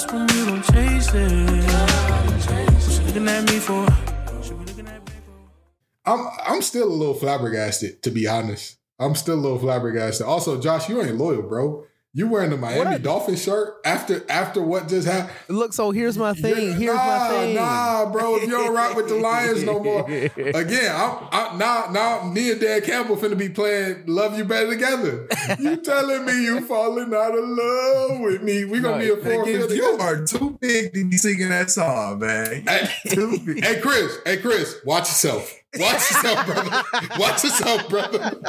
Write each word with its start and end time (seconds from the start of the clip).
lost 0.00 0.12
when 0.12 0.26
don't 0.46 0.62
chase 0.62 1.10
it. 1.14 3.06
Looking 3.06 3.28
at 3.28 3.44
me 3.44 3.58
for? 3.58 3.86
I'm 6.04 6.28
I'm 6.44 6.62
still 6.62 6.88
a 6.88 6.94
little 6.94 7.14
flabbergasted, 7.14 8.02
to 8.02 8.10
be 8.10 8.26
honest. 8.26 8.78
I'm 8.98 9.14
still 9.14 9.34
a 9.34 9.40
little 9.40 9.58
flabbergasted. 9.58 10.26
Also, 10.26 10.60
Josh, 10.60 10.88
you 10.88 11.00
ain't 11.02 11.16
loyal, 11.16 11.42
bro. 11.42 11.86
You 12.12 12.26
wearing 12.26 12.50
the 12.50 12.56
Miami 12.56 12.96
I- 12.96 12.98
Dolphins 12.98 13.40
shirt 13.40 13.74
after 13.84 14.28
after 14.28 14.60
what 14.60 14.88
just 14.88 15.06
happened? 15.06 15.32
Look, 15.56 15.72
so 15.72 15.92
here's 15.92 16.18
my 16.18 16.32
thing. 16.34 16.70
Yeah, 16.70 16.74
Here's 16.74 16.96
nah, 16.96 17.06
my 17.06 17.28
thing. 17.28 17.54
Nah, 17.54 18.10
bro. 18.10 18.34
If 18.36 18.42
you 18.42 18.50
don't 18.50 18.74
rock 18.74 18.96
with 18.96 19.08
the 19.08 19.14
Lions 19.14 19.62
no 19.62 19.78
more, 19.78 20.04
again, 20.10 20.92
I'm, 20.92 21.28
I, 21.30 21.56
now 21.56 21.86
now 21.92 22.24
me 22.28 22.50
and 22.50 22.60
Dan 22.60 22.80
Campbell 22.82 23.16
finna 23.16 23.38
be 23.38 23.48
playing 23.48 24.06
"Love 24.06 24.36
You 24.36 24.44
Better 24.44 24.70
Together." 24.70 25.28
You 25.60 25.76
telling 25.76 26.24
me 26.24 26.32
you 26.42 26.62
falling 26.62 27.14
out 27.14 27.38
of 27.38 27.44
love 27.48 28.20
with 28.20 28.42
me? 28.42 28.64
We 28.64 28.80
gonna 28.80 28.98
be 28.98 29.10
a 29.10 29.16
four 29.16 29.44
Nigga, 29.44 29.68
field 29.68 29.70
you 29.70 29.84
are 30.00 30.24
too 30.24 30.58
big 30.60 30.92
to 30.94 31.08
be 31.08 31.16
singing 31.16 31.50
that 31.50 31.70
song, 31.70 32.18
man. 32.18 32.64
Hey, 32.66 32.88
Too 33.10 33.38
big. 33.38 33.62
hey, 33.64 33.80
Chris. 33.80 34.18
Hey, 34.26 34.38
Chris. 34.38 34.80
Watch 34.84 35.02
yourself. 35.10 35.59
Watch 35.78 36.10
yourself, 36.10 36.46
brother. 36.46 36.82
Watch 37.18 37.44
yourself, 37.44 37.88
brother. 37.88 38.40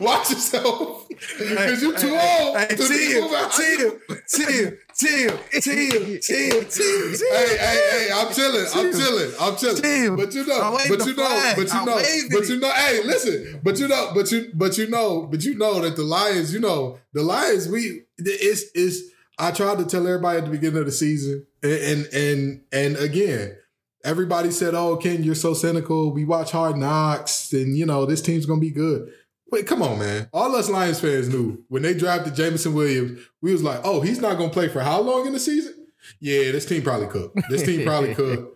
Watch 0.00 0.30
yourself. 0.30 1.08
Because 1.08 1.82
you 1.82 1.96
too 1.96 2.08
old 2.10 2.56
Hey, 2.58 2.66
to 2.68 2.76
chill, 2.76 3.28
chill, 3.48 3.98
chill, 4.26 4.72
chill, 4.92 5.38
chill, 5.60 6.18
chill, 6.20 6.64
chill. 6.68 7.28
Hey, 7.30 7.56
hey, 7.56 7.80
hey! 7.90 8.10
I'm 8.12 8.32
chilling. 8.34 8.66
I'm 8.74 8.92
chilling. 8.92 9.32
I'm 9.40 9.56
chilling. 9.56 9.82
Chill. 9.82 10.16
But 10.16 10.34
you 10.34 10.44
know, 10.46 10.78
but 10.88 11.06
you 11.06 11.14
know, 11.14 11.52
but 11.56 11.68
you 11.68 11.84
know, 11.84 12.02
but 12.32 12.48
you 12.48 12.58
know. 12.58 12.72
Hey, 12.72 13.02
listen. 13.04 13.60
But 13.62 13.78
you 13.78 13.86
know, 13.86 14.10
but 14.12 14.32
you, 14.32 14.50
but 14.54 14.76
you 14.78 14.88
know, 14.88 15.22
but 15.30 15.44
you 15.44 15.56
know 15.56 15.80
that 15.80 15.94
the 15.94 16.02
Lions. 16.02 16.52
You 16.52 16.58
know, 16.60 16.98
the 17.12 17.22
Lions. 17.22 17.68
We 17.68 18.02
it's 18.18 18.64
it's. 18.74 19.00
I 19.38 19.52
tried 19.52 19.78
to 19.78 19.84
tell 19.86 20.06
everybody 20.06 20.38
at 20.38 20.44
the 20.44 20.50
beginning 20.50 20.80
of 20.80 20.86
the 20.86 20.92
season, 20.92 21.46
and 21.62 21.72
and 21.72 22.06
and, 22.12 22.60
and 22.72 22.96
again. 22.96 23.56
Everybody 24.04 24.50
said, 24.50 24.74
"Oh, 24.74 24.96
Ken, 24.96 25.22
you're 25.22 25.34
so 25.34 25.54
cynical. 25.54 26.12
We 26.12 26.24
watch 26.24 26.50
Hard 26.50 26.76
Knocks, 26.76 27.52
and 27.52 27.76
you 27.76 27.86
know 27.86 28.04
this 28.06 28.22
team's 28.22 28.46
gonna 28.46 28.60
be 28.60 28.70
good." 28.70 29.12
Wait, 29.50 29.66
come 29.66 29.82
on, 29.82 29.98
man. 29.98 30.28
All 30.32 30.56
us 30.56 30.70
Lions 30.70 31.00
fans 31.00 31.28
knew 31.28 31.62
when 31.68 31.82
they 31.82 31.94
drafted 31.94 32.34
Jameson 32.34 32.74
Williams, 32.74 33.20
we 33.40 33.52
was 33.52 33.62
like, 33.62 33.80
"Oh, 33.84 34.00
he's 34.00 34.20
not 34.20 34.38
gonna 34.38 34.50
play 34.50 34.68
for 34.68 34.80
how 34.80 35.00
long 35.00 35.26
in 35.26 35.32
the 35.32 35.40
season?" 35.40 35.74
Yeah, 36.20 36.52
this 36.52 36.66
team 36.66 36.82
probably 36.82 37.06
could. 37.06 37.30
This 37.48 37.62
team 37.62 37.84
probably 37.84 38.14
could. 38.16 38.48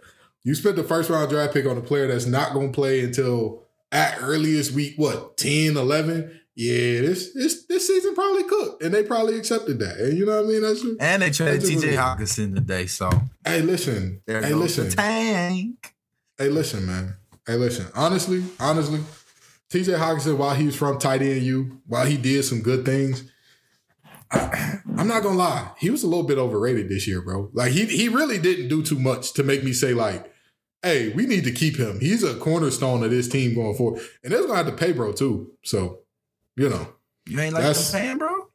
You 0.42 0.54
spent 0.54 0.76
the 0.76 0.84
first 0.84 1.10
round 1.10 1.28
draft 1.30 1.54
pick 1.54 1.66
on 1.66 1.76
a 1.76 1.82
player 1.82 2.06
that's 2.06 2.26
not 2.26 2.52
to 2.52 2.68
play 2.68 3.00
until 3.00 3.64
at 3.92 4.18
earliest 4.20 4.72
week, 4.72 4.94
what, 4.96 5.36
10, 5.36 5.76
11? 5.76 6.40
Yeah, 6.58 7.02
this 7.02 7.34
this 7.34 7.66
this 7.66 7.86
season 7.86 8.14
probably 8.14 8.44
cooked, 8.44 8.82
And 8.82 8.94
they 8.94 9.02
probably 9.02 9.36
accepted 9.36 9.78
that. 9.80 9.98
And 9.98 10.16
you 10.16 10.24
know 10.24 10.36
what 10.42 10.46
I 10.46 10.48
mean? 10.48 10.62
That's 10.62 10.82
And 11.00 11.22
they 11.22 11.30
traded 11.30 11.60
TJ 11.60 11.96
Hockenson 11.96 12.54
today, 12.54 12.86
so 12.86 13.10
Hey, 13.44 13.60
listen. 13.60 14.22
there 14.26 14.42
hey, 14.42 14.54
listen. 14.54 14.88
tank. 14.88 15.94
Hey, 16.38 16.48
listen, 16.48 16.86
man. 16.86 17.14
Hey, 17.46 17.56
listen. 17.56 17.86
Honestly, 17.94 18.42
honestly, 18.58 19.00
TJ 19.70 19.98
Hockenson, 19.98 20.38
while 20.38 20.54
he 20.54 20.64
was 20.64 20.76
from 20.76 20.98
tight 20.98 21.20
end 21.20 21.42
you, 21.42 21.82
while 21.86 22.06
he 22.06 22.16
did 22.16 22.42
some 22.44 22.62
good 22.62 22.86
things, 22.86 23.30
I, 24.30 24.78
am 24.98 25.08
not 25.08 25.22
gonna 25.22 25.36
lie, 25.36 25.70
he 25.78 25.90
was 25.90 26.02
a 26.04 26.06
little 26.08 26.24
bit 26.24 26.38
overrated 26.38 26.88
this 26.88 27.06
year, 27.06 27.20
bro. 27.20 27.50
Like 27.52 27.72
he 27.72 27.84
he 27.84 28.08
really 28.08 28.38
didn't 28.38 28.68
do 28.68 28.82
too 28.82 28.98
much 28.98 29.34
to 29.34 29.42
make 29.42 29.62
me 29.62 29.74
say 29.74 29.92
like, 29.92 30.32
hey, 30.82 31.10
we 31.10 31.26
need 31.26 31.44
to 31.44 31.52
keep 31.52 31.76
him. 31.76 32.00
He's 32.00 32.22
a 32.22 32.34
cornerstone 32.36 33.04
of 33.04 33.10
this 33.10 33.28
team 33.28 33.54
going 33.54 33.76
forward, 33.76 34.00
and 34.24 34.32
they're 34.32 34.40
gonna 34.40 34.56
have 34.56 34.66
to 34.66 34.72
pay, 34.72 34.92
bro, 34.92 35.12
too. 35.12 35.52
So, 35.62 36.00
you 36.56 36.68
know, 36.68 36.88
You 37.26 37.40
ain't 37.40 37.54
like 37.54 37.64
the 37.64 37.74
fan, 37.74 38.18
bro? 38.18 38.48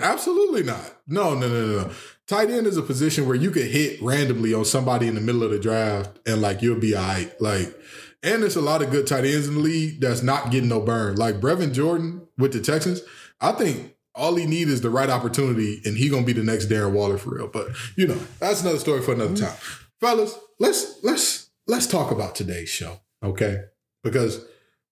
Absolutely 0.00 0.62
not. 0.62 0.96
No, 1.06 1.34
no, 1.34 1.48
no, 1.48 1.66
no, 1.66 1.82
no. 1.82 1.90
Tight 2.26 2.50
end 2.50 2.66
is 2.66 2.76
a 2.76 2.82
position 2.82 3.26
where 3.26 3.34
you 3.34 3.50
could 3.50 3.66
hit 3.66 4.00
randomly 4.00 4.54
on 4.54 4.64
somebody 4.64 5.08
in 5.08 5.14
the 5.14 5.20
middle 5.20 5.42
of 5.42 5.50
the 5.50 5.58
draft 5.58 6.18
and 6.26 6.40
like 6.40 6.62
you'll 6.62 6.78
be 6.78 6.94
all 6.94 7.02
right. 7.02 7.32
Like, 7.40 7.74
and 8.22 8.42
there's 8.42 8.56
a 8.56 8.60
lot 8.60 8.82
of 8.82 8.90
good 8.90 9.06
tight 9.06 9.24
ends 9.24 9.48
in 9.48 9.54
the 9.54 9.60
league 9.60 10.00
that's 10.00 10.22
not 10.22 10.52
getting 10.52 10.68
no 10.68 10.80
burn. 10.80 11.16
Like 11.16 11.40
Brevin 11.40 11.72
Jordan 11.72 12.28
with 12.38 12.52
the 12.52 12.60
Texans, 12.60 13.02
I 13.40 13.52
think 13.52 13.96
all 14.14 14.36
he 14.36 14.46
need 14.46 14.68
is 14.68 14.82
the 14.82 14.90
right 14.90 15.10
opportunity 15.10 15.80
and 15.84 15.96
he 15.96 16.08
gonna 16.08 16.24
be 16.24 16.32
the 16.32 16.44
next 16.44 16.66
Darren 16.66 16.92
Waller 16.92 17.18
for 17.18 17.30
real. 17.30 17.48
But 17.48 17.68
you 17.96 18.06
know, 18.06 18.18
that's 18.38 18.62
another 18.62 18.78
story 18.78 19.02
for 19.02 19.14
another 19.14 19.34
mm-hmm. 19.34 19.46
time. 19.46 19.56
Fellas, 20.00 20.38
let's 20.60 21.02
let's 21.02 21.50
let's 21.66 21.86
talk 21.86 22.12
about 22.12 22.36
today's 22.36 22.68
show, 22.68 23.00
okay? 23.22 23.64
Because 24.04 24.44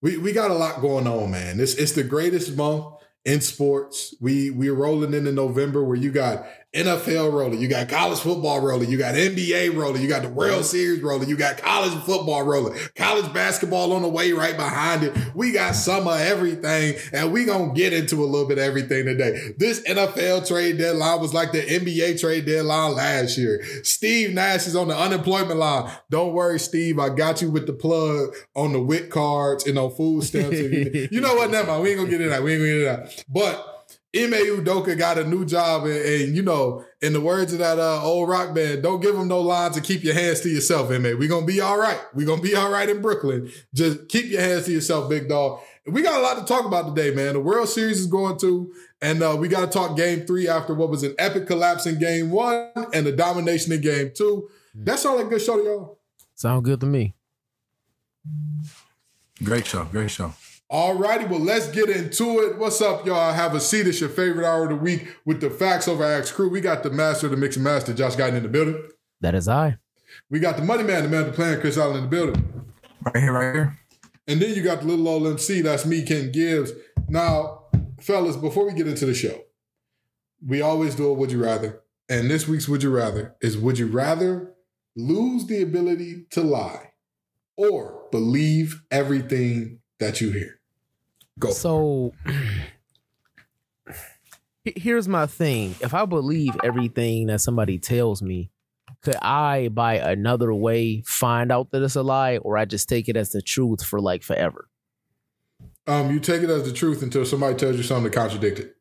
we 0.03 0.17
we 0.17 0.33
got 0.33 0.51
a 0.51 0.55
lot 0.55 0.81
going 0.81 1.07
on, 1.07 1.31
man. 1.31 1.61
It's 1.61 1.75
it's 1.75 1.93
the 1.93 2.05
greatest 2.05 2.57
month 2.57 2.87
in 3.25 3.41
sports. 3.41 4.15
We 4.21 4.51
we're 4.51 4.75
rolling 4.75 5.15
into 5.15 5.33
November 5.33 5.85
where 5.85 5.97
you 5.97 6.11
got 6.11 6.47
NFL 6.73 7.33
rolling, 7.33 7.61
you 7.61 7.67
got 7.67 7.89
college 7.89 8.21
football 8.21 8.61
rolling, 8.61 8.89
you 8.89 8.97
got 8.97 9.17
NBA 9.17 9.75
rolling, 9.75 10.03
you 10.03 10.09
got 10.09 10.23
the 10.23 10.29
World 10.29 10.65
Series 10.65 11.03
rolling, 11.03 11.29
you 11.29 11.37
got 11.37 11.59
college 11.59 11.93
football 12.05 12.45
rolling, 12.45 12.79
college 12.95 13.33
basketball 13.33 13.93
on 13.93 14.03
the 14.03 14.09
way 14.09 14.31
right 14.33 14.57
behind 14.57 15.03
it. 15.03 15.17
We 15.35 15.51
got 15.51 15.75
some 15.75 16.07
of 16.07 16.21
everything, 16.21 16.95
and 17.13 17.33
we 17.33 17.45
gonna 17.45 17.75
get 17.75 17.93
into 17.93 18.23
a 18.23 18.27
little 18.27 18.47
bit 18.47 18.59
of 18.59 18.65
everything 18.65 19.05
today. 19.05 19.53
This 19.59 19.81
NFL 19.83 20.47
trade 20.47 20.79
deadline 20.79 21.21
was 21.21 21.35
like 21.35 21.51
the 21.51 21.63
NBA 21.63 22.21
trade 22.21 22.47
deadline 22.47 22.95
last 22.95 23.37
year. 23.37 23.65
Steve 23.83 24.33
Nash 24.33 24.69
is 24.69 24.77
on 24.77 24.89
the 24.89 24.97
unemployment 24.97 25.59
line. 25.59 25.91
Don't 26.09 26.35
worry, 26.35 26.61
Steve. 26.61 27.01
I 27.01 27.09
got 27.09 27.43
you 27.43 27.51
with 27.51 27.67
the 27.67 27.73
plug 27.73 28.33
on 28.55 28.73
the 28.73 28.81
WIC 28.81 29.11
cards 29.11 29.67
and 29.67 29.77
on 29.77 29.91
food 29.97 30.23
stamps. 30.23 30.57
you 31.11 31.21
know 31.21 31.35
what? 31.35 31.51
Never 31.51 31.67
mind. 31.67 31.83
We 31.83 31.91
ain't 31.91 31.99
gonna 31.99 32.11
get 32.11 32.21
into 32.21 32.31
that. 32.31 32.45
We 32.45 32.53
ain't 32.53 32.61
gonna 32.61 32.73
get 32.73 33.03
into 33.03 33.13
that. 33.17 33.25
But 33.29 33.80
Ime 34.15 34.33
Udoka 34.33 34.99
got 34.99 35.19
a 35.19 35.25
new 35.25 35.45
job, 35.45 35.85
and, 35.85 35.95
and, 35.95 36.35
you 36.35 36.43
know, 36.43 36.85
in 37.01 37.13
the 37.13 37.21
words 37.21 37.53
of 37.53 37.61
that 37.61 37.79
uh, 37.79 38.03
old 38.03 38.29
rock 38.29 38.53
band, 38.53 38.83
don't 38.83 39.01
give 39.01 39.15
them 39.15 39.29
no 39.29 39.41
lines 39.41 39.77
and 39.77 39.87
keep 39.87 40.03
your 40.03 40.15
hands 40.15 40.41
to 40.41 40.49
yourself, 40.49 40.91
Ime. 40.91 41.03
We're 41.17 41.29
gonna 41.29 41.47
be 41.47 41.61
all 41.61 41.79
right. 41.79 42.01
We're 42.13 42.27
gonna 42.27 42.43
be 42.43 42.57
all 42.57 42.71
right 42.71 42.89
in 42.89 43.01
Brooklyn. 43.01 43.51
Just 43.73 44.09
keep 44.09 44.27
your 44.27 44.41
hands 44.41 44.65
to 44.65 44.73
yourself, 44.73 45.09
big 45.09 45.29
dog. 45.29 45.61
We 45.87 46.03
got 46.03 46.19
a 46.19 46.23
lot 46.23 46.39
to 46.39 46.45
talk 46.45 46.67
about 46.67 46.95
today, 46.95 47.15
man. 47.15 47.35
The 47.35 47.41
World 47.41 47.69
Series 47.69 48.01
is 48.01 48.07
going 48.07 48.39
to, 48.41 48.73
and 49.01 49.23
uh, 49.23 49.37
we 49.39 49.47
got 49.47 49.61
to 49.61 49.67
talk 49.67 49.97
Game 49.97 50.27
Three 50.27 50.49
after 50.49 50.75
what 50.75 50.91
was 50.91 51.05
an 51.05 51.15
epic 51.19 51.47
collapse 51.47 51.87
in 51.87 52.01
Game 52.01 52.31
One 52.33 52.71
and 52.93 53.07
the 53.07 53.13
domination 53.13 53.73
in 53.73 53.81
Game 53.81 54.11
Two. 54.15 54.49
That's 54.75 55.05
all 55.07 55.21
a 55.21 55.25
good 55.25 55.41
show 55.41 55.57
to 55.57 55.63
y'all. 55.63 55.99
Sound 56.35 56.65
good 56.65 56.81
to 56.81 56.87
me. 56.87 57.15
Great 59.43 59.67
show, 59.67 59.85
great 59.85 60.11
show. 60.11 60.35
All 60.73 60.95
righty, 60.95 61.25
well, 61.25 61.41
let's 61.41 61.67
get 61.67 61.91
into 61.91 62.39
it. 62.39 62.57
What's 62.57 62.81
up, 62.81 63.05
y'all? 63.05 63.33
Have 63.33 63.57
a 63.57 63.61
seat. 63.61 63.89
It's 63.89 64.01
your 64.01 64.09
favorite 64.09 64.47
hour 64.47 64.63
of 64.63 64.69
the 64.69 64.77
week 64.77 65.17
with 65.25 65.41
the 65.41 65.51
Facts 65.51 65.89
Over 65.89 66.05
Axe 66.05 66.31
crew. 66.31 66.49
We 66.49 66.61
got 66.61 66.85
the 66.85 66.91
master 66.91 67.27
the 67.27 67.37
mix 67.37 67.57
and 67.57 67.65
master, 67.65 67.93
Josh 67.93 68.15
Guyton 68.15 68.35
in 68.35 68.45
the 68.45 68.49
building. 68.49 68.81
That 69.21 69.35
is 69.35 69.49
I. 69.49 69.79
We 70.31 70.39
got 70.39 70.57
the 70.57 70.63
money 70.63 70.85
man, 70.85 71.03
the 71.03 71.09
man 71.09 71.23
of 71.23 71.27
the 71.27 71.33
plan, 71.33 71.61
Chris 71.61 71.77
Allen 71.77 71.97
in 71.97 72.03
the 72.05 72.09
building. 72.09 72.73
Right 73.03 73.17
here, 73.17 73.33
right 73.33 73.53
here. 73.53 73.79
And 74.29 74.41
then 74.41 74.55
you 74.55 74.63
got 74.63 74.83
the 74.83 74.87
little 74.87 75.09
old 75.09 75.27
MC, 75.27 75.61
that's 75.61 75.85
me, 75.85 76.05
Ken 76.05 76.31
Gibbs. 76.31 76.71
Now, 77.09 77.65
fellas, 78.01 78.37
before 78.37 78.65
we 78.65 78.73
get 78.73 78.87
into 78.87 79.07
the 79.07 79.15
show, 79.15 79.41
we 80.47 80.63
always 80.63 80.95
do 80.95 81.09
a 81.09 81.13
would 81.13 81.33
you 81.33 81.43
rather. 81.43 81.81
And 82.09 82.31
this 82.31 82.47
week's 82.47 82.69
would 82.69 82.85
you 82.85 82.95
rather 82.95 83.35
is 83.43 83.59
would 83.59 83.77
you 83.77 83.89
rather 83.89 84.55
lose 84.95 85.47
the 85.49 85.63
ability 85.63 86.27
to 86.31 86.43
lie 86.43 86.93
or 87.57 88.05
believe 88.13 88.83
everything 88.93 89.81
that 89.99 90.21
you 90.21 90.31
hear? 90.31 90.60
Go. 91.41 91.51
So 91.51 92.13
here's 94.65 95.09
my 95.09 95.27
thing. 95.27 95.75
If 95.81 95.95
I 95.95 96.05
believe 96.05 96.55
everything 96.63 97.27
that 97.27 97.41
somebody 97.41 97.79
tells 97.79 98.23
me, 98.23 98.51
could 99.03 99.17
I 99.17 99.69
by 99.69 99.95
another 99.95 100.53
way 100.53 101.03
find 101.07 101.51
out 101.51 101.71
that 101.71 101.83
it's 101.83 101.97
a 101.97 102.03
lie 102.03 102.37
or 102.37 102.59
I 102.59 102.67
just 102.67 102.89
take 102.89 103.09
it 103.09 103.17
as 103.17 103.31
the 103.31 103.41
truth 103.41 103.85
for 103.85 104.01
like 104.01 104.23
forever? 104.23 104.69
Um, 105.87 106.11
you 106.11 106.21
take 106.21 106.43
it 106.43 106.51
as 106.51 106.65
the 106.65 106.73
truth 106.73 107.03
until 107.03 107.25
somebody 107.25 107.57
tells 107.57 107.77
you 107.77 107.83
something 107.83 108.11
to 108.11 108.17
contradict 108.17 108.59
it. 108.61 108.77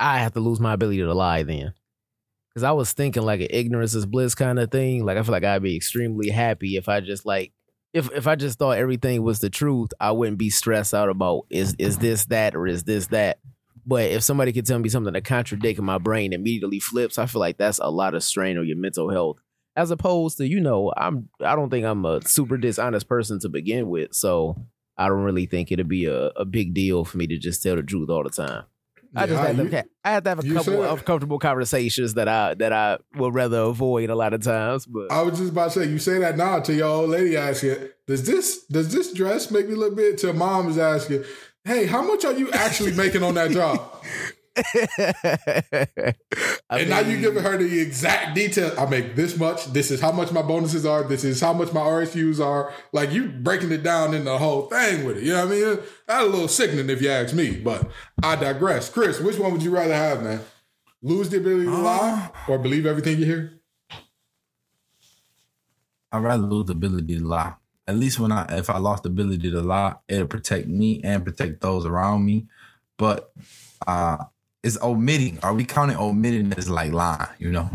I 0.00 0.18
have 0.18 0.32
to 0.34 0.40
lose 0.40 0.60
my 0.60 0.74
ability 0.74 0.98
to 0.98 1.14
lie 1.14 1.42
then. 1.42 1.74
Cause 2.54 2.62
I 2.64 2.72
was 2.72 2.92
thinking 2.92 3.22
like 3.22 3.40
an 3.40 3.48
ignorance 3.50 3.94
is 3.94 4.04
bliss 4.04 4.34
kind 4.34 4.58
of 4.58 4.72
thing. 4.72 5.04
Like 5.04 5.16
I 5.16 5.22
feel 5.22 5.32
like 5.32 5.44
I'd 5.44 5.62
be 5.62 5.76
extremely 5.76 6.28
happy 6.28 6.76
if 6.76 6.88
I 6.88 7.00
just 7.00 7.24
like 7.24 7.52
if 7.92 8.10
if 8.12 8.26
I 8.26 8.36
just 8.36 8.58
thought 8.58 8.78
everything 8.78 9.22
was 9.22 9.38
the 9.38 9.50
truth, 9.50 9.90
I 10.00 10.12
wouldn't 10.12 10.38
be 10.38 10.50
stressed 10.50 10.94
out 10.94 11.08
about 11.08 11.46
is 11.50 11.74
is 11.78 11.98
this 11.98 12.26
that 12.26 12.54
or 12.54 12.66
is 12.66 12.84
this 12.84 13.08
that. 13.08 13.38
But 13.86 14.10
if 14.10 14.22
somebody 14.22 14.52
could 14.52 14.66
tell 14.66 14.78
me 14.78 14.90
something 14.90 15.14
to 15.14 15.20
contradict 15.22 15.80
my 15.80 15.96
brain 15.96 16.34
immediately 16.34 16.78
flips, 16.78 17.18
I 17.18 17.24
feel 17.24 17.40
like 17.40 17.56
that's 17.56 17.78
a 17.78 17.90
lot 17.90 18.14
of 18.14 18.22
strain 18.22 18.58
on 18.58 18.66
your 18.66 18.76
mental 18.76 19.10
health. 19.10 19.38
As 19.76 19.90
opposed 19.90 20.36
to, 20.38 20.46
you 20.46 20.60
know, 20.60 20.92
I'm 20.96 21.30
I 21.40 21.54
don't 21.54 21.70
think 21.70 21.86
I'm 21.86 22.04
a 22.04 22.20
super 22.26 22.58
dishonest 22.58 23.08
person 23.08 23.40
to 23.40 23.48
begin 23.48 23.88
with. 23.88 24.12
So 24.12 24.56
I 24.98 25.08
don't 25.08 25.22
really 25.22 25.46
think 25.46 25.72
it'd 25.72 25.88
be 25.88 26.06
a, 26.06 26.26
a 26.36 26.44
big 26.44 26.74
deal 26.74 27.04
for 27.04 27.16
me 27.16 27.26
to 27.28 27.38
just 27.38 27.62
tell 27.62 27.76
the 27.76 27.82
truth 27.82 28.10
all 28.10 28.24
the 28.24 28.30
time. 28.30 28.64
I 29.16 29.26
just 29.26 29.42
Yeah, 29.42 29.50
you- 29.62 29.68
to, 29.70 29.84
I 30.04 30.10
have 30.12 30.24
to 30.24 30.28
have 30.30 30.38
a 30.40 30.42
couple 30.42 30.62
said- 30.64 30.80
of 30.80 31.04
comfortable 31.04 31.38
conversations 31.38 32.14
that 32.14 32.28
I 32.28 32.54
that 32.54 32.72
I 32.72 32.98
would 33.16 33.34
rather 33.34 33.58
avoid 33.60 34.10
a 34.10 34.14
lot 34.14 34.34
of 34.34 34.42
times. 34.42 34.86
But 34.86 35.10
I 35.10 35.22
was 35.22 35.38
just 35.38 35.52
about 35.52 35.72
to 35.72 35.80
say, 35.84 35.90
you 35.90 35.98
say 35.98 36.18
that 36.18 36.36
now 36.36 36.60
to 36.60 36.74
your 36.74 36.88
old 36.88 37.10
lady 37.10 37.36
asking, 37.36 37.76
does 38.06 38.24
this 38.26 38.64
does 38.66 38.92
this 38.92 39.12
dress 39.12 39.50
make 39.50 39.68
me 39.68 39.74
look 39.74 39.96
big? 39.96 40.18
Till 40.18 40.32
mom 40.34 40.68
is 40.68 40.78
asking, 40.78 41.24
hey, 41.64 41.86
how 41.86 42.02
much 42.02 42.24
are 42.24 42.32
you 42.34 42.50
actually 42.52 42.92
making 42.92 43.22
on 43.22 43.34
that 43.34 43.50
job? 43.50 43.80
And 46.70 46.90
now 46.90 47.00
you 47.00 47.14
mean, 47.14 47.22
giving 47.22 47.42
her 47.42 47.56
the 47.56 47.80
exact 47.80 48.34
detail. 48.34 48.74
I 48.78 48.84
make 48.84 49.16
this 49.16 49.38
much. 49.38 49.72
This 49.72 49.90
is 49.90 50.02
how 50.02 50.12
much 50.12 50.32
my 50.32 50.42
bonuses 50.42 50.84
are. 50.84 51.02
This 51.02 51.24
is 51.24 51.40
how 51.40 51.54
much 51.54 51.72
my 51.72 51.80
RSUs 51.80 52.44
are. 52.44 52.72
Like 52.92 53.10
you 53.10 53.28
breaking 53.28 53.72
it 53.72 53.82
down 53.82 54.12
in 54.12 54.24
the 54.24 54.36
whole 54.36 54.66
thing 54.66 55.06
with 55.06 55.16
it. 55.16 55.22
You 55.22 55.32
know 55.32 55.46
what 55.46 55.54
I 55.54 55.56
mean? 55.56 55.78
That's 56.06 56.24
a 56.24 56.28
little 56.28 56.48
sickening 56.48 56.90
if 56.90 57.00
you 57.00 57.08
ask 57.08 57.34
me. 57.34 57.56
But 57.56 57.90
I 58.22 58.36
digress. 58.36 58.90
Chris, 58.90 59.18
which 59.18 59.38
one 59.38 59.52
would 59.52 59.62
you 59.62 59.70
rather 59.70 59.94
have, 59.94 60.22
man? 60.22 60.40
Lose 61.00 61.30
the 61.30 61.38
ability 61.38 61.64
to 61.64 61.76
lie 61.76 62.30
or 62.48 62.58
believe 62.58 62.84
everything 62.84 63.18
you 63.18 63.24
hear? 63.24 63.60
I'd 66.12 66.22
rather 66.22 66.42
lose 66.42 66.66
the 66.66 66.72
ability 66.72 67.18
to 67.18 67.24
lie. 67.24 67.54
At 67.86 67.96
least 67.96 68.18
when 68.18 68.32
I 68.32 68.58
if 68.58 68.68
I 68.68 68.76
lost 68.76 69.04
the 69.04 69.08
ability 69.08 69.50
to 69.50 69.62
lie, 69.62 69.94
it'll 70.06 70.26
protect 70.26 70.68
me 70.68 71.00
and 71.02 71.24
protect 71.24 71.62
those 71.62 71.86
around 71.86 72.26
me. 72.26 72.46
But 72.98 73.32
uh 73.86 74.18
it's 74.62 74.80
omitting. 74.82 75.38
Are 75.42 75.54
we 75.54 75.64
counting 75.64 75.96
omitting 75.96 76.52
as 76.54 76.68
like 76.68 76.92
lying, 76.92 77.28
you 77.38 77.50
know? 77.50 77.70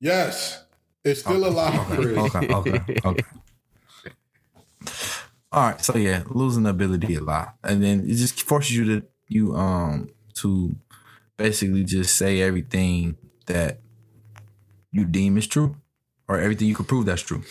Yes. 0.00 0.64
It's 1.04 1.20
still 1.20 1.46
a 1.46 1.48
lie, 1.48 1.84
Chris. 1.90 2.34
Okay, 2.34 2.52
okay, 2.52 3.00
okay. 3.04 3.24
All 5.50 5.70
right, 5.70 5.80
so 5.82 5.96
yeah, 5.96 6.24
losing 6.26 6.64
the 6.64 6.70
ability 6.70 7.14
a 7.14 7.20
lie, 7.20 7.48
and 7.64 7.82
then 7.82 8.00
it 8.00 8.16
just 8.16 8.42
forces 8.42 8.76
you 8.76 8.84
to 8.84 9.06
you 9.28 9.56
um 9.56 10.10
to 10.34 10.74
basically 11.38 11.84
just 11.84 12.16
say 12.16 12.42
everything 12.42 13.16
that 13.46 13.80
you 14.92 15.06
deem 15.06 15.38
is 15.38 15.46
true, 15.46 15.76
or 16.28 16.38
everything 16.38 16.68
you 16.68 16.74
can 16.74 16.84
prove 16.84 17.06
that's 17.06 17.22
true. 17.22 17.42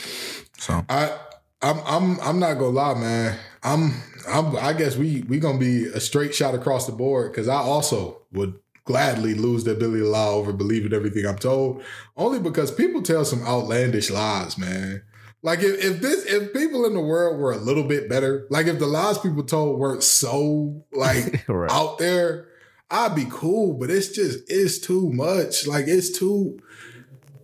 So 0.59 0.85
I 0.89 1.17
I'm 1.61 1.79
I'm 1.85 2.19
I'm 2.19 2.39
not 2.39 2.53
gonna 2.55 2.67
lie, 2.67 2.93
man. 2.93 3.39
I'm 3.63 3.93
I'm 4.27 4.55
I 4.57 4.73
guess 4.73 4.95
we 4.95 5.23
we 5.23 5.39
gonna 5.39 5.57
be 5.57 5.85
a 5.85 5.99
straight 5.99 6.35
shot 6.35 6.53
across 6.53 6.85
the 6.85 6.91
board 6.91 7.31
because 7.31 7.47
I 7.47 7.57
also 7.57 8.21
would 8.31 8.59
gladly 8.87 9.35
lose 9.35 9.65
the 9.65 9.71
ability 9.71 9.99
to 9.99 10.07
lie 10.07 10.25
over 10.27 10.51
believing 10.53 10.93
everything 10.93 11.25
I'm 11.27 11.37
told. 11.37 11.83
Only 12.15 12.39
because 12.39 12.71
people 12.71 13.03
tell 13.03 13.25
some 13.25 13.43
outlandish 13.43 14.09
lies, 14.09 14.57
man. 14.57 15.03
Like 15.43 15.59
if, 15.59 15.83
if 15.83 16.01
this 16.01 16.25
if 16.25 16.53
people 16.53 16.85
in 16.85 16.95
the 16.95 16.99
world 17.01 17.37
were 17.39 17.51
a 17.51 17.57
little 17.57 17.83
bit 17.83 18.09
better, 18.09 18.47
like 18.49 18.65
if 18.65 18.79
the 18.79 18.87
lies 18.87 19.19
people 19.19 19.43
told 19.43 19.77
weren't 19.77 20.01
so 20.03 20.83
like 20.91 21.45
Right. 21.47 21.69
out 21.71 21.99
there, 21.99 22.47
I'd 22.89 23.13
be 23.13 23.27
cool. 23.29 23.73
But 23.75 23.91
it's 23.91 24.09
just 24.09 24.39
it's 24.47 24.79
too 24.79 25.11
much. 25.11 25.67
Like 25.67 25.85
it's 25.87 26.17
too 26.17 26.57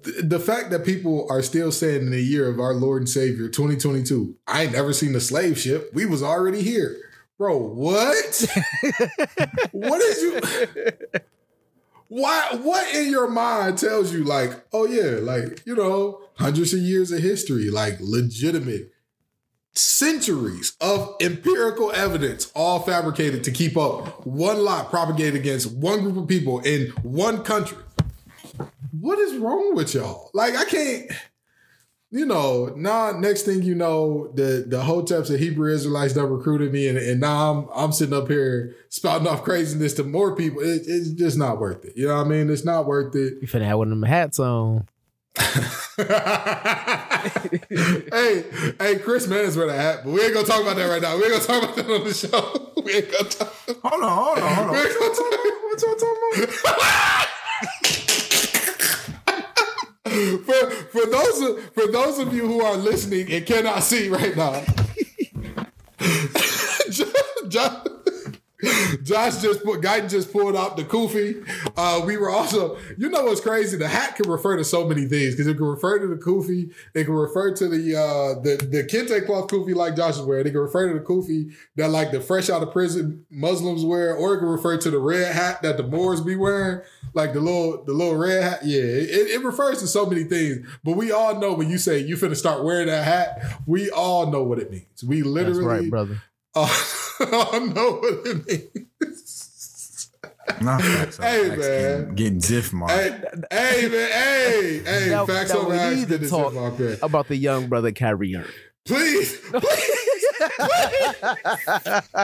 the 0.01 0.39
fact 0.39 0.71
that 0.71 0.85
people 0.85 1.27
are 1.29 1.41
still 1.41 1.71
saying 1.71 2.01
in 2.01 2.11
the 2.11 2.21
year 2.21 2.49
of 2.49 2.59
our 2.59 2.73
Lord 2.73 3.03
and 3.03 3.09
Savior 3.09 3.47
2022, 3.47 4.35
I 4.47 4.63
ain't 4.63 4.73
never 4.73 4.91
seen 4.93 5.15
a 5.15 5.19
slave 5.19 5.59
ship. 5.59 5.91
We 5.93 6.05
was 6.05 6.23
already 6.23 6.61
here. 6.61 6.97
Bro, 7.37 7.57
what? 7.57 8.45
what 9.71 10.01
is 10.01 10.21
you 10.21 10.41
why 12.13 12.59
what 12.61 12.93
in 12.93 13.09
your 13.09 13.29
mind 13.29 13.77
tells 13.77 14.13
you 14.13 14.23
like, 14.23 14.51
oh 14.71 14.85
yeah, 14.85 15.17
like, 15.19 15.65
you 15.65 15.75
know, 15.75 16.21
hundreds 16.35 16.73
of 16.73 16.79
years 16.79 17.11
of 17.11 17.19
history, 17.19 17.69
like 17.69 17.97
legitimate 17.99 18.91
centuries 19.75 20.77
of 20.79 21.15
empirical 21.19 21.91
evidence 21.93 22.51
all 22.55 22.79
fabricated 22.79 23.43
to 23.43 23.51
keep 23.51 23.75
up 23.75 24.23
one 24.27 24.63
lie 24.63 24.85
propagated 24.87 25.33
against 25.33 25.71
one 25.75 26.01
group 26.01 26.15
of 26.17 26.27
people 26.27 26.59
in 26.59 26.89
one 27.01 27.43
country 27.43 27.77
what 29.03 29.19
is 29.19 29.35
wrong 29.37 29.75
with 29.75 29.93
y'all? 29.93 30.29
Like, 30.33 30.55
I 30.55 30.65
can't, 30.65 31.11
you 32.13 32.25
know, 32.27 32.67
now 32.77 33.09
next 33.11 33.41
thing 33.41 33.63
you 33.63 33.73
know, 33.73 34.27
the 34.35 34.63
the 34.67 34.83
hoteps 34.83 35.33
of 35.33 35.39
Hebrew 35.39 35.73
Israelites 35.73 36.13
that 36.13 36.27
recruited 36.27 36.71
me, 36.71 36.87
and, 36.87 36.95
and 36.95 37.19
now 37.19 37.51
I'm 37.51 37.67
I'm 37.73 37.91
sitting 37.91 38.13
up 38.13 38.27
here 38.27 38.75
spouting 38.89 39.25
off 39.27 39.43
craziness 39.43 39.95
to 39.95 40.03
more 40.03 40.35
people. 40.35 40.61
It, 40.61 40.83
it's 40.85 41.09
just 41.09 41.39
not 41.39 41.59
worth 41.59 41.83
it. 41.83 41.93
You 41.95 42.07
know 42.07 42.17
what 42.17 42.27
I 42.27 42.29
mean? 42.29 42.51
It's 42.51 42.63
not 42.63 42.85
worth 42.85 43.15
it. 43.15 43.39
You 43.41 43.47
finna 43.47 43.65
have 43.65 43.79
one 43.79 43.87
of 43.91 43.99
them 43.99 44.03
hats 44.03 44.37
on. 44.37 44.87
hey, 45.37 45.45
hey, 48.79 48.99
Chris 48.99 49.27
Manners 49.27 49.57
wear 49.57 49.67
a 49.69 49.73
hat, 49.73 50.01
but 50.03 50.11
we 50.11 50.21
ain't 50.21 50.35
gonna 50.35 50.45
talk 50.45 50.61
about 50.61 50.75
that 50.75 50.85
right 50.85 51.01
now. 51.01 51.17
We 51.17 51.23
ain't 51.23 51.31
gonna 51.33 51.43
talk 51.45 51.63
about 51.63 51.75
that 51.75 51.89
on 51.89 52.03
the 52.03 52.13
show. 52.13 52.69
We 52.83 52.93
ain't 52.95 53.09
gonna 53.11 53.29
talk. 53.29 53.53
hold 53.81 54.03
on, 54.03 54.11
hold 54.11 54.37
on, 54.39 54.53
hold 54.55 54.69
We 54.71 54.77
on. 54.77 54.85
ain't 54.85 54.99
gonna 54.99 55.15
talk. 55.15 55.31
What 55.63 55.81
y'all 55.81 55.95
talking 55.95 56.43
about? 56.43 57.27
for 60.45 60.69
for 60.69 61.05
those 61.05 61.41
of, 61.41 61.73
for 61.73 61.87
those 61.87 62.19
of 62.19 62.33
you 62.33 62.47
who 62.47 62.61
are 62.61 62.77
listening 62.77 63.31
and 63.31 63.45
cannot 63.45 63.83
see 63.83 64.09
right 64.09 64.35
now, 64.35 64.63
Josh, 67.49 67.87
Josh 69.03 69.41
just 69.41 69.63
put 69.63 69.81
Guyton 69.81 70.09
just 70.09 70.31
pulled 70.31 70.55
out 70.55 70.77
the 70.77 70.83
kufi. 70.83 71.45
Uh, 71.75 72.03
we 72.05 72.17
were 72.17 72.29
also, 72.29 72.77
you 72.97 73.09
know, 73.09 73.25
what's 73.25 73.41
crazy? 73.41 73.77
The 73.77 73.87
hat 73.87 74.15
can 74.15 74.29
refer 74.29 74.57
to 74.57 74.63
so 74.63 74.87
many 74.87 75.05
things 75.05 75.33
because 75.33 75.47
it 75.47 75.57
can 75.57 75.65
refer 75.65 75.99
to 75.99 76.07
the 76.07 76.15
kufi, 76.15 76.73
it 76.93 77.05
can 77.05 77.13
refer 77.13 77.53
to 77.55 77.67
the 77.67 77.95
uh, 77.95 78.41
the 78.41 78.57
the 78.65 78.83
kente 78.83 79.25
cloth 79.25 79.49
kufi 79.49 79.75
like 79.75 79.95
Josh 79.95 80.15
is 80.15 80.21
wearing. 80.21 80.47
It 80.47 80.51
can 80.51 80.61
refer 80.61 80.87
to 80.87 80.99
the 80.99 81.05
kufi 81.05 81.53
that 81.75 81.89
like 81.89 82.11
the 82.11 82.21
fresh 82.21 82.49
out 82.49 82.63
of 82.63 82.71
prison 82.71 83.25
Muslims 83.29 83.83
wear, 83.83 84.15
or 84.15 84.35
it 84.35 84.39
can 84.39 84.47
refer 84.47 84.77
to 84.77 84.89
the 84.89 84.99
red 84.99 85.33
hat 85.33 85.61
that 85.63 85.77
the 85.77 85.83
Moors 85.83 86.21
be 86.21 86.35
wearing, 86.35 86.81
like 87.13 87.33
the 87.33 87.41
little 87.41 87.83
the 87.83 87.93
little 87.93 88.15
red 88.15 88.43
hat. 88.43 88.59
Yeah, 88.63 88.81
it, 88.81 89.31
it 89.31 89.43
refers 89.43 89.79
to 89.79 89.87
so 89.87 90.05
many 90.05 90.23
things. 90.23 90.65
But 90.83 90.93
we 90.93 91.11
all 91.11 91.39
know 91.39 91.53
when 91.53 91.69
you 91.69 91.77
say 91.77 91.99
you 91.99 92.15
finna 92.15 92.35
start 92.35 92.63
wearing 92.63 92.87
that 92.87 93.03
hat, 93.03 93.59
we 93.65 93.89
all 93.91 94.31
know 94.31 94.43
what 94.43 94.59
it 94.59 94.71
means. 94.71 95.03
We 95.03 95.17
That's 95.17 95.27
literally 95.27 95.65
right, 95.65 95.89
brother. 95.89 96.21
all 97.33 97.59
know 97.67 97.91
what 98.01 98.27
it 98.27 98.73
means. 98.75 100.09
Nah, 100.61 100.77
facts 100.77 101.17
Hey, 101.17 101.49
facts. 101.49 101.59
man. 101.59 102.15
Getting, 102.15 102.15
getting 102.15 102.39
diff 102.39 102.73
mark. 102.73 102.91
Hey, 102.91 103.21
hey, 103.51 103.87
man, 103.89 104.11
hey, 104.11 104.81
hey, 104.85 105.07
Now- 105.09 105.25
facts 105.25 105.49
now 105.53 105.59
over 105.59 105.69
we 105.89 105.95
need 105.95 106.07
to 106.09 106.29
talk 106.29 106.53
in 106.53 106.59
my 106.61 106.69
bed. 106.71 106.99
About 107.01 107.27
the 107.27 107.35
young 107.35 107.67
brother 107.67 107.91
Kyrie 107.91 108.35
Irving. 108.35 108.51
Please, 108.85 109.37
please, 109.39 109.61
please. 109.61 110.49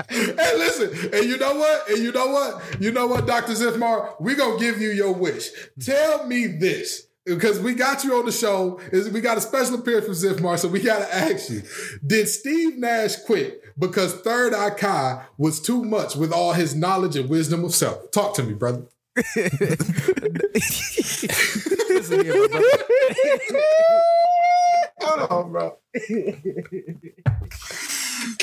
hey, 0.09 0.57
listen, 0.57 1.09
and 1.13 1.25
you 1.29 1.37
know 1.37 1.55
what? 1.55 1.89
And 1.89 1.99
you 1.99 2.11
know 2.11 2.27
what? 2.27 2.61
You 2.81 2.91
know 2.91 3.07
what, 3.07 3.25
Dr. 3.25 3.53
Zifmar? 3.53 4.15
we 4.19 4.35
gonna 4.35 4.59
give 4.59 4.81
you 4.81 4.89
your 4.89 5.13
wish. 5.13 5.49
Tell 5.81 6.25
me 6.27 6.47
this. 6.47 7.07
Because 7.35 7.59
we 7.59 7.73
got 7.73 8.03
you 8.03 8.15
on 8.15 8.25
the 8.25 8.31
show, 8.31 8.79
is 8.91 9.09
we 9.09 9.21
got 9.21 9.37
a 9.37 9.41
special 9.41 9.75
appearance 9.75 10.05
from 10.05 10.15
Zifmar, 10.15 10.57
so 10.57 10.67
we 10.67 10.81
gotta 10.81 11.13
ask 11.13 11.49
you: 11.49 11.63
Did 12.05 12.27
Steve 12.27 12.77
Nash 12.77 13.17
quit 13.25 13.61
because 13.77 14.13
Third 14.15 14.53
Eye 14.53 14.71
Kai 14.71 15.25
was 15.37 15.61
too 15.61 15.83
much 15.83 16.15
with 16.15 16.31
all 16.31 16.53
his 16.53 16.75
knowledge 16.75 17.15
and 17.15 17.29
wisdom 17.29 17.63
of 17.63 17.75
self? 17.75 18.11
Talk 18.11 18.33
to 18.35 18.43
me, 18.43 18.53
brother. 18.53 18.85
Listen 19.15 19.49
here, 22.23 22.47
brother. 22.47 22.67
Hold 25.01 25.31
on, 25.31 25.51
bro. 25.51 25.77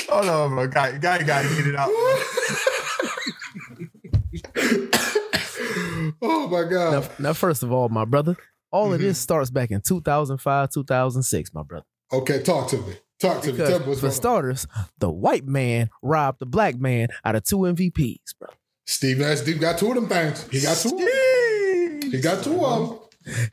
Hold 0.09 0.29
on, 0.29 0.49
bro. 0.51 0.67
Guy, 0.67 0.97
guy 0.97 1.23
gotta 1.23 1.47
get 1.49 1.67
it 1.67 1.75
out. 1.75 1.89
oh 6.21 6.47
my 6.47 6.63
god! 6.63 6.91
Now, 6.91 7.03
now, 7.19 7.33
first 7.33 7.63
of 7.63 7.71
all, 7.71 7.89
my 7.89 8.05
brother, 8.05 8.37
all 8.71 8.93
of 8.93 8.99
this 8.99 9.17
starts 9.17 9.49
back 9.49 9.71
in 9.71 9.81
2005, 9.81 10.69
2006, 10.69 11.53
my 11.53 11.63
brother. 11.63 11.85
Okay, 12.11 12.41
talk 12.41 12.69
to 12.69 12.77
me. 12.77 12.93
Talk 13.19 13.41
to 13.43 13.51
me. 13.51 13.57
Tell 13.57 13.79
me 13.79 13.85
what's 13.87 13.99
for 13.99 14.07
going 14.07 14.11
on. 14.11 14.15
starters, 14.15 14.67
the 14.99 15.09
white 15.09 15.45
man 15.45 15.89
robbed 16.01 16.39
the 16.39 16.45
black 16.45 16.79
man 16.79 17.07
out 17.25 17.35
of 17.35 17.43
two 17.43 17.57
MVPs, 17.57 18.35
bro. 18.39 18.49
Steve 18.85 19.17
Nash 19.17 19.41
Deep 19.41 19.59
got 19.59 19.77
two 19.77 19.89
of 19.89 19.95
them 19.95 20.07
things. 20.07 20.47
He 20.49 20.61
got 20.61 20.77
two. 20.77 20.89
Of 20.89 20.97
them. 20.97 22.11
He 22.11 22.21
got 22.21 22.43
two 22.43 22.63
of 22.63 22.89
them. 22.89 22.99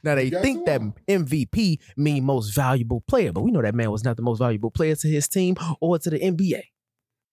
Now 0.05 0.15
they 0.15 0.31
think 0.31 0.67
that 0.67 0.81
MVP 1.09 1.79
mean 1.97 2.25
most 2.25 2.55
valuable 2.55 3.03
player, 3.09 3.33
but 3.33 3.43
we 3.43 3.51
know 3.51 3.63
that 3.63 3.75
man 3.75 3.91
was 3.91 4.05
not 4.05 4.17
the 4.17 4.23
most 4.23 4.39
valuable 4.39 4.71
player 4.71 4.95
to 4.95 5.09
his 5.09 5.27
team 5.27 5.57
or 5.81 5.99
to 5.99 6.11
the 6.11 6.19
NBA. 6.21 6.63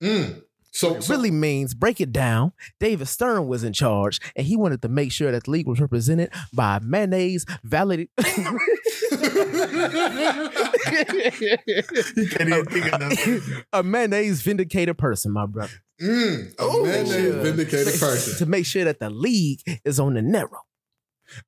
Mm. 0.02 0.42
So, 0.74 0.96
It 0.96 1.04
so 1.04 1.14
really 1.14 1.32
means 1.32 1.74
break 1.74 2.00
it 2.00 2.14
down. 2.14 2.54
David 2.80 3.08
Stern 3.08 3.48
was 3.48 3.64
in 3.64 3.74
charge, 3.74 4.20
and 4.38 4.48
he 4.48 4.56
wanted 4.56 4.82
to 4.84 4.88
make 4.88 5.12
sure 5.12 5.30
that 5.32 5.44
the 5.44 5.52
league 5.52 5.68
was 5.68 5.82
represented 5.82 6.32
by 6.54 6.78
a 6.78 6.80
mayonnaise 6.80 7.46
valid. 7.64 8.08
He 10.92 12.28
can't 12.28 12.50
even 12.50 12.66
think 12.66 12.92
of 12.94 13.00
nothing. 13.00 13.42
a 13.74 13.84
mayonnaise 13.84 14.42
vindicated 14.42 14.98
person, 14.98 15.32
my 15.32 15.46
brother. 15.46 15.74
mm, 16.02 16.54
a 16.60 16.64
Ooh. 16.64 16.84
man 16.86 17.06
named 17.10 17.36
vindicated 17.42 17.94
to 18.38 18.46
make 18.46 18.66
sure 18.66 18.84
that 18.84 19.00
the 19.00 19.10
league 19.10 19.60
is 19.86 20.00
on 20.00 20.14
the 20.16 20.22
narrow. 20.22 20.62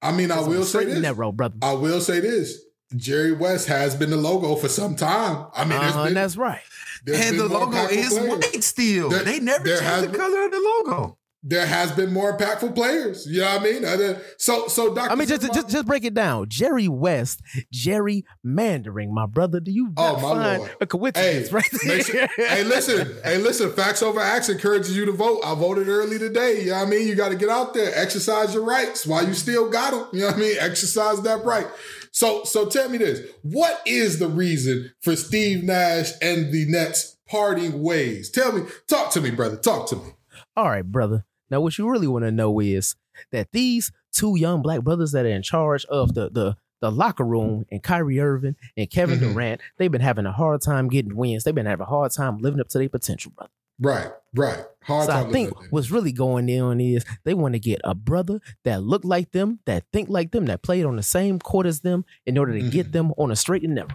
I 0.01 0.11
mean, 0.11 0.31
I 0.31 0.39
will 0.41 0.63
say 0.63 0.85
this. 0.85 0.99
narrow, 0.99 1.31
brother. 1.31 1.55
I 1.61 1.73
will 1.73 1.99
say 2.01 2.19
this. 2.19 2.61
Jerry 2.95 3.31
West 3.31 3.67
has 3.67 3.95
been 3.95 4.11
the 4.11 4.17
logo 4.17 4.55
for 4.55 4.69
some 4.69 4.95
time. 4.95 5.47
I 5.53 5.65
mean, 5.65 5.79
Uh-huh, 5.79 6.05
been, 6.05 6.13
that's 6.13 6.37
right. 6.37 6.61
There's 7.03 7.25
And 7.29 7.39
the 7.39 7.47
logo 7.47 7.77
is 7.87 8.09
players. 8.13 8.29
white 8.29 8.63
still. 8.63 9.09
There- 9.09 9.23
they 9.23 9.39
never 9.39 9.63
there 9.63 9.81
has 9.81 10.01
changed 10.01 10.13
the 10.13 10.17
color 10.17 10.45
of 10.45 10.51
the 10.51 10.59
logo. 10.85 11.17
there 11.45 11.65
has 11.65 11.91
been 11.91 12.13
more 12.13 12.37
impactful 12.37 12.73
players. 12.73 13.27
You 13.27 13.41
know 13.41 13.57
what 13.57 13.61
I 13.61 13.63
mean? 13.65 14.15
So, 14.37 14.67
so 14.69 14.93
Dr. 14.95 15.11
I 15.11 15.15
mean, 15.15 15.27
just, 15.27 15.41
Zimmer- 15.41 15.53
just 15.53 15.67
just 15.69 15.85
break 15.85 16.05
it 16.05 16.13
down. 16.13 16.47
Jerry 16.47 16.87
West, 16.87 17.41
Jerry 17.69 18.23
Mandering, 18.45 19.11
my 19.13 19.25
brother. 19.25 19.59
Do 19.59 19.69
you 19.71 19.91
Oh, 19.97 20.13
not 20.13 20.21
my 20.21 20.21
find 20.21 20.59
Lord. 20.59 20.71
a 20.79 20.85
coincidence 20.87 21.47
Hey, 21.49 21.53
right 21.53 21.65
there? 21.83 22.01
sure- 22.03 22.27
hey, 22.47 22.63
listen, 22.63 23.17
hey, 23.25 23.37
listen. 23.39 23.73
Facts 23.73 24.01
over 24.01 24.21
acts 24.21 24.47
encourages 24.47 24.95
you 24.95 25.03
to 25.05 25.11
vote. 25.11 25.41
I 25.43 25.53
voted 25.55 25.89
early 25.89 26.17
today. 26.17 26.61
You 26.63 26.69
know 26.71 26.77
what 26.79 26.87
I 26.87 26.89
mean? 26.89 27.07
You 27.09 27.15
got 27.15 27.29
to 27.29 27.35
get 27.35 27.49
out 27.49 27.73
there, 27.73 27.91
exercise 27.93 28.53
your 28.53 28.63
rights 28.63 29.05
while 29.05 29.27
you 29.27 29.33
still 29.33 29.69
got 29.69 29.91
them. 29.91 30.07
You 30.13 30.21
know 30.21 30.27
what 30.27 30.35
I 30.35 30.39
mean? 30.39 30.55
Exercise 30.61 31.21
that 31.23 31.43
right. 31.43 31.67
So, 32.13 32.43
so 32.45 32.67
tell 32.67 32.87
me 32.89 32.99
this: 32.99 33.19
What 33.41 33.81
is 33.85 34.19
the 34.19 34.27
reason 34.27 34.91
for 35.01 35.15
Steve 35.15 35.63
Nash 35.63 36.11
and 36.21 36.53
the 36.53 36.65
Nets 36.69 37.17
parting 37.27 37.81
ways? 37.81 38.29
Tell 38.29 38.51
me, 38.53 38.63
talk 38.87 39.11
to 39.13 39.21
me, 39.21 39.31
brother. 39.31 39.57
Talk 39.57 39.89
to 39.89 39.95
me. 39.97 40.13
All 40.55 40.69
right, 40.69 40.85
brother. 40.85 41.25
Now, 41.49 41.59
what 41.61 41.77
you 41.77 41.89
really 41.89 42.07
want 42.07 42.23
to 42.23 42.31
know 42.31 42.59
is 42.59 42.95
that 43.31 43.51
these 43.51 43.91
two 44.11 44.37
young 44.37 44.61
black 44.61 44.81
brothers 44.81 45.11
that 45.11 45.25
are 45.25 45.29
in 45.29 45.41
charge 45.41 45.85
of 45.85 46.13
the 46.13 46.29
the 46.29 46.55
the 46.81 46.91
locker 46.91 47.23
room 47.23 47.65
and 47.71 47.81
Kyrie 47.81 48.19
Irving 48.19 48.57
and 48.77 48.89
Kevin 48.89 49.17
Mhm. 49.19 49.33
Durant, 49.33 49.61
they've 49.77 49.91
been 49.91 50.01
having 50.01 50.25
a 50.25 50.31
hard 50.33 50.61
time 50.61 50.89
getting 50.89 51.15
wins. 51.15 51.43
They've 51.45 51.55
been 51.55 51.65
having 51.65 51.85
a 51.85 51.89
hard 51.89 52.11
time 52.11 52.37
living 52.39 52.59
up 52.59 52.67
to 52.69 52.77
their 52.77 52.89
potential, 52.89 53.31
brother. 53.35 53.51
Right, 53.79 54.11
right. 54.35 54.63
Hard 54.83 55.05
so. 55.05 55.13
I 55.13 55.31
think 55.31 55.53
what's 55.71 55.91
really 55.91 56.11
going 56.11 56.49
on 56.59 56.81
is 56.81 57.05
they 57.23 57.33
want 57.33 57.53
to 57.53 57.59
get 57.59 57.79
a 57.83 57.95
brother 57.95 58.41
that 58.65 58.83
look 58.83 59.05
like 59.05 59.31
them, 59.31 59.59
that 59.65 59.85
think 59.93 60.09
like 60.09 60.31
them, 60.31 60.45
that 60.47 60.61
played 60.61 60.85
on 60.85 60.97
the 60.97 61.03
same 61.03 61.39
court 61.39 61.65
as 61.65 61.79
them, 61.81 62.03
in 62.25 62.37
order 62.37 62.53
to 62.53 62.69
get 62.69 62.91
them 62.91 63.13
on 63.17 63.31
a 63.31 63.35
straight 63.35 63.63
and 63.63 63.75
narrow. 63.75 63.87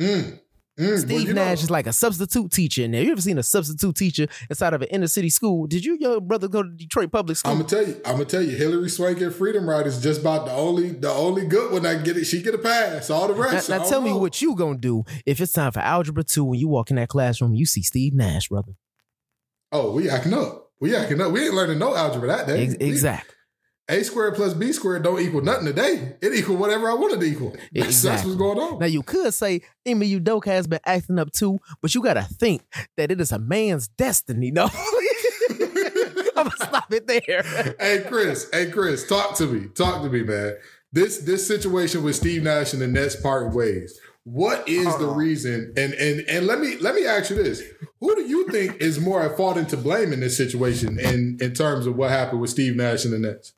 Mm, 0.00 0.40
mm. 0.40 0.40
Well, 0.78 0.98
Steve 0.98 1.28
know- 1.28 1.34
Nash 1.34 1.62
is 1.62 1.70
like 1.70 1.86
a 1.86 1.92
substitute 1.92 2.50
teacher. 2.52 2.82
in 2.82 2.92
there. 2.92 3.02
you 3.02 3.12
ever 3.12 3.20
seen 3.20 3.38
a 3.38 3.42
substitute 3.42 3.94
teacher 3.96 4.26
inside 4.48 4.74
of 4.74 4.82
an 4.82 4.88
inner 4.88 5.06
city 5.06 5.28
school? 5.30 5.66
Did 5.68 5.84
you, 5.84 5.96
your 6.00 6.20
brother, 6.20 6.48
go 6.48 6.62
to 6.64 6.68
Detroit 6.70 7.12
Public 7.12 7.36
School? 7.36 7.52
I'm 7.52 7.58
gonna 7.58 7.68
tell 7.68 7.86
you. 7.86 8.00
I'm 8.04 8.12
gonna 8.12 8.24
tell 8.24 8.42
you. 8.42 8.56
Hilary 8.56 8.88
Swank 8.88 9.20
and 9.20 9.34
Freedom 9.34 9.68
Ride 9.68 9.86
is 9.86 10.00
just 10.00 10.20
about 10.20 10.46
the 10.46 10.52
only 10.52 10.90
the 10.90 11.10
only 11.10 11.46
good 11.46 11.72
one. 11.72 11.86
I 11.86 11.94
get 11.96 12.16
it. 12.16 12.24
She 12.24 12.42
get 12.42 12.54
a 12.54 12.58
pass. 12.58 13.10
All 13.10 13.28
the 13.28 13.34
rest. 13.34 13.68
now 13.68 13.78
don't 13.78 13.88
tell 13.88 14.00
me 14.00 14.12
what 14.12 14.40
you 14.42 14.54
gonna 14.56 14.78
do 14.78 15.04
if 15.26 15.40
it's 15.40 15.52
time 15.52 15.70
for 15.72 15.80
algebra 15.80 16.24
two 16.24 16.44
when 16.44 16.58
you 16.58 16.66
walk 16.68 16.90
in 16.90 16.96
that 16.96 17.08
classroom, 17.08 17.54
you 17.54 17.66
see 17.66 17.82
Steve 17.82 18.14
Nash, 18.14 18.48
brother. 18.48 18.72
Oh, 19.72 19.92
we 19.92 20.08
acting 20.08 20.34
up. 20.34 20.70
We 20.80 20.94
acting 20.96 21.20
up. 21.20 21.32
We 21.32 21.44
ain't 21.44 21.54
learning 21.54 21.78
no 21.78 21.94
algebra 21.94 22.28
that 22.28 22.46
day. 22.46 22.64
Ex- 22.64 22.74
exactly. 22.74 23.34
A 23.90 24.02
squared 24.04 24.34
plus 24.34 24.52
B 24.52 24.72
squared 24.72 25.02
don't 25.02 25.18
equal 25.20 25.40
nothing 25.40 25.64
today. 25.64 26.14
It 26.20 26.34
equal 26.34 26.56
whatever 26.56 26.90
I 26.90 26.94
wanted 26.94 27.20
to 27.20 27.26
equal. 27.26 27.50
That's, 27.50 27.66
that's 27.72 27.86
Exactly. 27.88 28.30
what's 28.32 28.38
going 28.38 28.58
on. 28.58 28.78
Now 28.80 28.86
you 28.86 29.02
could 29.02 29.32
say 29.32 29.62
Ime 29.86 30.00
Udoka 30.02 30.46
has 30.46 30.66
been 30.66 30.80
acting 30.84 31.18
up 31.18 31.32
too, 31.32 31.58
but 31.80 31.94
you 31.94 32.02
gotta 32.02 32.22
think 32.22 32.62
that 32.98 33.10
it 33.10 33.18
is 33.20 33.32
a 33.32 33.38
man's 33.38 33.88
destiny. 33.88 34.50
No, 34.50 34.68
I'm 35.50 36.44
gonna 36.44 36.50
stop 36.56 36.92
it 36.92 37.06
there. 37.06 37.42
hey 37.80 38.04
Chris, 38.08 38.48
hey 38.52 38.70
Chris, 38.70 39.06
talk 39.06 39.34
to 39.36 39.46
me. 39.46 39.68
Talk 39.68 40.02
to 40.02 40.10
me, 40.10 40.22
man. 40.22 40.56
This 40.92 41.18
this 41.18 41.46
situation 41.46 42.02
with 42.02 42.16
Steve 42.16 42.42
Nash 42.42 42.72
and 42.74 42.82
the 42.82 42.88
Nets 42.88 43.16
parting 43.16 43.52
ways. 43.54 43.98
What 44.32 44.68
is 44.68 44.84
the 44.98 45.06
reason? 45.06 45.72
And 45.76 45.94
and 45.94 46.20
and 46.28 46.46
let 46.46 46.60
me 46.60 46.76
let 46.76 46.94
me 46.94 47.06
ask 47.06 47.30
you 47.30 47.36
this: 47.36 47.62
Who 48.00 48.14
do 48.14 48.22
you 48.22 48.46
think 48.50 48.76
is 48.76 49.00
more 49.00 49.22
at 49.22 49.38
fault 49.38 49.56
and 49.56 49.68
to 49.70 49.76
blame 49.76 50.12
in 50.12 50.20
this 50.20 50.36
situation 50.36 51.00
in 51.00 51.38
in 51.40 51.54
terms 51.54 51.86
of 51.86 51.96
what 51.96 52.10
happened 52.10 52.42
with 52.42 52.50
Steve 52.50 52.76
Nash 52.76 53.06
and 53.06 53.14
the 53.14 53.18
Nets? 53.18 53.54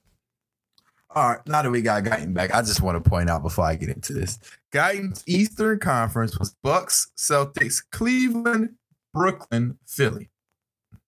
All 1.13 1.31
right, 1.31 1.41
now 1.45 1.63
that 1.63 1.71
we 1.71 1.83
got 1.83 2.05
Guyton 2.05 2.35
back, 2.35 2.55
I 2.55 2.63
just 2.63 2.83
want 2.83 3.03
to 3.03 3.11
point 3.11 3.29
out 3.29 3.43
before 3.43 3.65
I 3.65 3.75
get 3.75 3.89
into 3.89 4.13
this. 4.13 4.39
Guyton's 4.71 5.25
Eastern 5.27 5.81
Conference 5.81 6.39
was 6.39 6.55
Bucks, 6.63 7.11
Celtics, 7.17 7.83
Cleveland, 7.91 8.77
Brooklyn, 9.13 9.77
Philly. 9.87 10.31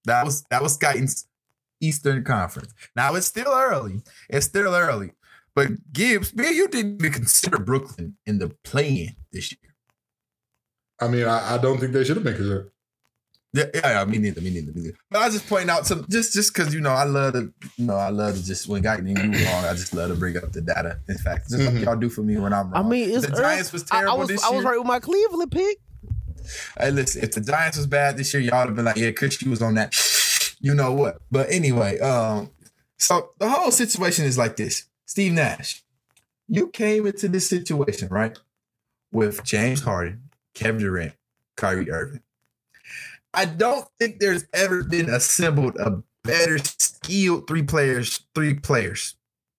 That 0.07 0.25
was 0.25 0.43
that 0.51 0.61
was 0.61 0.77
Guyton's 0.77 1.29
Eastern 1.81 2.25
Conference. 2.25 2.75
Now 2.97 3.15
it's 3.15 3.29
still 3.29 3.53
early. 3.53 4.03
It's 4.29 4.47
still 4.47 4.75
early. 4.75 5.13
But 5.55 5.93
Gibbs, 5.93 6.35
man, 6.35 6.55
you 6.55 6.69
didn't 6.69 7.01
even 7.01 7.13
consider 7.13 7.59
Brooklyn 7.59 8.17
in 8.27 8.39
the 8.39 8.49
play-in 8.65 9.17
this 9.33 9.53
year. 9.53 9.75
I 11.01 11.09
mean, 11.09 11.27
I, 11.27 11.55
I 11.55 11.59
don't 11.59 11.79
think 11.79 11.93
they 11.93 12.05
should 12.05 12.17
have 12.17 12.25
been 12.25 12.37
concerned. 12.37 12.69
Yeah, 13.55 13.65
yeah, 13.75 13.81
yeah, 14.01 14.05
me 14.07 14.17
neither, 14.17 14.41
me 14.41 14.49
neither, 14.49 14.73
me 14.73 14.81
neither. 14.83 14.97
But 15.11 15.21
I 15.21 15.25
was 15.27 15.35
just 15.35 15.47
pointing 15.47 15.69
out 15.69 15.87
some 15.87 16.07
just 16.09 16.33
just 16.33 16.55
because 16.55 16.73
you 16.73 16.81
know 16.81 16.93
I 16.93 17.05
love 17.05 17.35
to 17.35 17.53
you 17.77 17.85
know 17.85 17.97
I 17.97 18.09
love 18.09 18.35
to 18.35 18.43
just 18.43 18.67
when 18.67 18.83
Guyton 18.83 19.15
do 19.15 19.45
wrong, 19.45 19.65
I 19.67 19.75
just 19.75 19.93
love 19.93 20.09
to 20.11 20.17
bring 20.17 20.39
up 20.39 20.53
the 20.53 20.63
data. 20.63 21.01
In 21.07 21.19
fact, 21.19 21.51
just 21.51 21.63
like 21.63 21.75
Mhm. 21.75 21.85
y'all 21.85 21.97
do 21.97 22.09
for 22.09 22.23
me 22.23 22.39
when 22.39 22.55
I'm 22.55 22.71
wrong. 22.71 22.87
I 22.87 22.89
mean, 22.89 23.11
it's 23.11 23.27
the 23.27 23.33
early. 23.33 23.43
Giants 23.43 23.73
was 23.75 23.85
I- 23.91 23.97
terrible 24.01 24.13
I, 24.13 24.19
was, 24.21 24.29
this 24.29 24.43
I 24.45 24.51
was 24.53 24.65
right 24.65 24.79
with 24.79 24.87
my 24.87 25.01
Cleveland 25.01 25.53
pick. 25.53 25.79
Hey, 26.79 26.91
listen, 26.93 27.23
if 27.23 27.33
the 27.33 27.43
Giants 27.43 27.77
was 27.77 27.87
bad 27.87 28.17
this 28.17 28.33
year, 28.33 28.43
y'all 28.43 28.61
would 28.61 28.69
have 28.69 28.77
been 28.77 28.87
like, 28.87 28.97
yeah, 28.97 29.11
Chris, 29.11 29.43
you 29.43 29.51
was 29.51 29.61
on 29.61 29.75
that. 29.75 29.95
You 30.61 30.75
know 30.75 30.93
what? 30.95 31.19
But 31.31 31.51
anyway, 31.51 31.99
um, 32.01 32.51
so 32.99 33.33
the 33.39 33.51
whole 33.51 33.71
situation 33.71 34.25
is 34.25 34.39
like 34.39 34.57
this. 34.57 34.85
Steve 35.13 35.35
Nash, 35.35 35.85
you 36.49 36.69
came 36.69 37.07
into 37.07 37.29
this 37.29 37.47
situation, 37.47 38.09
right? 38.09 38.39
With 39.13 39.45
James 39.45 39.83
Harden, 39.83 40.31
Kevin 40.55 40.81
Durant, 40.81 41.13
Kyrie 41.55 41.91
Irving. 41.91 42.23
I 43.35 43.45
don't 43.45 43.87
think 44.01 44.21
there's 44.21 44.47
ever 44.55 44.83
been 44.83 45.11
assembled 45.11 45.77
a 45.77 46.03
better 46.25 46.57
skilled 46.57 47.47
three 47.47 47.63
players, 47.63 48.25
three 48.35 48.55
players 48.55 49.17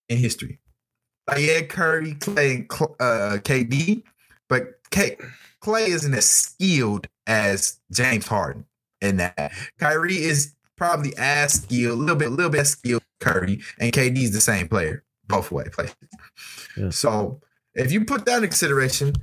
in 0.09 0.17
history. 0.17 0.57
Like, 1.27 1.41
yeah, 1.41 1.61
Curry, 1.61 2.15
Clay, 2.15 2.65
uh, 2.71 3.37
KD, 3.43 4.01
but 4.49 4.79
K- 4.89 5.17
Clay 5.59 5.85
isn't 5.85 6.15
as 6.15 6.25
skilled 6.25 7.07
as 7.27 7.79
James 7.91 8.25
Harden 8.25 8.65
in 9.01 9.17
that. 9.17 9.53
Kyrie 9.77 10.17
is 10.17 10.55
probably 10.77 11.13
as 11.15 11.61
skilled, 11.61 11.99
a 11.99 12.01
little 12.01 12.15
bit, 12.15 12.29
a 12.29 12.31
little 12.31 12.51
bit 12.51 12.65
skilled 12.65 13.03
Curry, 13.19 13.61
and 13.79 13.93
KD's 13.93 14.31
the 14.31 14.41
same 14.41 14.67
player, 14.67 15.03
both 15.27 15.51
way 15.51 15.65
places. 15.71 15.95
Yeah. 16.77 16.89
So 16.89 17.41
if 17.73 17.91
you 17.91 18.05
put 18.05 18.25
that 18.25 18.43
in 18.43 18.49
consideration, 18.49 19.13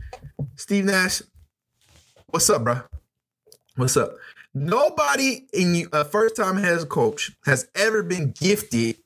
Steve 0.56 0.84
Nash, 0.84 1.22
what's 2.28 2.48
up, 2.50 2.64
bro? 2.64 2.80
What's 3.76 3.96
up? 3.96 4.16
Nobody 4.52 5.46
in 5.52 5.86
a 5.92 6.04
first 6.04 6.36
time 6.36 6.56
head 6.56 6.88
coach 6.88 7.32
has 7.44 7.68
ever 7.74 8.02
been 8.02 8.32
gifted 8.32 8.96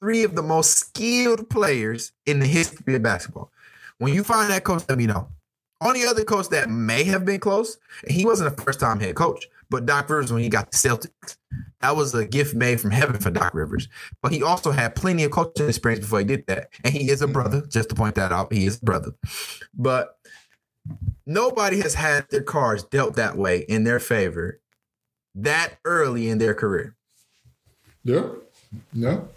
three 0.00 0.24
of 0.24 0.34
the 0.34 0.42
most 0.42 0.76
skilled 0.76 1.48
players 1.48 2.12
in 2.26 2.40
the 2.40 2.46
history 2.46 2.96
of 2.96 3.02
basketball. 3.02 3.52
When 3.98 4.12
you 4.12 4.24
find 4.24 4.50
that 4.50 4.64
coach, 4.64 4.82
let 4.88 4.98
me 4.98 5.06
know. 5.06 5.28
Only 5.80 6.04
other 6.04 6.24
coach 6.24 6.48
that 6.48 6.68
may 6.68 7.04
have 7.04 7.24
been 7.24 7.40
close, 7.40 7.78
and 8.02 8.12
he 8.12 8.24
wasn't 8.24 8.52
a 8.52 8.62
first 8.62 8.80
time 8.80 8.98
head 8.98 9.14
coach, 9.14 9.46
but 9.70 9.86
Doc 9.86 10.10
Rivers 10.10 10.32
when 10.32 10.42
he 10.42 10.48
got 10.48 10.70
the 10.70 10.76
Celtics. 10.76 11.36
That 11.82 11.96
was 11.96 12.14
a 12.14 12.24
gift 12.24 12.54
made 12.54 12.80
from 12.80 12.92
heaven 12.92 13.18
for 13.18 13.30
Doc 13.30 13.54
Rivers. 13.54 13.88
But 14.22 14.32
he 14.32 14.42
also 14.42 14.70
had 14.70 14.94
plenty 14.94 15.24
of 15.24 15.32
coaching 15.32 15.68
experience 15.68 16.04
before 16.04 16.20
he 16.20 16.24
did 16.24 16.46
that. 16.46 16.68
And 16.84 16.94
he 16.94 17.10
is 17.10 17.20
a 17.22 17.26
brother, 17.26 17.62
just 17.66 17.88
to 17.90 17.94
point 17.94 18.14
that 18.14 18.32
out. 18.32 18.52
He 18.52 18.66
is 18.66 18.78
a 18.80 18.84
brother. 18.84 19.12
But 19.74 20.16
nobody 21.26 21.80
has 21.80 21.94
had 21.94 22.28
their 22.30 22.42
cards 22.42 22.84
dealt 22.84 23.16
that 23.16 23.36
way 23.36 23.60
in 23.68 23.84
their 23.84 24.00
favor 24.00 24.60
that 25.34 25.78
early 25.84 26.28
in 26.28 26.38
their 26.38 26.54
career. 26.54 26.94
Yeah, 28.04 28.28
no, 28.92 29.28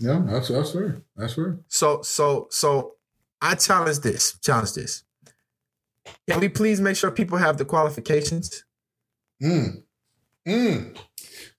no, 0.00 0.26
that's 0.26 0.48
that's 0.48 0.72
fair. 0.72 1.02
That's 1.16 1.34
fair. 1.34 1.58
So, 1.68 2.02
so, 2.02 2.48
so 2.50 2.94
I 3.40 3.54
challenge 3.54 4.00
this. 4.00 4.38
Challenge 4.40 4.72
this. 4.72 5.04
Can 6.28 6.40
we 6.40 6.48
please 6.48 6.80
make 6.80 6.96
sure 6.96 7.10
people 7.10 7.38
have 7.38 7.58
the 7.58 7.64
qualifications? 7.64 8.64
Mm. 9.42 9.82
Mm. 10.46 10.96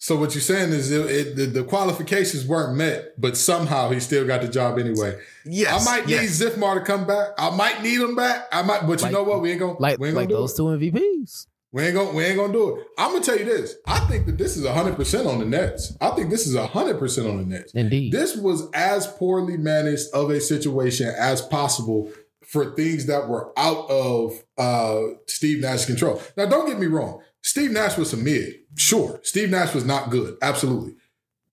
So 0.04 0.18
what 0.18 0.36
you're 0.36 0.42
saying 0.42 0.74
is 0.74 0.92
it, 0.92 1.10
it, 1.10 1.36
the, 1.38 1.46
the 1.46 1.64
qualifications 1.64 2.46
weren't 2.46 2.76
met, 2.76 3.14
but 3.18 3.38
somehow 3.38 3.90
he 3.90 4.02
still 4.02 4.28
got 4.28 4.42
the 4.42 4.50
job 4.50 4.78
anyway. 4.78 5.18
Yes. 5.46 5.88
I 5.88 6.00
might 6.00 6.10
yes. 6.10 6.42
need 6.42 6.48
Zifmar 6.50 6.74
to 6.78 6.82
come 6.82 7.08
back. 7.08 7.30
I 7.38 7.56
might 7.56 7.82
need 7.82 8.02
him 8.02 8.14
back. 8.14 8.48
I 8.52 8.64
might, 8.64 8.86
but 8.86 9.00
you 9.00 9.04
Like- 9.04 9.14
know 9.14 9.24
what? 9.24 9.42
We 9.42 9.52
ain't 9.52 9.62
gonna 9.62 9.80
Like 9.80 9.94
ain't 9.94 10.02
like 10.02 10.14
gonna 10.14 10.28
do 10.28 10.34
those 10.34 10.52
it. 10.52 10.58
two 10.58 10.64
MVPs. 10.64 11.48
We 11.72 11.84
ain't 11.84 11.96
gonna 11.96 12.12
we 12.12 12.22
ain't 12.26 12.36
gonna 12.36 12.52
do 12.52 12.76
it. 12.76 12.86
I'm 12.98 13.14
gonna 13.14 13.24
tell 13.24 13.40
you 13.40 13.46
this. 13.46 13.76
I 13.88 14.00
think 14.02 14.26
that 14.26 14.38
this 14.38 14.58
is 14.58 14.66
100 14.66 14.98
percent 14.98 15.26
on 15.26 15.40
the 15.40 15.46
Nets. 15.46 15.96
I 16.02 16.10
think 16.10 16.30
this 16.30 16.48
is 16.48 16.56
100 16.58 17.00
percent 17.00 17.26
on 17.30 17.38
the 17.38 17.46
Nets. 17.46 17.74
Indeed. 17.74 18.12
This 18.12 18.36
was 18.36 18.70
as 18.74 19.08
poorly 19.08 19.56
managed 19.56 20.10
of 20.14 20.32
a 20.32 20.42
situation 20.42 21.08
as 21.18 21.42
possible 21.42 22.12
for 22.46 22.76
things 22.76 23.06
that 23.06 23.30
were 23.30 23.58
out 23.58 23.90
of 23.90 24.44
uh, 24.58 25.16
Steve 25.28 25.62
Nash's 25.62 25.86
control. 25.86 26.22
Now, 26.36 26.46
don't 26.46 26.68
get 26.68 26.78
me 26.78 26.88
wrong. 26.88 27.22
Steve 27.54 27.70
Nash 27.70 28.00
was 28.00 28.12
a 28.14 28.18
mid. 28.18 28.62
Sure. 28.78 29.20
Steve 29.22 29.52
Nash 29.52 29.76
was 29.76 29.86
not 29.86 30.10
good. 30.10 30.38
Absolutely. 30.42 30.96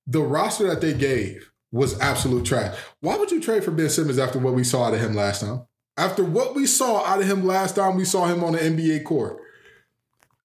The 0.06 0.22
roster 0.22 0.66
that 0.66 0.80
they 0.80 0.94
gave 0.94 1.52
was 1.72 2.00
absolute 2.00 2.46
trash. 2.46 2.74
Why 3.00 3.18
would 3.18 3.30
you 3.30 3.38
trade 3.38 3.64
for 3.64 3.70
Ben 3.70 3.90
Simmons 3.90 4.18
after 4.18 4.38
what 4.38 4.54
we 4.54 4.64
saw 4.64 4.84
out 4.84 4.94
of 4.94 5.00
him 5.00 5.12
last 5.12 5.42
time? 5.42 5.66
After 5.98 6.24
what 6.24 6.54
we 6.54 6.64
saw 6.64 7.04
out 7.04 7.20
of 7.20 7.26
him 7.26 7.44
last 7.44 7.76
time 7.76 7.96
we 7.96 8.06
saw 8.06 8.24
him 8.24 8.42
on 8.42 8.54
the 8.54 8.60
NBA 8.60 9.04
court. 9.04 9.42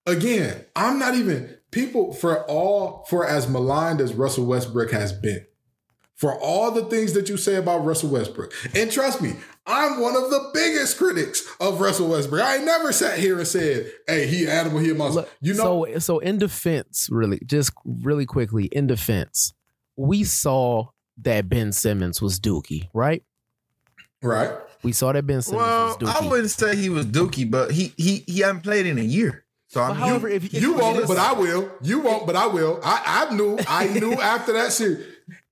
Again, 0.06 0.66
I'm 0.76 1.00
not 1.00 1.16
even 1.16 1.56
people 1.72 2.12
for 2.12 2.44
all 2.48 3.06
for 3.10 3.26
as 3.26 3.48
maligned 3.48 4.02
as 4.02 4.14
Russell 4.14 4.48
Westbrook 4.48 4.92
has 4.92 5.14
been 5.14 5.46
for 6.16 6.34
all 6.40 6.72
the 6.72 6.86
things 6.86 7.14
that 7.14 7.28
you 7.30 7.38
say 7.38 7.56
about 7.56 7.80
Russell 7.86 8.10
Westbrook. 8.10 8.54
And 8.74 8.92
trust 8.92 9.22
me, 9.22 9.34
I'm 9.66 10.00
one 10.00 10.16
of 10.16 10.30
the 10.30 10.50
biggest 10.54 10.98
critics 10.98 11.44
of 11.60 11.82
Russell 11.82 12.08
Westbrook. 12.10 12.42
I 12.44 12.58
never 12.58 12.94
sat 12.94 13.20
here 13.20 13.38
and 13.38 13.48
said, 13.48 13.92
hey, 14.08 14.26
he 14.28 14.48
animal, 14.48 14.80
he 14.80 14.92
a 14.92 14.96
monster. 14.96 15.22
Look, 15.22 15.32
you 15.42 15.54
know, 15.54 15.86
so 15.86 16.00
so 16.00 16.20
in 16.20 16.38
defense, 16.38 17.10
really, 17.12 17.40
just 17.46 17.72
really 17.84 18.26
quickly, 18.26 18.66
in 18.66 18.88
defense, 18.88 19.54
we 19.98 20.24
saw 20.24 20.88
that 21.20 21.50
Ben 21.50 21.72
Simmons 21.72 22.22
was 22.22 22.40
Dookie, 22.40 22.90
right? 22.94 23.24
Right. 24.22 24.52
We 24.84 24.92
saw 24.92 25.12
that 25.14 25.26
Ben 25.28 25.42
Simmons 25.42 25.62
Well, 25.66 25.88
was 25.88 25.98
Dookie. 25.98 26.22
I 26.26 26.30
wouldn't 26.30 26.52
say 26.52 26.76
he 26.76 26.90
was 26.90 27.06
Dookie, 27.06 27.50
but 27.50 27.72
he 27.72 27.94
he 27.98 28.24
he 28.28 28.40
hadn't 28.40 28.62
played 28.62 28.86
in 28.86 28.98
a 29.00 29.04
year. 29.04 29.46
So 29.68 29.82
I 29.82 29.90
But 29.90 29.94
mean, 29.98 30.08
however, 30.08 30.28
if, 30.30 30.46
if 30.46 30.54
You 30.54 30.74
won't, 30.74 31.00
if- 31.00 31.08
but 31.08 31.18
I 31.18 31.34
will. 31.34 31.70
You 31.82 32.00
won't, 32.00 32.26
but 32.28 32.36
I 32.36 32.48
will. 32.48 32.80
I, 32.84 33.26
I 33.30 33.36
knew. 33.36 33.58
I 33.68 33.88
knew 33.88 34.14
after 34.22 34.54
that 34.54 34.72
series. 34.72 35.06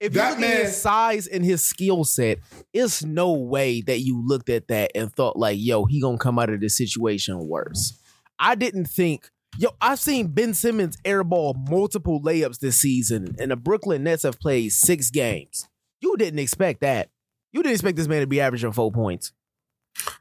If 0.04 0.14
that 0.14 0.38
you 0.38 0.42
look 0.42 0.50
at 0.50 0.66
his 0.66 0.82
size 0.82 1.28
and 1.28 1.46
his 1.46 1.64
skill 1.64 2.04
set, 2.04 2.40
it's 2.74 3.04
no 3.04 3.32
way 3.32 3.82
that 3.82 4.00
you 4.02 4.22
looked 4.26 4.50
at 4.50 4.68
that 4.68 4.92
and 4.96 5.12
thought 5.12 5.38
like, 5.38 5.58
"Yo, 5.60 5.86
he 5.86 6.02
gonna 6.02 6.18
come 6.18 6.38
out 6.38 6.50
of 6.50 6.60
this 6.60 6.76
situation 6.76 7.48
worse." 7.48 8.00
I 8.38 8.56
didn't 8.56 8.86
think. 8.86 9.30
Yo, 9.58 9.70
I've 9.80 10.00
seen 10.00 10.28
Ben 10.28 10.54
Simmons 10.54 10.98
airball 11.06 11.54
multiple 11.70 12.22
layups 12.22 12.60
this 12.60 12.78
season, 12.78 13.36
and 13.40 13.52
the 13.52 13.56
Brooklyn 13.56 14.04
Nets 14.04 14.24
have 14.24 14.40
played 14.40 14.74
six 14.74 15.10
games. 15.10 15.70
You 16.02 16.18
didn't 16.18 16.40
expect 16.40 16.82
that. 16.82 17.10
You 17.54 17.62
didn't 17.64 17.76
expect 17.76 17.98
this 17.98 18.08
man 18.08 18.22
to 18.22 18.28
be 18.28 18.42
averaging 18.42 18.72
four 18.74 18.92
points. 18.92 19.32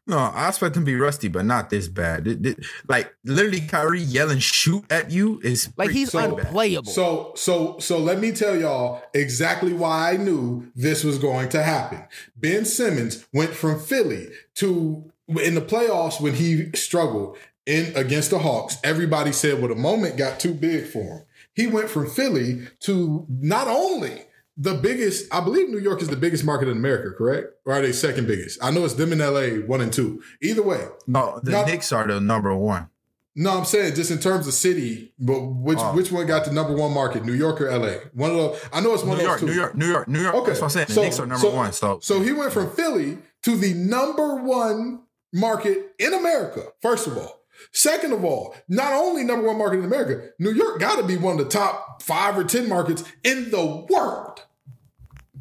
No, 0.07 0.19
I 0.19 0.49
expect 0.49 0.77
him 0.77 0.83
to 0.83 0.87
be 0.87 0.97
rusty, 0.97 1.29
but 1.29 1.45
not 1.45 1.71
this 1.71 1.89
bad. 1.89 2.27
It- 2.27 2.45
it- 2.47 2.59
like 2.89 3.13
literally, 3.25 3.61
Kyrie 3.61 4.01
yelling 4.01 4.39
"shoot" 4.39 4.85
at 4.91 5.11
you 5.11 5.41
is 5.43 5.69
Like 5.77 5.91
he's 5.91 6.11
bad. 6.11 6.31
unplayable. 6.31 6.91
So, 6.93 7.33
so, 7.37 7.77
so 7.79 7.99
let 7.99 8.21
me 8.21 8.33
tell 8.33 8.57
y'all 8.57 9.03
exactly 9.15 9.73
why 9.73 10.13
I 10.13 10.17
knew 10.17 10.71
this 10.77 11.05
was 11.05 11.19
going 11.19 11.49
to 11.51 11.63
happen. 11.63 12.03
Ben 12.37 12.65
Simmons 12.65 13.25
went 13.33 13.51
from 13.55 13.81
Philly 13.81 14.29
to 14.57 15.11
in 15.41 15.55
the 15.55 15.61
playoffs 15.63 16.21
when 16.21 16.35
he 16.35 16.71
struggled 16.75 17.39
in 17.65 17.93
against 17.97 18.31
the 18.31 18.39
Hawks. 18.41 18.77
Everybody 18.85 19.33
said, 19.33 19.59
"Well, 19.61 19.69
the 19.69 19.75
moment 19.77 20.17
got 20.17 20.39
too 20.41 20.53
big 20.55 20.87
for 20.87 21.03
him." 21.03 21.23
He 21.55 21.67
went 21.67 21.91
from 21.91 22.09
Philly 22.11 22.67
to 22.81 23.27
not 23.29 23.69
only 23.69 24.25
the 24.57 24.75
biggest, 24.75 25.33
I 25.33 25.41
believe 25.41 25.69
New 25.71 25.79
York 25.79 26.03
is 26.03 26.09
the 26.09 26.17
biggest 26.17 26.45
market 26.45 26.69
in 26.69 26.77
America, 26.77 27.11
correct? 27.17 27.49
Or 27.65 27.73
are 27.75 27.81
they 27.83 27.93
second 27.93 28.27
biggest? 28.27 28.63
I 28.63 28.71
know 28.71 28.85
it's 28.85 28.95
them 28.95 29.13
in 29.13 29.19
LA, 29.21 29.65
one 29.67 29.81
and 29.81 29.93
two. 29.93 30.23
Either 30.43 30.63
way, 30.63 30.87
No, 31.07 31.41
the 31.43 31.51
Not- 31.53 31.67
Knicks 31.67 31.91
are 31.93 32.07
the 32.07 32.21
number 32.21 32.55
one. 32.55 32.89
no, 33.35 33.59
I'm 33.59 33.65
saying 33.65 33.95
just 33.95 34.11
in 34.11 34.19
terms 34.19 34.47
of 34.47 34.53
city, 34.53 35.15
but 35.19 35.41
which 35.41 35.79
Oh. 35.81 35.95
which 35.95 36.13
one 36.13 36.27
got 36.27 36.45
the 36.45 36.53
number 36.53 36.75
one 36.75 36.93
market, 36.93 37.25
New 37.25 37.33
York 37.33 37.61
or 37.63 37.69
LA? 37.71 37.95
One 38.13 38.31
of 38.31 38.37
those. 38.37 38.61
I 38.73 38.81
know 38.81 38.93
it's 38.93 39.03
one 39.05 39.17
New 39.17 39.23
of 39.25 39.29
York, 39.29 39.41
those 39.41 39.49
two. 39.49 39.55
New 39.55 39.61
York, 39.61 39.77
New 39.77 39.87
York, 39.91 40.09
New 40.09 40.21
York. 40.21 40.35
Okay, 40.35 40.47
That's 40.49 40.61
what 40.61 40.67
I'm 40.67 40.71
saying. 40.71 40.87
The 40.89 40.93
so- 40.95 41.03
Knicks 41.03 41.19
are 41.19 41.27
number 41.27 41.47
so- 41.49 41.55
one. 41.55 41.73
So, 41.73 41.99
So 42.03 42.21
he 42.21 42.33
went 42.33 42.53
from 42.53 42.71
Philly 42.71 43.19
to 43.45 43.57
the 43.57 43.73
number 43.75 44.37
one 44.37 45.01
market 45.33 45.93
in 45.99 46.13
America. 46.13 46.65
First 46.83 47.07
of 47.07 47.17
all, 47.17 47.42
second 47.73 48.13
of 48.13 48.25
all, 48.25 48.55
not 48.69 48.93
only 48.93 49.25
number 49.25 49.47
one 49.47 49.59
market 49.59 49.79
in 49.79 49.85
America, 49.85 50.29
New 50.39 50.53
York 50.53 50.79
got 50.81 50.97
to 50.97 51.03
be 51.05 51.17
one 51.17 51.39
of 51.39 51.45
the 51.45 51.51
top 51.51 52.03
five 52.03 52.37
or 52.37 52.45
ten 52.45 52.69
markets 52.69 53.03
in 53.25 53.51
the 53.51 53.65
world, 53.91 54.43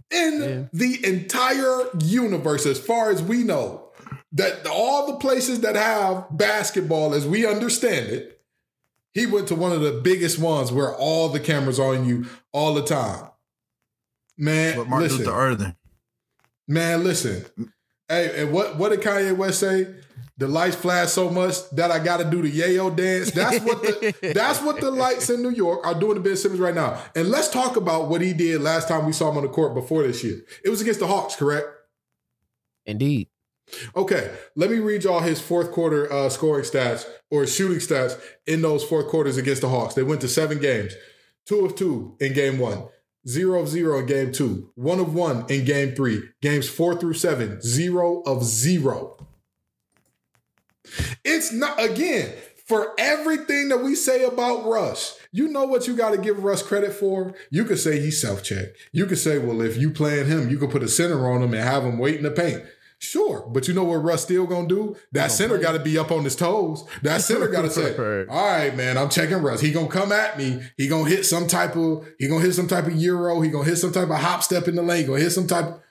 in 0.10 0.42
Yeah. 0.42 0.64
the 0.74 1.06
entire 1.06 1.84
universe, 2.04 2.66
as 2.66 2.80
far 2.80 3.12
as 3.12 3.22
we 3.22 3.44
know. 3.44 3.90
That 4.34 4.66
all 4.66 5.08
the 5.08 5.18
places 5.20 5.60
that 5.62 5.76
have 5.76 6.26
basketball, 6.32 7.14
as 7.14 7.26
we 7.28 7.46
understand 7.46 8.08
it, 8.08 8.42
he 9.14 9.26
went 9.26 9.50
to 9.50 9.56
one 9.56 9.74
of 9.74 9.82
the 9.82 10.00
biggest 10.02 10.40
ones 10.40 10.72
where 10.72 10.96
all 10.96 11.28
the 11.28 11.40
cameras 11.42 11.80
are 11.82 11.94
on 11.96 12.06
you 12.08 12.26
all 12.54 12.74
the 12.74 12.84
time. 12.84 13.26
Man, 14.38 14.78
but 14.78 14.88
Martin 14.88 15.10
listen, 15.10 15.26
Luther 15.26 15.38
Irving. 15.38 15.76
man, 16.66 17.04
listen. 17.04 17.46
Hey, 18.08 18.42
and 18.44 18.54
what 18.54 18.78
what 18.78 18.90
did 18.92 19.02
Kanye 19.02 19.36
West 19.36 19.60
say? 19.60 19.88
The 20.42 20.48
lights 20.48 20.76
flash 20.76 21.10
so 21.10 21.30
much 21.30 21.70
that 21.70 21.92
I 21.92 22.00
got 22.00 22.18
to 22.18 22.24
do 22.24 22.42
the 22.42 22.52
yayo 22.52 22.96
dance. 22.96 23.30
That's 23.30 23.64
what 23.64 23.84
the 23.84 24.34
that's 24.34 24.60
what 24.60 24.82
the 24.82 24.90
lights 24.90 25.30
in 25.30 25.44
New 25.44 25.52
York 25.52 25.86
are 25.86 25.94
doing 25.94 26.16
to 26.16 26.20
Ben 26.20 26.36
Simmons 26.36 26.60
right 26.60 26.74
now. 26.74 27.00
And 27.16 27.30
let's 27.30 27.48
talk 27.48 27.76
about 27.76 28.10
what 28.10 28.22
he 28.22 28.34
did 28.34 28.60
last 28.60 28.88
time 28.88 29.06
we 29.06 29.14
saw 29.14 29.30
him 29.30 29.38
on 29.38 29.44
the 29.44 29.50
court 29.50 29.76
before 29.76 30.02
this 30.02 30.24
year. 30.24 30.42
It 30.66 30.70
was 30.70 30.82
against 30.82 31.00
the 31.00 31.06
Hawks, 31.06 31.36
correct? 31.36 31.68
Indeed. 32.88 33.28
Okay, 33.96 34.32
let 34.56 34.72
me 34.72 34.80
read 34.80 35.04
y'all 35.04 35.20
his 35.20 35.40
fourth 35.40 35.72
quarter 35.72 36.12
uh, 36.12 36.28
scoring 36.30 36.66
stats 36.66 37.06
or 37.30 37.46
shooting 37.46 37.78
stats 37.78 38.20
in 38.48 38.64
those 38.64 38.84
fourth 38.84 39.10
quarters 39.10 39.38
against 39.38 39.62
the 39.62 39.70
Hawks. 39.70 39.94
They 39.94 40.02
went 40.02 40.22
to 40.22 40.28
seven 40.28 40.58
games, 40.58 40.96
two 41.46 41.64
of 41.64 41.76
two 41.76 42.18
in 42.20 42.34
game 42.34 42.58
one, 42.58 42.86
zero 43.28 43.62
of 43.62 43.68
zero 43.68 44.00
in 44.00 44.08
game 44.08 44.32
two, 44.32 44.72
one 44.74 45.00
of 45.00 45.14
one 45.14 45.46
in 45.50 45.66
game 45.66 45.94
three, 45.94 46.24
games 46.42 46.68
four 46.68 46.96
through 46.96 47.14
seven, 47.14 47.62
zero 47.62 48.24
of 48.26 48.44
zero. 48.44 49.20
It's 51.24 51.52
not, 51.52 51.82
again, 51.84 52.34
for 52.68 52.94
everything 52.98 53.70
that 53.70 53.80
we 53.84 53.96
say 53.96 54.24
about 54.24 54.66
Russ, 54.66 55.20
you 55.32 55.48
know 55.50 55.66
what 55.66 55.88
you 55.88 55.96
got 55.96 56.12
to 56.12 56.18
give 56.18 56.44
Russ 56.44 56.64
credit 56.64 56.94
for? 56.94 57.34
You 57.50 57.66
could 57.66 57.80
say 57.80 58.00
he's 58.00 58.22
self 58.22 58.44
check. 58.44 58.68
You 58.92 59.06
could 59.06 59.18
say, 59.18 59.38
well, 59.38 59.62
if 59.62 59.78
you 59.78 59.92
playing 59.92 60.28
him, 60.28 60.50
you 60.50 60.58
could 60.58 60.72
put 60.72 60.84
a 60.84 60.88
center 60.88 61.30
on 61.30 61.42
him 61.42 61.54
and 61.54 61.64
have 61.64 61.84
him 61.84 61.98
wait 61.98 62.16
in 62.16 62.24
the 62.24 62.32
paint. 62.32 62.64
Sure, 63.04 63.44
but 63.52 63.68
you 63.68 63.74
know 63.74 63.84
what 63.84 63.96
Russ 64.04 64.22
still 64.22 64.46
gonna 64.46 64.68
do? 64.68 64.96
That 65.12 65.32
center 65.32 65.58
got 65.58 65.72
to 65.72 65.80
be 65.80 65.98
up 65.98 66.12
on 66.12 66.24
his 66.24 66.36
toes. 66.36 66.86
That 67.02 67.22
center 67.22 67.48
got 67.48 67.64
to 67.64 67.70
say. 67.72 67.96
"All 67.98 68.48
right, 68.48 68.76
man, 68.78 68.96
I'm 68.96 69.10
checking 69.10 69.40
Russ. 69.42 69.60
He 69.60 69.72
gonna 69.72 69.88
come 69.88 70.12
at 70.12 70.38
me. 70.38 70.62
He 70.78 70.88
gonna 70.88 71.10
hit 71.10 71.26
some 71.26 71.48
type 71.48 71.76
of. 71.76 72.08
He 72.20 72.28
gonna 72.28 72.42
hit 72.44 72.54
some 72.54 72.68
type 72.68 72.86
of 72.86 72.94
euro. 72.94 73.42
He 73.42 73.50
gonna 73.50 73.66
hit 73.66 73.78
some 73.78 73.92
type 73.92 74.10
of 74.12 74.18
hop 74.18 74.44
step 74.44 74.68
in 74.68 74.76
the 74.76 74.84
lane. 74.84 75.02
He 75.02 75.08
gonna 75.08 75.20
hit 75.20 75.32
some 75.32 75.48
type. 75.48 75.82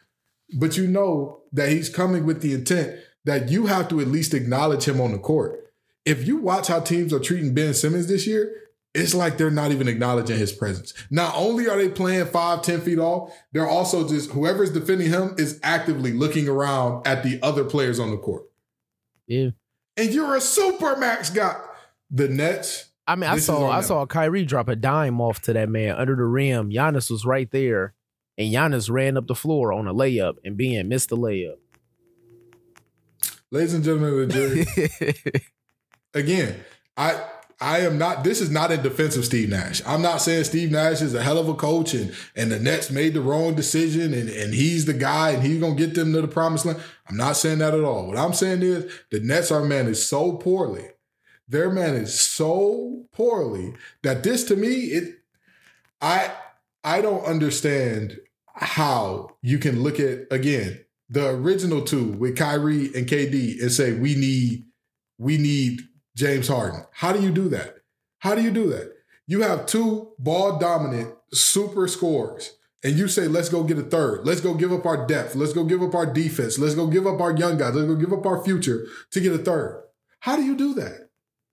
But 0.56 0.76
you 0.76 0.86
know 0.86 1.40
that 1.52 1.70
he's 1.70 1.88
coming 1.88 2.26
with 2.26 2.42
the 2.42 2.54
intent 2.54 3.00
that 3.24 3.50
you 3.50 3.66
have 3.66 3.88
to 3.88 4.00
at 4.00 4.08
least 4.08 4.34
acknowledge 4.34 4.86
him 4.86 5.00
on 5.00 5.12
the 5.12 5.18
court. 5.18 5.72
If 6.04 6.26
you 6.26 6.38
watch 6.38 6.68
how 6.68 6.80
teams 6.80 7.12
are 7.12 7.20
treating 7.20 7.54
Ben 7.54 7.74
Simmons 7.74 8.06
this 8.06 8.26
year, 8.26 8.54
it's 8.94 9.14
like 9.14 9.38
they're 9.38 9.50
not 9.50 9.70
even 9.70 9.86
acknowledging 9.86 10.38
his 10.38 10.52
presence. 10.52 10.94
Not 11.10 11.34
only 11.36 11.68
are 11.68 11.76
they 11.76 11.88
playing 11.88 12.26
five, 12.26 12.62
10 12.62 12.80
feet 12.80 12.98
off, 12.98 13.32
they're 13.52 13.68
also 13.68 14.08
just, 14.08 14.30
whoever's 14.30 14.72
defending 14.72 15.08
him 15.08 15.34
is 15.38 15.60
actively 15.62 16.12
looking 16.12 16.48
around 16.48 17.06
at 17.06 17.22
the 17.22 17.38
other 17.42 17.64
players 17.64 18.00
on 18.00 18.10
the 18.10 18.16
court. 18.16 18.44
Yeah. 19.26 19.50
And 19.96 20.10
you're 20.12 20.34
a 20.34 20.40
super 20.40 20.96
max 20.96 21.30
guy. 21.30 21.60
The 22.10 22.28
Nets, 22.28 22.86
I 23.06 23.16
mean, 23.16 23.30
I 23.30 23.38
saw 23.38 23.70
I 23.70 23.80
saw 23.80 24.06
Kyrie 24.06 24.44
drop 24.44 24.68
a 24.68 24.76
dime 24.76 25.20
off 25.20 25.40
to 25.42 25.52
that 25.52 25.68
man 25.68 25.96
under 25.96 26.16
the 26.16 26.24
rim. 26.24 26.70
Giannis 26.70 27.10
was 27.10 27.24
right 27.24 27.50
there, 27.50 27.94
and 28.36 28.52
Giannis 28.52 28.90
ran 28.90 29.16
up 29.16 29.26
the 29.26 29.34
floor 29.34 29.72
on 29.72 29.86
a 29.86 29.94
layup, 29.94 30.36
and 30.44 30.56
Ben 30.56 30.88
missed 30.88 31.08
the 31.08 31.16
layup. 31.16 31.56
Ladies 33.50 33.74
and 33.74 33.84
gentlemen 33.84 34.22
of 34.22 34.28
the 34.28 35.14
jury, 35.34 35.42
again, 36.14 36.56
I 36.96 37.22
I 37.60 37.80
am 37.80 37.98
not 37.98 38.24
this 38.24 38.40
is 38.40 38.50
not 38.50 38.72
in 38.72 38.82
defense 38.82 39.16
of 39.16 39.24
Steve 39.24 39.50
Nash. 39.50 39.82
I'm 39.86 40.00
not 40.00 40.22
saying 40.22 40.44
Steve 40.44 40.70
Nash 40.70 41.02
is 41.02 41.14
a 41.14 41.22
hell 41.22 41.38
of 41.38 41.48
a 41.48 41.54
coach 41.54 41.92
and 41.92 42.14
and 42.34 42.50
the 42.50 42.58
Nets 42.58 42.90
made 42.90 43.14
the 43.14 43.20
wrong 43.20 43.54
decision 43.54 44.14
and, 44.14 44.30
and 44.30 44.54
he's 44.54 44.86
the 44.86 44.94
guy 44.94 45.32
and 45.32 45.42
he's 45.42 45.60
gonna 45.60 45.74
get 45.74 45.94
them 45.94 46.12
to 46.12 46.22
the 46.22 46.28
promised 46.28 46.64
land. 46.64 46.80
I'm 47.08 47.18
not 47.18 47.36
saying 47.36 47.58
that 47.58 47.74
at 47.74 47.84
all. 47.84 48.06
What 48.06 48.16
I'm 48.16 48.32
saying 48.32 48.62
is 48.62 48.90
the 49.10 49.20
Nets 49.20 49.50
are 49.50 49.62
managed 49.62 49.98
so 49.98 50.32
poorly. 50.32 50.88
They're 51.48 51.70
managed 51.70 52.10
so 52.10 53.06
poorly 53.12 53.74
that 54.02 54.22
this 54.22 54.44
to 54.44 54.56
me, 54.56 54.70
it 54.70 55.18
I 56.00 56.32
I 56.82 57.02
don't 57.02 57.24
understand 57.24 58.20
how 58.54 59.36
you 59.42 59.58
can 59.58 59.82
look 59.82 60.00
at 60.00 60.26
again 60.30 60.80
the 61.10 61.28
original 61.28 61.82
two 61.82 62.12
with 62.12 62.36
Kyrie 62.36 62.86
and 62.94 63.06
KD 63.06 63.60
and 63.60 63.70
say 63.70 63.92
we 63.92 64.14
need 64.14 64.64
we 65.18 65.36
need 65.36 65.80
James 66.16 66.48
Harden. 66.48 66.84
How 66.92 67.12
do 67.12 67.20
you 67.20 67.30
do 67.30 67.48
that? 67.50 67.76
How 68.20 68.34
do 68.34 68.42
you 68.42 68.50
do 68.50 68.70
that? 68.70 68.92
You 69.26 69.42
have 69.42 69.66
two 69.66 70.12
ball 70.18 70.58
dominant 70.58 71.14
super 71.32 71.88
scorers 71.88 72.56
and 72.82 72.96
you 72.96 73.08
say 73.08 73.28
let's 73.28 73.48
go 73.48 73.64
get 73.64 73.78
a 73.78 73.82
third. 73.82 74.24
Let's 74.24 74.40
go 74.40 74.54
give 74.54 74.72
up 74.72 74.86
our 74.86 75.06
depth. 75.06 75.34
Let's 75.34 75.52
go 75.52 75.64
give 75.64 75.82
up 75.82 75.94
our 75.94 76.06
defense. 76.06 76.58
Let's 76.58 76.74
go 76.74 76.86
give 76.86 77.06
up 77.06 77.20
our 77.20 77.36
young 77.36 77.58
guys. 77.58 77.74
Let's 77.74 77.88
go 77.88 77.96
give 77.96 78.12
up 78.12 78.24
our 78.24 78.42
future 78.44 78.86
to 79.10 79.20
get 79.20 79.32
a 79.32 79.38
third. 79.38 79.82
How 80.20 80.36
do 80.36 80.42
you 80.42 80.56
do 80.56 80.74
that? 80.74 81.10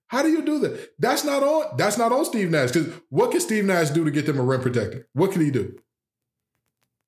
How 0.08 0.22
do 0.22 0.30
you 0.30 0.42
do 0.42 0.60
that? 0.60 0.94
That's 1.00 1.26
not 1.26 1.44
on. 1.44 1.76
That's 1.78 1.98
not 1.98 2.14
on 2.14 2.24
Steve 2.26 2.50
Nash. 2.50 2.72
Because 2.72 2.94
what 3.10 3.32
can 3.32 3.42
Steve 3.42 3.66
Nash 3.66 3.90
do 3.90 4.06
to 4.06 4.12
get 4.12 4.26
them 4.26 4.40
a 4.40 4.44
rim 4.44 4.62
protector? 4.62 5.08
What 5.14 5.32
can 5.32 5.42
he 5.42 5.52
do? 5.52 5.78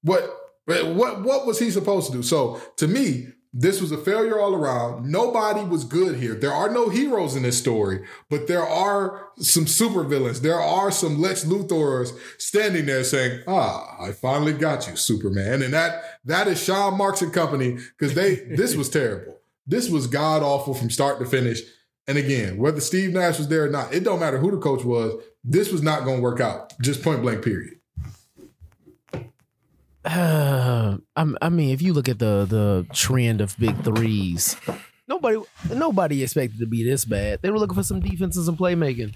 What 0.01 0.38
what 0.69 1.23
what 1.23 1.45
was 1.45 1.59
he 1.59 1.71
supposed 1.71 2.07
to 2.07 2.17
do? 2.17 2.23
So 2.23 2.61
to 2.77 2.87
me, 2.87 3.29
this 3.51 3.81
was 3.81 3.91
a 3.91 3.97
failure 3.97 4.39
all 4.39 4.53
around. 4.53 5.11
Nobody 5.11 5.63
was 5.63 5.83
good 5.83 6.17
here. 6.19 6.35
There 6.35 6.51
are 6.51 6.69
no 6.69 6.89
heroes 6.89 7.35
in 7.35 7.41
this 7.41 7.57
story, 7.57 8.05
but 8.29 8.47
there 8.47 8.63
are 8.63 9.29
some 9.39 9.65
supervillains. 9.65 10.41
There 10.41 10.59
are 10.59 10.91
some 10.91 11.19
Lex 11.19 11.45
Luthors 11.45 12.11
standing 12.37 12.85
there 12.85 13.03
saying, 13.03 13.41
"Ah, 13.47 13.97
I 13.99 14.11
finally 14.11 14.53
got 14.53 14.87
you, 14.87 14.95
Superman." 14.95 15.63
And 15.63 15.73
that 15.73 16.19
that 16.25 16.47
is 16.47 16.63
Sean 16.63 16.97
Marks 16.97 17.23
and 17.23 17.33
company 17.33 17.79
because 17.97 18.13
they 18.13 18.35
this 18.55 18.75
was 18.75 18.89
terrible. 18.89 19.39
This 19.65 19.89
was 19.89 20.07
god 20.07 20.43
awful 20.43 20.75
from 20.75 20.91
start 20.91 21.19
to 21.19 21.25
finish. 21.25 21.61
And 22.07 22.17
again, 22.17 22.57
whether 22.57 22.81
Steve 22.81 23.13
Nash 23.13 23.37
was 23.37 23.47
there 23.47 23.65
or 23.65 23.69
not, 23.69 23.93
it 23.93 24.03
don't 24.03 24.19
matter 24.19 24.39
who 24.39 24.51
the 24.51 24.57
coach 24.57 24.83
was. 24.83 25.21
This 25.43 25.71
was 25.71 25.83
not 25.83 26.05
going 26.05 26.17
to 26.17 26.23
work 26.23 26.39
out. 26.39 26.73
Just 26.81 27.03
point 27.03 27.21
blank. 27.21 27.43
Period. 27.43 27.78
Uh, 30.05 30.97
I'm- 31.15 31.37
I 31.41 31.49
mean, 31.49 31.71
if 31.71 31.81
you 31.81 31.93
look 31.93 32.09
at 32.09 32.19
the 32.19 32.45
the 32.45 32.85
trend 32.93 33.41
of 33.41 33.57
big 33.57 33.81
threes, 33.83 34.55
nobody 35.07 35.39
nobody 35.73 36.23
expected 36.23 36.59
to 36.59 36.65
be 36.67 36.83
this 36.83 37.05
bad. 37.05 37.41
They 37.41 37.49
were 37.51 37.59
looking 37.59 37.75
for 37.75 37.83
some 37.83 37.99
defense 37.99 38.35
and 38.37 38.45
some 38.45 38.57
playmaking. 38.57 39.13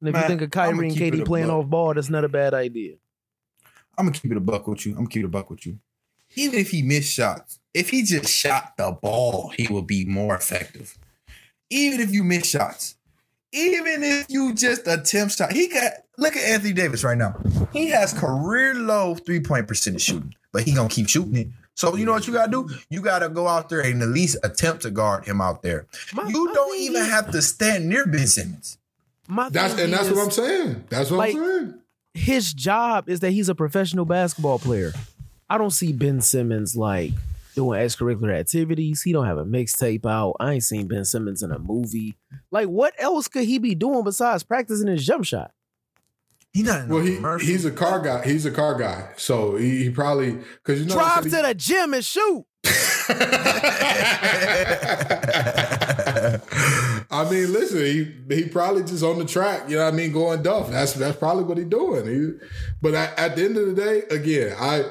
And 0.00 0.08
if 0.08 0.12
Man, 0.14 0.22
you 0.22 0.28
think 0.28 0.42
of 0.42 0.50
Kyrie 0.50 0.88
and 0.88 0.96
KD 0.96 1.26
playing 1.26 1.50
off 1.50 1.66
ball, 1.66 1.94
that's 1.94 2.08
not 2.08 2.24
a 2.24 2.28
bad 2.28 2.54
idea. 2.54 2.94
I'm 3.98 4.06
gonna 4.06 4.18
keep 4.18 4.30
it 4.30 4.36
a 4.36 4.40
buck 4.40 4.66
with 4.66 4.86
you. 4.86 4.92
I'm 4.92 4.98
gonna 4.98 5.08
keep 5.08 5.22
it 5.24 5.26
a 5.26 5.28
buck 5.28 5.50
with 5.50 5.66
you. 5.66 5.78
Even 6.36 6.58
if 6.60 6.70
he 6.70 6.82
missed 6.82 7.12
shots, 7.12 7.58
if 7.74 7.90
he 7.90 8.02
just 8.02 8.32
shot 8.32 8.74
the 8.78 8.92
ball, 8.92 9.52
he 9.56 9.66
will 9.68 9.82
be 9.82 10.04
more 10.04 10.34
effective. 10.34 10.96
Even 11.68 12.00
if 12.00 12.12
you 12.12 12.24
miss 12.24 12.48
shots, 12.48 12.96
even 13.52 14.02
if 14.02 14.26
you 14.28 14.54
just 14.54 14.86
attempt 14.86 15.36
shot, 15.36 15.52
he 15.52 15.68
got 15.68 15.92
look 16.20 16.36
at 16.36 16.44
Anthony 16.44 16.72
Davis 16.72 17.02
right 17.04 17.18
now. 17.18 17.34
He 17.72 17.88
has 17.88 18.12
career 18.12 18.74
low 18.74 19.14
three 19.14 19.40
point 19.40 19.66
percentage 19.66 20.02
shooting, 20.02 20.34
but 20.52 20.62
he 20.62 20.72
gonna 20.74 20.88
keep 20.88 21.08
shooting 21.08 21.36
it. 21.36 21.48
So 21.74 21.96
you 21.96 22.04
know 22.04 22.12
what 22.12 22.26
you 22.26 22.32
gotta 22.32 22.50
do? 22.50 22.68
You 22.90 23.00
gotta 23.00 23.28
go 23.28 23.48
out 23.48 23.68
there 23.68 23.80
and 23.80 24.02
at 24.02 24.08
least 24.08 24.36
attempt 24.42 24.82
to 24.82 24.90
guard 24.90 25.24
him 25.24 25.40
out 25.40 25.62
there. 25.62 25.86
My- 26.12 26.28
you 26.28 26.44
my 26.46 26.52
don't 26.54 26.78
even 26.78 27.02
is- 27.02 27.08
have 27.10 27.30
to 27.32 27.40
stand 27.42 27.88
near 27.88 28.06
Ben 28.06 28.26
Simmons. 28.26 28.76
My 29.28 29.48
That's 29.48 29.78
and 29.78 29.92
that's 29.92 30.08
is, 30.08 30.12
what 30.14 30.24
I'm 30.24 30.30
saying. 30.30 30.84
That's 30.90 31.10
what 31.10 31.16
like- 31.18 31.36
I'm 31.36 31.42
saying. 31.44 31.74
His 32.12 32.52
job 32.52 33.08
is 33.08 33.20
that 33.20 33.30
he's 33.30 33.48
a 33.48 33.54
professional 33.54 34.04
basketball 34.04 34.58
player. 34.58 34.92
I 35.48 35.56
don't 35.58 35.70
see 35.70 35.92
Ben 35.92 36.20
Simmons 36.20 36.74
like 36.76 37.12
doing 37.54 37.80
extracurricular 37.80 38.34
activities. 38.38 39.02
He 39.02 39.12
don't 39.12 39.26
have 39.26 39.38
a 39.38 39.44
mixtape 39.44 40.04
out. 40.04 40.34
I 40.40 40.52
ain't 40.54 40.64
seen 40.64 40.88
Ben 40.88 41.04
Simmons 41.04 41.42
in 41.42 41.52
a 41.52 41.58
movie. 41.60 42.16
Like, 42.50 42.66
what 42.68 42.94
else 42.98 43.28
could 43.28 43.44
he 43.44 43.58
be 43.58 43.76
doing 43.76 44.02
besides 44.02 44.42
practicing 44.42 44.88
his 44.88 45.06
jump 45.06 45.24
shot? 45.24 45.52
He 46.52 46.62
not 46.62 46.88
Well, 46.88 47.02
he 47.02 47.18
he's 47.44 47.64
a 47.64 47.70
car 47.70 48.00
guy. 48.00 48.24
He's 48.24 48.44
a 48.44 48.50
car 48.50 48.74
guy. 48.74 49.10
So 49.16 49.56
he, 49.56 49.84
he 49.84 49.90
probably 49.90 50.32
because 50.32 50.80
you 50.80 50.86
know 50.86 50.94
Drive 50.94 51.24
to 51.24 51.30
said 51.30 51.44
the 51.44 51.54
gym 51.54 51.94
and 51.94 52.04
shoot. 52.04 52.44
I 57.12 57.28
mean, 57.30 57.52
listen, 57.52 57.78
he 57.78 58.14
he 58.34 58.48
probably 58.48 58.82
just 58.84 59.02
on 59.02 59.18
the 59.18 59.24
track, 59.24 59.68
you 59.68 59.76
know 59.76 59.84
what 59.84 59.94
I 59.94 59.96
mean, 59.96 60.12
going 60.12 60.42
duff. 60.42 60.70
That's 60.70 60.92
that's 60.94 61.16
probably 61.16 61.44
what 61.44 61.58
he 61.58 61.64
doing. 61.64 62.06
He, 62.06 62.32
but 62.82 62.94
at, 62.94 63.18
at 63.18 63.36
the 63.36 63.44
end 63.44 63.56
of 63.56 63.66
the 63.66 63.74
day, 63.74 64.02
again, 64.10 64.56
I 64.58 64.84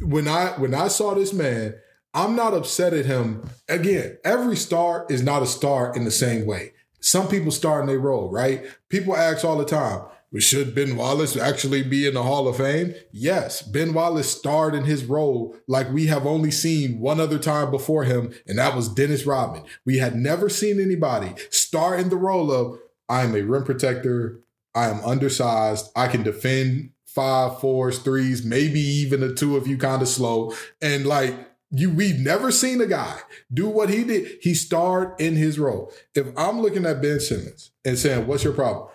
when 0.00 0.28
I 0.28 0.50
when 0.58 0.74
I 0.74 0.88
saw 0.88 1.14
this 1.14 1.32
man, 1.32 1.74
I'm 2.14 2.34
not 2.34 2.54
upset 2.54 2.94
at 2.94 3.06
him. 3.06 3.48
Again, 3.68 4.18
every 4.24 4.56
star 4.56 5.06
is 5.10 5.22
not 5.22 5.42
a 5.42 5.46
star 5.46 5.94
in 5.94 6.04
the 6.04 6.10
same 6.10 6.46
way. 6.46 6.72
Some 7.00 7.28
people 7.28 7.52
star 7.52 7.80
in 7.80 7.86
their 7.86 7.98
role, 7.98 8.30
right? 8.30 8.64
People 8.88 9.16
ask 9.16 9.44
all 9.44 9.56
the 9.56 9.64
time, 9.64 10.00
well, 10.00 10.15
should 10.38 10.74
Ben 10.74 10.96
Wallace 10.96 11.36
actually 11.36 11.82
be 11.82 12.06
in 12.06 12.14
the 12.14 12.22
Hall 12.22 12.48
of 12.48 12.56
Fame? 12.56 12.94
Yes, 13.12 13.62
Ben 13.62 13.94
Wallace 13.94 14.30
starred 14.30 14.74
in 14.74 14.84
his 14.84 15.04
role 15.04 15.56
like 15.66 15.90
we 15.92 16.06
have 16.06 16.26
only 16.26 16.50
seen 16.50 17.00
one 17.00 17.20
other 17.20 17.38
time 17.38 17.70
before 17.70 18.04
him, 18.04 18.34
and 18.46 18.58
that 18.58 18.74
was 18.74 18.88
Dennis 18.88 19.24
Rodman. 19.24 19.64
We 19.84 19.98
had 19.98 20.16
never 20.16 20.48
seen 20.48 20.80
anybody 20.80 21.34
star 21.50 21.96
in 21.96 22.08
the 22.08 22.16
role 22.16 22.52
of 22.52 22.78
I 23.08 23.22
am 23.22 23.34
a 23.34 23.42
rim 23.42 23.64
protector, 23.64 24.40
I 24.74 24.88
am 24.88 25.02
undersized, 25.04 25.90
I 25.96 26.08
can 26.08 26.22
defend 26.22 26.90
five, 27.06 27.60
fours, 27.60 28.00
threes, 28.00 28.44
maybe 28.44 28.80
even 28.80 29.22
a 29.22 29.32
two 29.32 29.56
if 29.56 29.66
you 29.66 29.78
kind 29.78 30.02
of 30.02 30.08
slow. 30.08 30.52
And 30.82 31.06
like 31.06 31.34
you 31.70 31.90
we've 31.90 32.18
never 32.18 32.50
seen 32.50 32.80
a 32.80 32.86
guy 32.86 33.18
do 33.52 33.68
what 33.68 33.90
he 33.90 34.04
did. 34.04 34.38
He 34.42 34.54
starred 34.54 35.18
in 35.20 35.34
his 35.34 35.58
role. 35.58 35.92
If 36.14 36.26
I'm 36.36 36.60
looking 36.60 36.86
at 36.86 37.02
Ben 37.02 37.20
Simmons 37.20 37.70
and 37.84 37.98
saying, 37.98 38.26
What's 38.26 38.44
your 38.44 38.52
problem? 38.52 38.88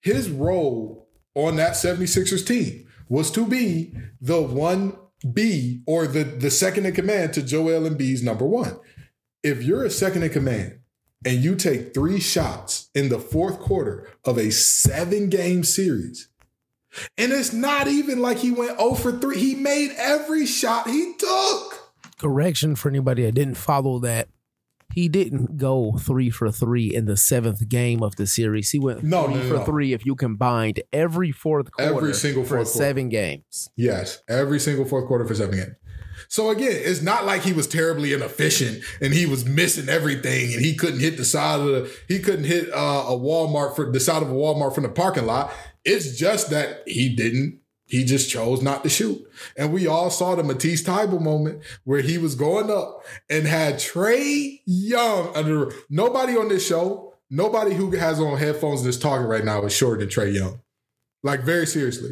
His 0.00 0.30
role 0.30 1.08
on 1.34 1.56
that 1.56 1.72
76ers 1.72 2.46
team 2.46 2.86
was 3.08 3.30
to 3.32 3.46
be 3.46 3.94
the 4.20 4.40
one 4.42 4.96
B 5.32 5.82
or 5.86 6.06
the, 6.06 6.24
the 6.24 6.50
second 6.50 6.86
in 6.86 6.94
command 6.94 7.32
to 7.34 7.42
Joel 7.42 7.88
Embiid's 7.88 8.22
number 8.22 8.46
one. 8.46 8.78
If 9.42 9.62
you're 9.62 9.84
a 9.84 9.90
second 9.90 10.22
in 10.22 10.30
command 10.30 10.80
and 11.24 11.38
you 11.38 11.56
take 11.56 11.94
three 11.94 12.20
shots 12.20 12.90
in 12.94 13.08
the 13.08 13.18
fourth 13.18 13.58
quarter 13.58 14.08
of 14.24 14.38
a 14.38 14.50
seven 14.50 15.28
game 15.28 15.64
series, 15.64 16.28
and 17.16 17.32
it's 17.32 17.52
not 17.52 17.88
even 17.88 18.20
like 18.20 18.38
he 18.38 18.50
went 18.50 18.78
0 18.78 18.94
for 18.94 19.12
3. 19.12 19.38
He 19.38 19.54
made 19.54 19.92
every 19.96 20.46
shot 20.46 20.88
he 20.88 21.14
took. 21.18 21.92
Correction 22.18 22.74
for 22.74 22.88
anybody 22.88 23.24
that 23.24 23.32
didn't 23.32 23.56
follow 23.56 23.98
that. 24.00 24.28
He 24.98 25.08
didn't 25.08 25.58
go 25.58 25.94
three 26.00 26.28
for 26.28 26.50
three 26.50 26.92
in 26.92 27.04
the 27.04 27.16
seventh 27.16 27.68
game 27.68 28.02
of 28.02 28.16
the 28.16 28.26
series. 28.26 28.70
He 28.70 28.80
went 28.80 29.04
No, 29.04 29.26
three 29.26 29.34
no, 29.34 29.42
no, 29.42 29.48
for 29.48 29.54
no. 29.58 29.64
three 29.64 29.92
if 29.92 30.04
you 30.04 30.16
combined 30.16 30.82
every 30.92 31.30
fourth 31.30 31.70
quarter 31.70 31.94
Every 31.98 32.14
single 32.14 32.42
for 32.42 32.56
fourth 32.56 32.72
quarter. 32.72 32.84
seven 32.84 33.08
games. 33.08 33.70
Yes, 33.76 34.20
every 34.28 34.58
single 34.58 34.84
fourth 34.84 35.06
quarter 35.06 35.24
for 35.24 35.36
seven 35.36 35.54
games. 35.56 35.74
So 36.26 36.50
again, 36.50 36.72
it's 36.72 37.00
not 37.00 37.24
like 37.24 37.42
he 37.42 37.52
was 37.52 37.68
terribly 37.68 38.12
inefficient 38.12 38.82
and 39.00 39.14
he 39.14 39.24
was 39.24 39.44
missing 39.44 39.88
everything 39.88 40.52
and 40.52 40.64
he 40.64 40.74
couldn't 40.74 40.98
hit 40.98 41.16
the 41.16 41.24
side 41.24 41.60
of 41.60 41.66
the 41.66 41.90
he 42.08 42.18
couldn't 42.18 42.46
hit 42.46 42.68
uh, 42.72 43.04
a 43.06 43.12
Walmart 43.16 43.76
for 43.76 43.92
the 43.92 44.00
side 44.00 44.22
of 44.22 44.30
a 44.30 44.34
Walmart 44.34 44.74
from 44.74 44.82
the 44.82 44.88
parking 44.88 45.26
lot. 45.26 45.52
It's 45.84 46.18
just 46.18 46.50
that 46.50 46.82
he 46.86 47.14
didn't. 47.14 47.57
He 47.88 48.04
just 48.04 48.28
chose 48.28 48.60
not 48.60 48.82
to 48.82 48.90
shoot. 48.90 49.26
And 49.56 49.72
we 49.72 49.86
all 49.86 50.10
saw 50.10 50.34
the 50.34 50.44
Matisse 50.44 50.82
Thybulle 50.82 51.22
moment 51.22 51.62
where 51.84 52.02
he 52.02 52.18
was 52.18 52.34
going 52.34 52.70
up 52.70 53.02
and 53.30 53.46
had 53.46 53.76
Trae 53.76 54.60
Young 54.66 55.34
under 55.34 55.72
nobody 55.88 56.36
on 56.36 56.48
this 56.48 56.66
show, 56.66 57.14
nobody 57.30 57.74
who 57.74 57.90
has 57.92 58.20
on 58.20 58.36
headphones 58.36 58.84
that's 58.84 58.98
talking 58.98 59.26
right 59.26 59.44
now 59.44 59.64
is 59.64 59.72
shorter 59.72 60.00
than 60.00 60.08
Trae 60.10 60.34
Young. 60.34 60.60
Like 61.22 61.40
very 61.40 61.66
seriously. 61.66 62.10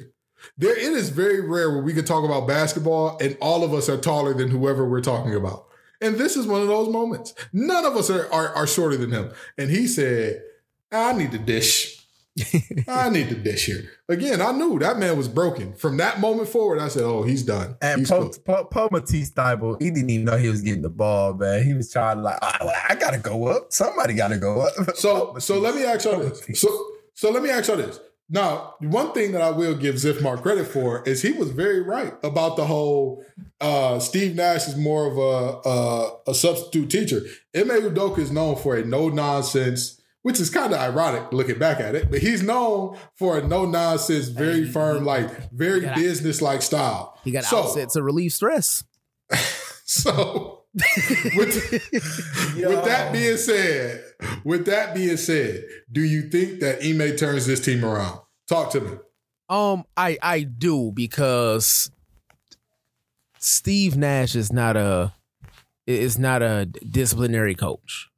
There, 0.57 0.77
it 0.77 0.93
is 0.93 1.11
very 1.11 1.43
rare 1.43 1.71
where 1.71 1.83
we 1.83 1.93
can 1.93 2.07
talk 2.07 2.25
about 2.25 2.49
basketball 2.49 3.19
and 3.21 3.37
all 3.43 3.62
of 3.62 3.75
us 3.75 3.91
are 3.91 3.99
taller 3.99 4.33
than 4.33 4.49
whoever 4.49 4.89
we're 4.89 5.03
talking 5.03 5.35
about. 5.35 5.67
And 6.01 6.17
this 6.17 6.37
is 6.37 6.47
one 6.47 6.62
of 6.62 6.69
those 6.69 6.89
moments. 6.89 7.35
None 7.53 7.85
of 7.85 7.97
us 7.97 8.09
are, 8.09 8.33
are, 8.33 8.49
are 8.55 8.67
shorter 8.67 8.97
than 8.97 9.11
him. 9.11 9.31
And 9.59 9.71
he 9.71 9.87
said, 9.87 10.43
I 10.91 11.12
need 11.12 11.33
to 11.33 11.39
dish. 11.39 11.96
I 12.88 13.09
need 13.09 13.29
to 13.31 13.35
dish 13.35 13.66
here. 13.66 13.90
Again, 14.09 14.40
I 14.40 14.53
knew 14.53 14.79
that 14.79 14.99
man 14.99 15.16
was 15.16 15.29
broken. 15.29 15.75
From 15.75 15.96
that 15.96 16.20
moment 16.20 16.49
forward, 16.49 16.79
I 16.79 16.88
said, 16.88 17.03
oh, 17.03 17.22
he's 17.22 17.42
done. 17.42 17.77
And 17.81 18.01
He's 18.01 18.11
Paul, 18.11 18.25
cooked. 18.25 18.44
Paul, 18.44 18.64
Paul 18.66 18.88
Matisse 18.92 19.31
Thybulle, 19.31 19.81
he 19.81 19.90
didn't 19.90 20.11
even 20.11 20.27
know 20.27 20.37
he 20.37 20.49
was 20.49 20.61
getting 20.62 20.83
the 20.83 20.90
ball, 20.90 21.35
man. 21.35 21.64
He 21.64 21.72
was 21.75 21.90
trying 21.90 22.16
to 22.18 22.22
like, 22.22 22.38
"Ah, 22.42 22.59
well, 22.61 22.75
I 22.88 22.94
gotta 22.94 23.18
go 23.18 23.46
up. 23.49 23.72
Somebody 23.72 24.14
gotta 24.14 24.37
go 24.38 24.61
up. 24.62 24.72
So, 24.96 25.37
so 25.38 25.59
let 25.59 25.75
me 25.75 25.85
ask 25.85 26.05
y'all 26.05 26.18
this. 26.20 26.61
So, 26.61 26.68
so 27.14 27.31
let 27.31 27.42
me 27.42 27.51
ask 27.51 27.68
y'all 27.68 27.77
this. 27.77 28.01
Now, 28.29 28.75
one 28.81 29.12
thing 29.12 29.33
that 29.33 29.42
I 29.42 29.51
will 29.51 29.75
give 29.77 29.94
Zifmar 29.96 30.40
credit 30.42 30.66
for 30.66 31.03
is 31.05 31.22
he 31.22 31.33
was 31.33 31.51
very 31.51 31.81
right 31.81 32.12
about 32.25 32.57
the 32.57 32.64
whole 32.66 33.25
uh, 33.61 34.01
Steve 34.01 34.35
Nash 34.35 34.66
is 34.66 34.77
more 34.77 35.07
of 35.07 35.16
a 35.16 35.68
a, 35.68 36.31
a 36.31 36.35
substitute 36.35 36.90
teacher. 36.90 37.20
Ime 37.55 37.68
Udoka 37.83 38.18
is 38.18 38.33
known 38.33 38.57
for 38.57 38.77
a 38.77 38.85
no 38.85 39.09
nonsense, 39.09 39.96
which 40.27 40.41
is 40.41 40.51
kind 40.51 40.73
of 40.73 40.81
ironic 40.81 41.33
looking 41.33 41.57
back 41.57 41.79
at 41.79 41.95
it, 41.95 42.11
but 42.11 42.19
he's 42.19 42.43
known 42.43 42.99
for 43.15 43.39
a 43.39 43.47
no 43.47 43.65
nonsense, 43.65 44.27
very 44.27 44.65
firm, 44.69 45.05
like 45.05 45.53
very 45.53 45.83
business 45.95 46.43
like 46.43 46.62
style. 46.62 47.17
He 47.23 47.31
got 47.31 47.45
So- 47.45 47.62
outset 47.62 47.91
to 47.91 48.03
relieve 48.03 48.33
stress. 48.33 48.83
So, 49.89 50.65
with, 50.75 51.71
with 51.71 52.85
that 52.87 53.12
being 53.12 53.37
said, 53.37 54.03
with 54.43 54.67
that 54.67 54.97
being 54.97 55.17
said, 55.17 55.62
do 55.93 56.03
you 56.03 56.23
think 56.23 56.59
that 56.59 56.83
Ime 56.85 57.17
turns 57.17 57.47
this 57.47 57.61
team 57.65 57.85
around? 57.85 58.19
Talk 58.49 58.73
to 58.73 58.81
me. 58.81 58.91
Um, 59.49 59.85
I 59.97 60.19
I 60.21 60.43
do 60.43 60.91
because 60.93 61.93
Steve 63.39 63.97
Nash 63.97 64.35
is 64.35 64.53
not 64.53 64.77
a 64.77 65.12
is 65.87 66.19
not 66.19 66.43
a 66.43 66.67
disciplinary 66.67 67.55
coach. 67.55 68.09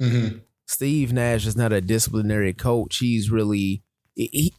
Mm-hmm. 0.00 0.38
Steve 0.72 1.12
Nash 1.12 1.46
is 1.46 1.54
not 1.54 1.70
a 1.70 1.82
disciplinary 1.82 2.54
coach. 2.54 2.96
He's 2.96 3.30
really 3.30 3.82
he, 4.14 4.54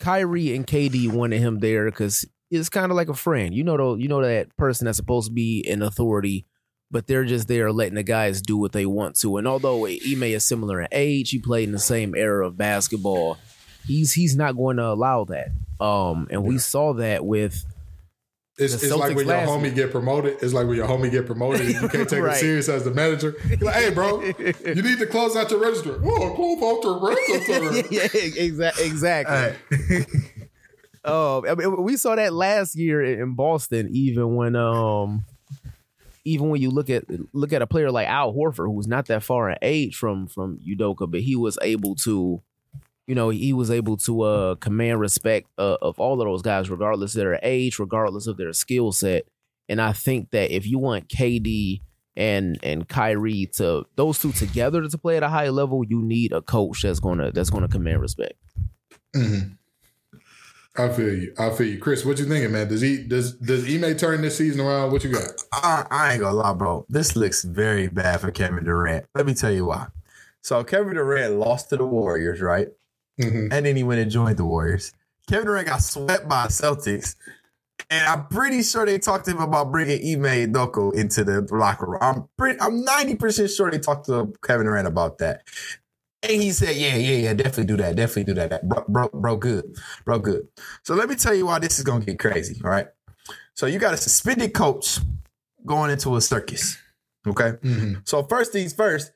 Kyrie 0.00 0.54
and 0.56 0.66
KD 0.66 1.08
wanted 1.08 1.38
him 1.38 1.60
there 1.60 1.84
because 1.84 2.24
it's 2.50 2.68
kind 2.68 2.90
of 2.90 2.96
like 2.96 3.08
a 3.08 3.14
friend. 3.14 3.54
You 3.54 3.62
know, 3.62 3.76
though, 3.76 3.94
you 3.94 4.08
know 4.08 4.22
that 4.22 4.56
person 4.56 4.86
that's 4.86 4.96
supposed 4.96 5.28
to 5.28 5.32
be 5.32 5.64
an 5.70 5.82
authority, 5.82 6.46
but 6.90 7.06
they're 7.06 7.24
just 7.24 7.46
there 7.46 7.70
letting 7.70 7.94
the 7.94 8.02
guys 8.02 8.42
do 8.42 8.56
what 8.56 8.72
they 8.72 8.86
want 8.86 9.20
to. 9.20 9.36
And 9.36 9.46
although 9.46 9.86
Ime 9.86 10.24
is 10.24 10.44
similar 10.44 10.80
in 10.80 10.88
age, 10.90 11.30
he 11.30 11.38
played 11.38 11.68
in 11.68 11.72
the 11.72 11.78
same 11.78 12.16
era 12.16 12.44
of 12.44 12.56
basketball. 12.56 13.38
He's 13.86 14.14
he's 14.14 14.34
not 14.34 14.56
going 14.56 14.78
to 14.78 14.86
allow 14.86 15.26
that. 15.26 15.50
Um, 15.78 16.26
and 16.28 16.42
we 16.42 16.58
saw 16.58 16.94
that 16.94 17.24
with 17.24 17.64
It's, 18.58 18.72
it's 18.82 18.90
like 18.94 19.14
when 19.14 19.26
your 19.26 19.36
homie 19.36 19.64
year. 19.64 19.70
get 19.72 19.90
promoted. 19.90 20.38
It's 20.40 20.54
like 20.54 20.66
when 20.66 20.76
your 20.76 20.88
homie 20.88 21.10
get 21.10 21.26
promoted. 21.26 21.68
You 21.68 21.88
can't 21.88 22.08
take 22.08 22.22
Right. 22.22 22.36
it 22.36 22.40
serious 22.40 22.68
as 22.70 22.84
the 22.84 22.90
manager. 22.90 23.34
You're 23.48 23.58
like, 23.58 23.74
hey, 23.74 23.90
bro, 23.90 24.22
you 24.22 24.82
need 24.82 24.98
to 24.98 25.06
close 25.06 25.36
out 25.36 25.50
your 25.50 25.60
register. 25.60 26.00
Oh, 26.02 26.32
close 26.34 26.62
out 26.62 26.82
your 26.82 26.98
register. 27.06 27.94
yeah, 27.94 28.44
exactly, 28.44 28.86
exactly. 28.86 30.06
Oh, 31.08 31.44
I 31.48 31.54
mean, 31.54 31.84
we 31.84 31.96
saw 31.96 32.16
that 32.16 32.32
last 32.32 32.74
year 32.74 33.00
in 33.00 33.34
Boston. 33.34 33.88
Even 33.92 34.34
when, 34.34 34.56
um, 34.56 35.24
even 36.24 36.48
when 36.48 36.60
you 36.60 36.70
look 36.70 36.90
at 36.90 37.04
look 37.32 37.52
at 37.52 37.62
a 37.62 37.66
player 37.68 37.92
like 37.92 38.08
Al 38.08 38.32
Horford, 38.34 38.66
who's 38.74 38.88
not 38.88 39.06
that 39.06 39.22
far 39.22 39.50
in 39.50 39.56
age 39.62 39.94
from 39.94 40.26
from 40.26 40.58
Udoka, 40.68 41.08
but 41.08 41.20
he 41.20 41.36
was 41.36 41.58
able 41.62 41.94
to, 41.96 42.42
you 43.06 43.14
know, 43.14 43.28
he 43.30 43.52
was 43.52 43.70
able 43.70 43.96
to 43.98 44.22
uh 44.22 44.54
command 44.56 45.00
respect 45.00 45.48
uh, 45.58 45.76
of 45.82 45.98
all 45.98 46.20
of 46.20 46.26
those 46.26 46.42
guys, 46.42 46.70
regardless 46.70 47.14
of 47.14 47.20
their 47.20 47.38
age, 47.42 47.78
regardless 47.78 48.26
of 48.26 48.36
their 48.36 48.52
skill 48.52 48.92
set. 48.92 49.24
And 49.68 49.80
I 49.80 49.92
think 49.92 50.30
that 50.30 50.54
if 50.54 50.66
you 50.66 50.78
want 50.78 51.08
KD 51.08 51.80
and 52.16 52.58
and 52.62 52.88
Kyrie 52.88 53.46
to 53.54 53.84
those 53.96 54.18
two 54.18 54.32
together 54.32 54.88
to 54.88 54.98
play 54.98 55.16
at 55.16 55.22
a 55.22 55.28
high 55.28 55.48
level, 55.50 55.84
you 55.84 56.02
need 56.02 56.32
a 56.32 56.42
coach 56.42 56.82
that's 56.82 57.00
gonna 57.00 57.30
that's 57.32 57.50
gonna 57.50 57.68
command 57.68 58.00
respect. 58.00 58.34
Mhm. 59.14 59.56
I 60.78 60.90
feel 60.90 61.14
you. 61.14 61.34
I 61.38 61.50
feel 61.50 61.66
you, 61.66 61.78
Chris. 61.78 62.04
What 62.04 62.18
you 62.18 62.26
thinking, 62.26 62.52
man? 62.52 62.68
Does 62.68 62.82
he 62.82 63.02
does 63.02 63.32
does 63.34 63.64
Ime 63.64 63.96
turn 63.96 64.20
this 64.20 64.36
season 64.36 64.60
around? 64.60 64.92
What 64.92 65.04
you 65.04 65.12
got? 65.12 65.30
I, 65.52 65.86
I 65.90 66.12
ain't 66.12 66.20
gonna 66.20 66.36
lie, 66.36 66.52
bro. 66.52 66.84
This 66.88 67.16
looks 67.16 67.44
very 67.44 67.88
bad 67.88 68.20
for 68.20 68.30
Kevin 68.30 68.64
Durant. 68.64 69.06
Let 69.14 69.26
me 69.26 69.32
tell 69.34 69.50
you 69.52 69.66
why. 69.66 69.86
So 70.42 70.62
Kevin 70.64 70.94
Durant 70.94 71.34
lost 71.36 71.70
to 71.70 71.76
the 71.76 71.86
Warriors, 71.86 72.40
right? 72.40 72.68
Mhm. 73.20 73.52
And 73.52 73.66
then 73.66 73.76
he 73.76 73.82
went 73.82 74.00
and 74.00 74.10
joined 74.10 74.36
the 74.36 74.44
Warriors. 74.44 74.92
Kevin 75.28 75.46
Durant 75.46 75.66
got 75.68 75.82
swept 75.82 76.28
by 76.28 76.46
Celtics. 76.46 77.16
And 77.90 78.06
I'm 78.08 78.26
pretty 78.28 78.62
sure 78.62 78.86
they 78.86 78.98
talked 78.98 79.26
to 79.26 79.32
him 79.32 79.40
about 79.40 79.70
bringing 79.70 79.98
Ime 80.00 80.52
Udoka 80.52 80.94
into 80.94 81.24
the 81.24 81.42
locker 81.54 81.86
room. 81.86 81.98
I'm 82.00 82.28
pretty, 82.36 82.60
I'm 82.60 82.84
90% 82.84 83.48
sure 83.54 83.70
they 83.70 83.78
talked 83.78 84.06
to 84.06 84.32
Kevin 84.42 84.66
Durant 84.66 84.88
about 84.88 85.18
that. 85.18 85.42
And 86.22 86.42
he 86.42 86.50
said, 86.52 86.74
yeah, 86.74 86.96
yeah, 86.96 87.16
yeah, 87.18 87.34
definitely 87.34 87.64
do 87.66 87.76
that. 87.76 87.94
Definitely 87.94 88.24
do 88.24 88.34
that. 88.34 88.50
that 88.50 88.68
bro, 88.68 88.84
bro, 88.88 89.08
bro, 89.12 89.36
good. 89.36 89.76
Bro, 90.04 90.20
good. 90.20 90.48
So 90.82 90.94
let 90.94 91.08
me 91.08 91.14
tell 91.14 91.34
you 91.34 91.46
why 91.46 91.58
this 91.58 91.78
is 91.78 91.84
going 91.84 92.00
to 92.00 92.06
get 92.06 92.18
crazy, 92.18 92.60
all 92.64 92.70
right? 92.70 92.88
So 93.54 93.66
you 93.66 93.78
got 93.78 93.94
a 93.94 93.96
suspended 93.96 94.52
coach 94.52 94.98
going 95.64 95.90
into 95.90 96.16
a 96.16 96.20
circus, 96.20 96.76
okay? 97.26 97.52
Mhm. 97.62 98.08
So 98.08 98.22
first 98.24 98.52
things 98.52 98.72
first, 98.72 99.12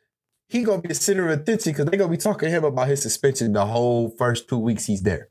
he 0.50 0.64
gonna 0.64 0.82
be 0.82 0.88
the 0.88 0.94
center 0.94 1.28
of 1.28 1.40
attention 1.40 1.72
because 1.72 1.86
they're 1.86 1.98
gonna 1.98 2.10
be 2.10 2.16
talking 2.16 2.48
to 2.48 2.54
him 2.54 2.64
about 2.64 2.88
his 2.88 3.00
suspension 3.02 3.52
the 3.52 3.64
whole 3.64 4.10
first 4.18 4.48
two 4.48 4.58
weeks 4.58 4.84
he's 4.86 5.02
there. 5.02 5.28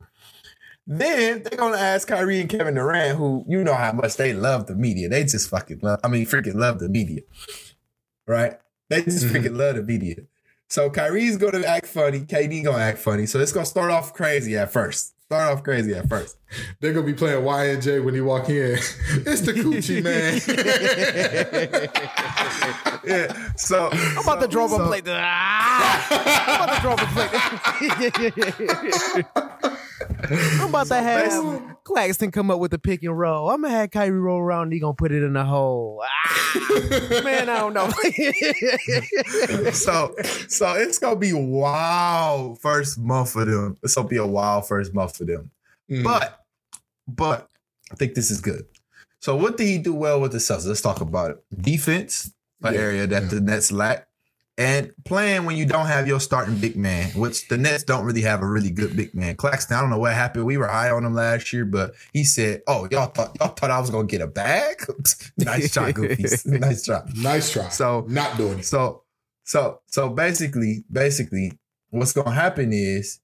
Then 0.87 1.43
they're 1.43 1.57
gonna 1.59 1.77
ask 1.77 2.07
Kyrie 2.07 2.39
and 2.39 2.49
Kevin 2.49 2.75
Durant, 2.75 3.17
who 3.17 3.43
you 3.47 3.63
know 3.63 3.75
how 3.75 3.91
much 3.91 4.15
they 4.15 4.33
love 4.33 4.65
the 4.67 4.75
media. 4.75 5.09
They 5.09 5.23
just 5.23 5.49
fucking 5.49 5.79
love. 5.83 5.99
I 6.03 6.07
mean, 6.07 6.25
freaking 6.25 6.55
love 6.55 6.79
the 6.79 6.89
media, 6.89 7.21
right? 8.27 8.53
They 8.89 9.03
just 9.03 9.25
Mhm. 9.25 9.31
freaking 9.31 9.57
love 9.57 9.75
the 9.75 9.83
media. 9.83 10.15
So 10.69 10.89
Kyrie's 10.89 11.37
gonna 11.37 11.65
act 11.65 11.87
funny. 11.87 12.21
KD 12.21 12.63
gonna 12.63 12.83
act 12.83 12.99
funny. 12.99 13.25
So 13.25 13.39
it's 13.39 13.51
gonna 13.51 13.65
start 13.65 13.91
off 13.91 14.13
crazy 14.13 14.57
at 14.57 14.71
first. 14.71 15.13
Start 15.31 15.53
off 15.53 15.63
crazy 15.63 15.93
at 15.93 16.09
first. 16.09 16.37
They're 16.79 16.91
gonna 16.91 17.05
be 17.05 17.13
playing 17.13 17.43
Y 17.43 17.65
and 17.65 17.79
J 17.83 17.99
when 17.99 18.15
he 18.15 18.21
walk 18.21 18.49
in. 18.49 18.55
it's 19.27 19.41
the 19.41 19.53
coochie 19.53 20.01
man. 20.03 20.41
Yeah. 23.05 23.53
So 23.55 23.89
I'm 23.91 24.17
about 24.23 24.41
to 24.41 24.47
draw 24.47 24.65
up 24.65 24.81
a 24.81 24.85
plate. 24.87 25.07
I'm 25.07 25.13
about 26.55 26.75
to 26.75 26.81
draw 26.81 26.93
up 26.93 27.01
a 27.01 27.05
plate. 29.53 29.75
I'm 30.31 30.69
about 30.69 30.87
to 30.87 30.95
have 30.95 31.75
Claxton 31.83 32.31
come 32.31 32.51
up 32.51 32.59
with 32.59 32.73
a 32.73 32.79
pick 32.79 33.03
and 33.03 33.17
roll. 33.17 33.49
I'm 33.49 33.61
gonna 33.61 33.73
have 33.73 33.91
Kyrie 33.91 34.11
roll 34.19 34.39
around 34.39 34.63
and 34.63 34.73
he 34.73 34.79
gonna 34.79 34.93
put 34.93 35.11
it 35.11 35.23
in 35.23 35.33
the 35.33 35.43
hole. 35.45 36.03
Ah! 36.03 37.21
Man, 37.23 37.49
I 37.49 37.59
don't 37.59 37.73
know. 37.73 37.89
so 39.71 40.15
so 40.47 40.73
it's 40.75 40.97
gonna 40.99 41.15
be 41.15 41.33
wild 41.33 42.59
first 42.59 42.97
month 42.99 43.31
for 43.31 43.45
them. 43.45 43.77
It's 43.83 43.95
gonna 43.95 44.07
be 44.07 44.17
a 44.17 44.25
wild 44.25 44.67
first 44.67 44.93
month 44.93 45.17
for 45.17 45.25
them. 45.25 45.51
Mm. 45.89 46.03
But 46.03 46.43
but 47.07 47.47
I 47.91 47.95
think 47.95 48.13
this 48.13 48.31
is 48.31 48.41
good. 48.41 48.65
So 49.21 49.35
what 49.35 49.57
did 49.57 49.65
he 49.67 49.77
do 49.77 49.93
well 49.93 50.21
with 50.21 50.31
the 50.31 50.37
Celtics? 50.37 50.65
Let's 50.67 50.81
talk 50.81 51.01
about 51.01 51.31
it. 51.31 51.43
Defense, 51.61 52.31
an 52.63 52.73
Yeah, 52.73 52.79
area 52.79 53.07
that 53.07 53.23
yeah. 53.23 53.29
the 53.29 53.41
Nets 53.41 53.71
lack. 53.71 54.07
And 54.59 54.91
playing 55.05 55.45
when 55.45 55.55
you 55.55 55.65
don't 55.65 55.85
have 55.85 56.05
your 56.05 56.19
starting 56.19 56.57
big 56.57 56.75
man, 56.75 57.11
which 57.11 57.47
the 57.47 57.57
Nets 57.57 57.83
don't 57.85 58.03
really 58.05 58.23
have 58.23 58.41
a 58.41 58.45
really 58.45 58.69
good 58.69 58.93
big 58.95 59.15
man. 59.15 59.37
Claxton, 59.37 59.77
I 59.77 59.79
don't 59.79 59.89
know 59.89 59.97
what 59.99 60.13
happened. 60.13 60.45
We 60.45 60.57
were 60.57 60.67
high 60.67 60.89
on 60.91 61.05
him 61.05 61.13
last 61.13 61.53
year, 61.53 61.63
but 61.63 61.93
he 62.11 62.25
said, 62.25 62.61
"Oh, 62.67 62.85
y'all 62.91 63.07
thought 63.07 63.37
y'all 63.39 63.53
thought 63.53 63.71
I 63.71 63.79
was 63.79 63.89
gonna 63.89 64.05
get 64.05 64.19
a 64.19 64.27
bag." 64.27 64.75
nice 65.37 65.71
try, 65.71 65.93
Goofies. 65.93 66.45
nice 66.59 66.83
try. 66.83 67.01
nice 67.15 67.51
try. 67.53 67.69
So- 67.69 68.05
not 68.09 68.35
doing 68.35 68.59
it. 68.59 68.65
So, 68.65 69.03
so, 69.45 69.79
so 69.87 70.09
basically, 70.09 70.83
basically, 70.91 71.53
what's 71.91 72.11
gonna 72.11 72.31
happen 72.31 72.73
is 72.73 73.21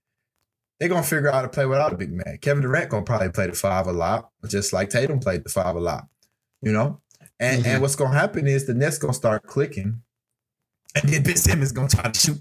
they're 0.80 0.88
gonna 0.88 1.04
figure 1.04 1.28
out 1.28 1.34
how 1.36 1.42
to 1.42 1.50
play 1.50 1.66
without 1.66 1.92
a 1.92 1.98
big 1.98 2.14
man. 2.14 2.38
Kevin 2.42 2.64
Durant 2.64 2.90
gonna 2.90 3.04
probably 3.04 3.30
play 3.30 3.48
the 3.48 3.54
five 3.54 3.88
a 3.88 3.92
lot, 3.92 4.30
just 4.48 4.72
like 4.72 4.90
Tatum 4.90 5.20
played 5.20 5.44
the 5.44 5.50
five 5.50 5.76
a 5.76 5.82
lot, 5.82 6.08
you 6.62 6.72
know. 6.72 7.02
And 7.42 7.66
Mhm. 7.66 7.68
and 7.68 7.82
what's 7.82 7.98
gonna 7.98 8.18
happen 8.18 8.48
is 8.48 8.66
the 8.66 8.74
Nets 8.74 8.98
gonna 8.98 9.14
start 9.14 9.44
clicking, 9.44 10.02
and 10.96 11.10
then 11.10 11.24
Ben 11.24 11.36
Simmons 11.36 11.72
gonna 11.72 11.90
try 11.90 12.10
to 12.10 12.20
shoot. 12.20 12.40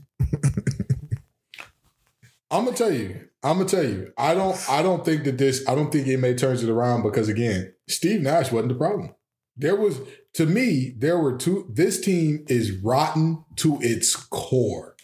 I'm 2.51 2.65
gonna 2.65 2.77
tell 2.77 2.93
you. 2.93 3.29
I'm 3.43 3.59
gonna 3.59 3.69
tell 3.69 3.85
you. 3.85 4.13
I 4.17 4.35
don't. 4.35 4.57
I 4.71 4.83
don't 4.83 5.05
think 5.05 5.25
that 5.25 5.39
this. 5.39 5.67
I 5.69 5.75
don't 5.75 5.91
think 5.91 6.09
Ime 6.09 6.37
turns 6.37 6.63
it 6.63 6.71
around 6.71 7.03
because 7.03 7.29
again, 7.29 7.75
Steve 7.89 8.23
Nash 8.23 8.53
wasn't 8.53 8.71
the 8.71 8.79
problem. 8.79 9.15
There 9.57 9.77
was 9.77 10.01
to 10.35 10.47
me. 10.47 10.95
There 10.97 11.19
were 11.19 11.37
two. 11.37 11.69
This 11.73 12.01
team 12.01 12.45
is 12.49 12.73
rotten 12.79 13.45
to 13.57 13.79
its 13.81 14.15
core. 14.17 14.97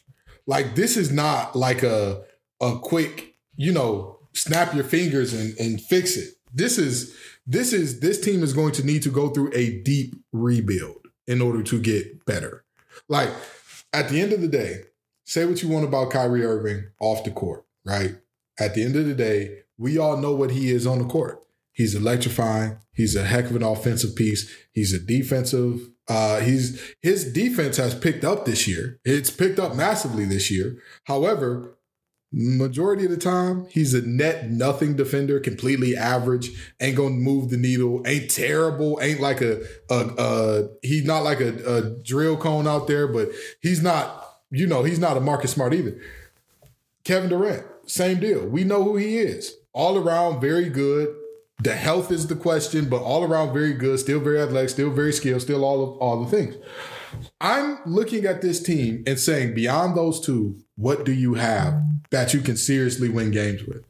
Like 0.47 0.75
this 0.75 0.97
is 0.97 1.13
not 1.13 1.57
like 1.57 1.83
a 1.83 2.23
a 2.61 2.79
quick. 2.79 3.37
You 3.57 3.73
know, 3.73 4.21
snap 4.33 4.73
your 4.75 4.85
fingers 4.85 5.35
and 5.35 5.59
and 5.59 5.81
fix 5.81 6.17
it. 6.17 6.35
This 6.55 6.79
is 6.79 7.15
this 7.47 7.73
is 7.73 8.01
this 8.01 8.21
team 8.21 8.43
is 8.43 8.53
going 8.53 8.73
to 8.73 8.87
need 8.87 9.03
to 9.03 9.11
go 9.11 9.29
through 9.29 9.51
a 9.55 9.83
deep 9.83 10.15
rebuild 10.33 11.09
in 11.27 11.43
order 11.43 11.63
to 11.65 11.81
get 11.81 12.25
better. 12.25 12.60
Like 13.11 13.31
at 13.93 14.09
the 14.09 14.21
end 14.21 14.33
of 14.33 14.41
the 14.41 14.49
day, 14.49 14.85
say 15.25 15.45
what 15.45 15.63
you 15.63 15.69
want 15.69 15.85
about 15.85 16.11
Kyrie 16.11 16.45
Irving 16.45 16.85
off 17.01 17.25
the 17.25 17.33
court, 17.33 17.67
right? 17.85 18.17
At 18.59 18.75
the 18.75 18.85
end 18.85 18.95
of 18.95 19.05
the 19.05 19.15
day, 19.15 19.65
we 19.77 19.99
all 19.99 20.17
know 20.17 20.33
what 20.33 20.53
he 20.53 20.71
is 20.71 20.87
on 20.87 21.01
the 21.01 21.05
court. 21.05 21.43
He's 21.73 21.95
electrifying. 21.95 22.79
He's 22.93 23.17
a 23.17 23.25
heck 23.25 23.47
of 23.47 23.57
an 23.57 23.65
offensive 23.65 24.15
piece. 24.15 24.49
He's 24.73 24.93
a 24.93 25.01
defensive. 25.01 25.91
Uh, 26.09 26.41
he's 26.41 26.95
his 27.03 27.33
defense 27.33 27.79
has 27.79 27.95
picked 27.95 28.25
up 28.25 28.45
this 28.45 28.69
year. 28.69 29.01
It's 29.05 29.31
picked 29.31 29.59
up 29.59 29.75
massively 29.75 30.25
this 30.25 30.51
year. 30.51 30.79
However, 31.05 31.79
majority 32.33 33.05
of 33.05 33.11
the 33.11 33.17
time, 33.17 33.67
he's 33.71 33.95
a 33.95 34.03
net 34.03 34.51
nothing 34.51 34.97
defender, 34.97 35.41
completely 35.41 35.97
average. 35.97 36.51
Ain't 36.81 36.97
gonna 36.97 37.11
move 37.11 37.51
the 37.51 37.57
needle. 37.57 38.03
Ain't 38.07 38.31
terrible. 38.31 38.99
Ain't 39.03 39.21
like 39.21 39.41
a 39.41 39.63
a, 39.91 40.11
a 40.19 40.69
he's 40.83 41.05
not 41.05 41.25
like 41.25 41.41
a, 41.41 41.77
a 41.77 41.83
drill 42.03 42.37
cone 42.37 42.67
out 42.67 42.87
there, 42.87 43.09
but 43.09 43.31
he's 43.61 43.83
not. 43.83 44.27
You 44.53 44.67
know, 44.67 44.83
he's 44.83 44.99
not 44.99 45.17
a 45.17 45.21
Marcus 45.21 45.53
Smart 45.53 45.73
either. 45.73 45.97
Kevin 47.05 47.31
Durant, 47.31 47.65
same 47.87 48.19
deal. 48.19 48.47
We 48.47 48.65
know 48.65 48.83
who 48.83 48.97
he 48.97 49.19
is. 49.19 49.55
All 49.73 49.97
around, 49.97 50.41
very 50.41 50.69
good. 50.69 51.15
The 51.63 51.75
health 51.75 52.11
is 52.11 52.27
the 52.27 52.37
question, 52.37 52.89
but 52.89 53.03
all 53.03 53.23
around, 53.23 53.53
very 53.53 53.75
good. 53.75 54.01
Still 54.01 54.19
very 54.19 54.41
athletic. 54.41 54.71
Still 54.71 54.91
very 54.91 55.13
skilled. 55.13 55.43
Still 55.43 55.65
all 55.65 55.83
of 55.83 55.99
all 55.99 56.25
the 56.25 56.31
things. 56.31 56.57
I'm 57.41 57.79
looking 57.87 58.25
at 58.25 58.41
this 58.41 58.63
team 58.63 59.03
and 59.07 59.19
saying, 59.19 59.55
beyond 59.55 59.97
those 59.97 60.21
two, 60.21 60.59
what 60.81 61.05
do 61.05 61.13
you 61.13 61.35
have 61.35 61.83
that 62.11 62.33
you 62.33 62.41
can 62.41 62.57
seriously 62.57 63.09
win 63.09 63.31
games 63.31 63.65
with? 63.65 63.85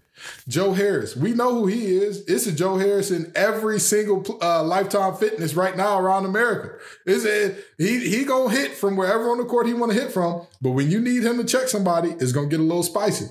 Joe 0.48 0.72
Harris, 0.72 1.16
we 1.16 1.32
know 1.32 1.54
who 1.54 1.66
he 1.66 1.96
is. 1.96 2.24
It's 2.26 2.46
a 2.46 2.52
Joe 2.52 2.76
Harris 2.76 3.10
in 3.10 3.32
every 3.34 3.80
single 3.80 4.24
uh, 4.42 4.62
Lifetime 4.62 5.14
Fitness 5.14 5.54
right 5.54 5.76
now 5.76 5.98
around 5.98 6.26
America. 6.26 6.78
Is 7.06 7.24
it 7.24 7.64
he 7.78 8.00
he 8.00 8.24
gonna 8.24 8.50
hit 8.50 8.72
from 8.72 8.96
wherever 8.96 9.30
on 9.30 9.38
the 9.38 9.44
court 9.44 9.66
he 9.66 9.72
want 9.72 9.92
to 9.92 9.98
hit 9.98 10.12
from, 10.12 10.46
but 10.60 10.72
when 10.72 10.90
you 10.90 11.00
need 11.00 11.24
him 11.24 11.38
to 11.38 11.44
check 11.44 11.68
somebody, 11.68 12.10
it's 12.10 12.32
gonna 12.32 12.48
get 12.48 12.60
a 12.60 12.64
little 12.64 12.82
spicy. 12.82 13.26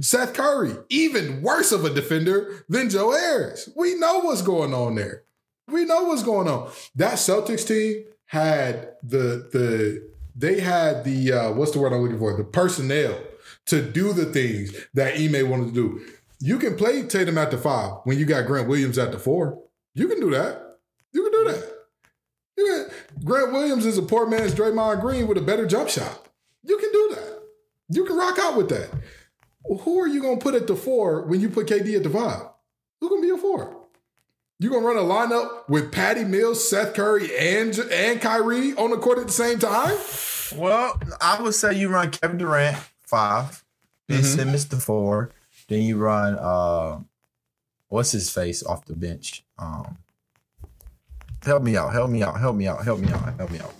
Seth 0.00 0.34
Curry, 0.34 0.72
even 0.88 1.42
worse 1.42 1.72
of 1.72 1.84
a 1.84 1.90
defender 1.90 2.64
than 2.68 2.90
Joe 2.90 3.10
Harris. 3.10 3.68
We 3.76 3.96
know 3.96 4.20
what's 4.20 4.42
going 4.42 4.72
on 4.72 4.94
there. 4.94 5.24
We 5.68 5.84
know 5.84 6.04
what's 6.04 6.22
going 6.22 6.48
on. 6.48 6.70
That 6.94 7.14
Celtics 7.14 7.66
team 7.66 8.04
had 8.26 8.94
the 9.02 9.48
the 9.52 10.13
they 10.34 10.60
had 10.60 11.04
the 11.04 11.32
uh, 11.32 11.52
what's 11.52 11.72
the 11.72 11.78
word 11.78 11.92
I'm 11.92 12.02
looking 12.02 12.18
for? 12.18 12.36
The 12.36 12.44
personnel 12.44 13.18
to 13.66 13.82
do 13.82 14.12
the 14.12 14.26
things 14.26 14.74
that 14.94 15.14
Ime 15.14 15.48
wanted 15.48 15.66
to 15.66 15.72
do. 15.72 16.06
You 16.40 16.58
can 16.58 16.76
play 16.76 17.02
Tatum 17.02 17.38
at 17.38 17.50
the 17.50 17.58
five 17.58 17.98
when 18.04 18.18
you 18.18 18.26
got 18.26 18.46
Grant 18.46 18.68
Williams 18.68 18.98
at 18.98 19.12
the 19.12 19.18
four. 19.18 19.62
You 19.94 20.08
can 20.08 20.20
do 20.20 20.30
that. 20.30 20.78
You 21.12 21.22
can 21.22 21.32
do 21.32 21.52
that. 21.52 21.72
You 22.56 22.66
can, 22.66 23.24
Grant 23.24 23.52
Williams 23.52 23.86
is 23.86 23.96
a 23.96 24.02
poor 24.02 24.26
man's 24.26 24.54
Draymond 24.54 25.00
Green 25.00 25.26
with 25.26 25.38
a 25.38 25.42
better 25.42 25.66
jump 25.66 25.88
shot. 25.88 26.28
You 26.62 26.76
can 26.78 26.92
do 26.92 27.14
that. 27.14 27.42
You 27.88 28.04
can 28.04 28.16
rock 28.16 28.38
out 28.38 28.56
with 28.56 28.68
that. 28.70 28.90
Who 29.64 30.00
are 30.00 30.08
you 30.08 30.20
gonna 30.20 30.36
put 30.36 30.54
at 30.54 30.66
the 30.66 30.76
four 30.76 31.22
when 31.22 31.40
you 31.40 31.48
put 31.48 31.66
KD 31.66 31.96
at 31.96 32.02
the 32.02 32.10
five? 32.10 32.42
Who 33.00 33.08
gonna 33.08 33.22
be 33.22 33.30
a 33.30 33.38
four? 33.38 33.84
You 34.64 34.70
gonna 34.70 34.86
run 34.86 34.96
a 34.96 35.00
lineup 35.00 35.68
with 35.68 35.92
Patty 35.92 36.24
Mills, 36.24 36.66
Seth 36.66 36.94
Curry, 36.94 37.36
and 37.36 37.78
and 37.78 38.18
Kyrie 38.18 38.72
on 38.76 38.92
the 38.92 38.96
court 38.96 39.18
at 39.18 39.26
the 39.26 39.32
same 39.32 39.58
time? 39.58 39.94
Well, 40.58 40.98
I 41.20 41.42
would 41.42 41.54
say 41.54 41.74
you 41.78 41.90
run 41.90 42.10
Kevin 42.10 42.38
Durant 42.38 42.78
5 43.02 43.62
Ben 44.08 44.22
Mhm. 44.22 44.24
Simmons 44.24 44.66
the 44.68 44.78
four, 44.78 45.32
then 45.68 45.82
you 45.82 45.98
run 45.98 46.38
uh, 46.38 47.00
what's 47.88 48.12
his 48.12 48.30
face 48.30 48.62
off 48.64 48.86
the 48.86 48.94
bench. 48.96 49.44
Um, 49.58 49.98
help 51.42 51.62
me 51.62 51.76
out, 51.76 51.92
help 51.92 52.08
me 52.08 52.22
out, 52.22 52.40
help 52.40 52.56
me 52.56 52.66
out, 52.66 52.82
help 52.86 53.00
me 53.00 53.08
out, 53.12 53.34
help 53.36 53.50
me 53.50 53.58
out, 53.60 53.74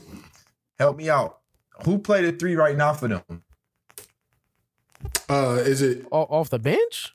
help 0.78 0.96
me 0.98 1.08
out. 1.08 1.38
Who 1.86 1.96
played 1.96 2.26
at 2.26 2.38
three 2.38 2.56
right 2.56 2.76
now 2.76 2.92
for 2.92 3.08
them? 3.08 3.42
Uh, 5.30 5.62
is 5.64 5.80
it 5.80 6.06
O- 6.12 6.24
off 6.24 6.50
the 6.50 6.58
bench? 6.58 7.14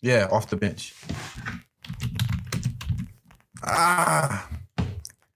Yeah, 0.00 0.26
off 0.32 0.50
the 0.50 0.56
bench. 0.56 0.92
Ah, 3.62 4.48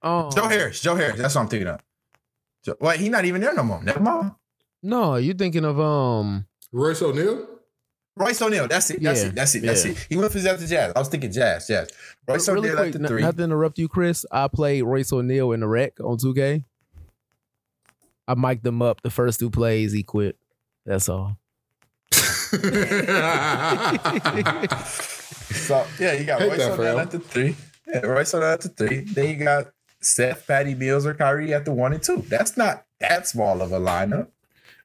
Oh 0.02 0.30
Joe 0.30 0.48
Harris. 0.48 0.80
Joe 0.80 0.94
Harris. 0.96 1.18
That's 1.18 1.34
what 1.34 1.42
I'm 1.42 1.48
thinking 1.48 1.68
of. 1.68 1.80
Joe, 2.64 2.76
wait, 2.80 3.00
he 3.00 3.08
not 3.08 3.24
even 3.24 3.40
there 3.40 3.54
no 3.54 3.62
more. 3.62 3.82
Never 3.82 4.00
mind. 4.00 4.32
No, 4.82 5.16
you're 5.16 5.34
thinking 5.34 5.64
of 5.64 5.78
um 5.80 6.46
Royce 6.72 7.00
O'Neale? 7.02 7.46
Royce 8.16 8.40
O'Neale. 8.42 8.68
That's 8.68 8.90
it. 8.90 9.02
That's 9.02 9.22
Yeah, 9.22 9.28
it. 9.28 9.34
That's 9.34 9.54
it. 9.54 9.62
That's 9.62 9.84
yeah. 9.84 9.92
it. 9.92 10.06
He 10.08 10.16
went 10.16 10.32
for 10.32 10.38
after 10.38 10.66
Jazz. 10.66 10.92
I 10.94 10.98
was 10.98 11.08
thinking 11.08 11.32
Jazz. 11.32 11.66
Jazz. 11.66 11.90
Royce 12.28 12.48
really 12.48 12.70
O'Neale 12.70 12.76
quick, 12.76 12.86
at 12.86 12.92
the 12.92 12.98
n- 13.00 13.06
three. 13.08 13.22
not 13.22 13.36
to 13.36 13.42
interrupt 13.42 13.78
you, 13.78 13.88
Chris. 13.88 14.24
I 14.30 14.48
played 14.48 14.82
Royce 14.82 15.12
O'Neale 15.12 15.52
in 15.52 15.60
the 15.60 15.68
rec 15.68 15.98
on 16.00 16.16
2K. 16.18 16.64
I 18.28 18.34
mic'd 18.34 18.62
them 18.64 18.82
up 18.82 19.02
the 19.02 19.10
first 19.10 19.40
two 19.40 19.50
plays. 19.50 19.92
He 19.92 20.02
quit. 20.02 20.36
That's 20.86 21.08
all. 21.08 21.36
So 25.54 25.86
yeah, 26.00 26.14
you 26.14 26.24
got 26.24 26.40
Hate 26.40 26.48
Royce 26.50 26.58
that 26.58 26.72
O'Neale 26.78 26.98
at 27.00 27.10
the 27.10 27.18
three. 27.20 27.54
Yeah, 27.86 28.00
Royce 28.00 28.34
O'Neale 28.34 28.50
at 28.50 28.60
the 28.62 28.68
three. 28.68 29.00
Then 29.00 29.30
you 29.30 29.44
got 29.44 29.72
Seth, 30.00 30.46
Patty 30.46 30.74
Mills, 30.74 31.06
or 31.06 31.14
Kyrie 31.14 31.52
at 31.52 31.64
the 31.64 31.72
one 31.72 31.92
and 31.92 32.02
two. 32.02 32.24
That's 32.28 32.56
not 32.56 32.84
that 33.00 33.26
small 33.26 33.62
of 33.62 33.72
a 33.72 33.80
lineup. 33.80 34.28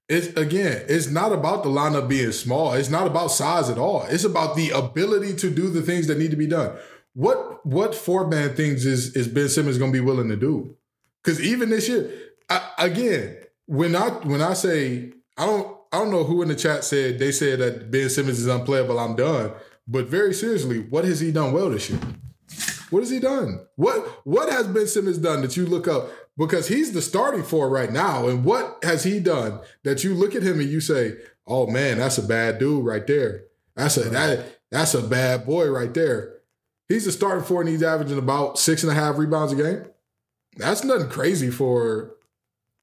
It's 0.07 0.27
again, 0.35 0.85
it's 0.88 1.07
not 1.07 1.31
about 1.31 1.63
the 1.63 1.69
lineup 1.69 2.09
being 2.09 2.31
small. 2.31 2.73
It's 2.73 2.89
not 2.89 3.05
about 3.05 3.27
size 3.27 3.69
at 3.69 3.77
all. 3.77 4.03
It's 4.09 4.23
about 4.23 4.55
the 4.55 4.71
ability 4.71 5.35
to 5.35 5.49
do 5.49 5.69
the 5.69 5.83
things 5.83 6.07
that 6.07 6.17
need 6.17 6.31
to 6.31 6.38
be 6.38 6.47
done. 6.47 6.75
What 7.13 7.65
what 7.65 7.93
four 7.93 8.27
man 8.27 8.55
things 8.55 8.85
is 8.85 9.15
is 9.15 9.27
Ben 9.27 9.49
Simmons 9.49 9.77
going 9.77 9.91
to 9.91 9.97
be 9.97 10.03
willing 10.03 10.29
to 10.29 10.35
do? 10.35 10.75
Because 11.23 11.41
even 11.41 11.69
this 11.69 11.88
year, 11.88 12.09
I, 12.49 12.69
again, 12.79 13.38
when 13.67 13.95
I 13.95 14.09
when 14.09 14.41
I 14.41 14.53
say 14.53 15.13
I 15.38 15.45
don't 15.45 15.77
I 15.91 15.99
don't 15.99 16.12
know 16.12 16.23
who 16.23 16.41
in 16.41 16.47
the 16.47 16.55
chat 16.55 16.83
said 16.83 17.19
they 17.19 17.31
said 17.31 17.59
that 17.59 17.91
Ben 17.91 18.09
Simmons 18.09 18.39
is 18.39 18.47
unplayable. 18.47 18.99
I'm 18.99 19.15
done. 19.15 19.51
But 19.88 20.07
very 20.07 20.33
seriously, 20.33 20.79
what 20.79 21.05
has 21.05 21.19
he 21.19 21.31
done 21.31 21.51
well 21.51 21.69
this 21.69 21.89
year? 21.89 21.99
What 22.89 23.02
has 23.02 23.10
he 23.10 23.19
done? 23.19 23.65
What 23.75 24.06
what 24.25 24.52
has 24.52 24.67
Ben 24.67 24.88
Simmons 24.88 25.17
done 25.17 25.41
that 25.41 25.56
you 25.56 25.65
look 25.65 25.88
up 25.88 26.10
because 26.38 26.67
he's 26.67 26.91
the 26.91 27.02
starting 27.02 27.43
four 27.43 27.69
right 27.69 27.91
now? 27.91 28.28
And 28.28 28.43
what 28.43 28.80
has 28.84 29.04
he 29.04 29.19
done 29.19 29.60
that 29.84 30.04
you 30.04 30.13
look 30.13 30.36
at 30.36 30.43
him 30.43 30.60
and 30.60 30.69
you 30.69 30.82
say, 30.82 31.17
"Oh 31.45 31.67
man, 31.67 31.99
that's 31.99 32.17
a 32.17 32.23
bad 32.23 32.60
dude 32.60 32.86
right 32.86 33.06
there. 33.06 33.43
That's 33.75 33.97
a 33.97 34.10
that 34.10 34.60
that's 34.71 34.93
a 34.93 35.02
bad 35.02 35.45
boy 35.45 35.69
right 35.69 35.93
there." 35.93 36.39
He's 36.88 37.06
the 37.06 37.12
starting 37.12 37.43
four 37.43 37.62
and 37.62 37.69
he's 37.69 37.84
averaging 37.84 38.17
about 38.17 38.58
six 38.58 38.82
and 38.84 38.91
a 38.91 38.95
half 38.95 39.17
rebounds 39.17 39.54
a 39.54 39.56
game. 39.56 39.86
That's 40.58 40.84
nothing 40.84 41.10
crazy 41.10 41.52
for. 41.52 42.15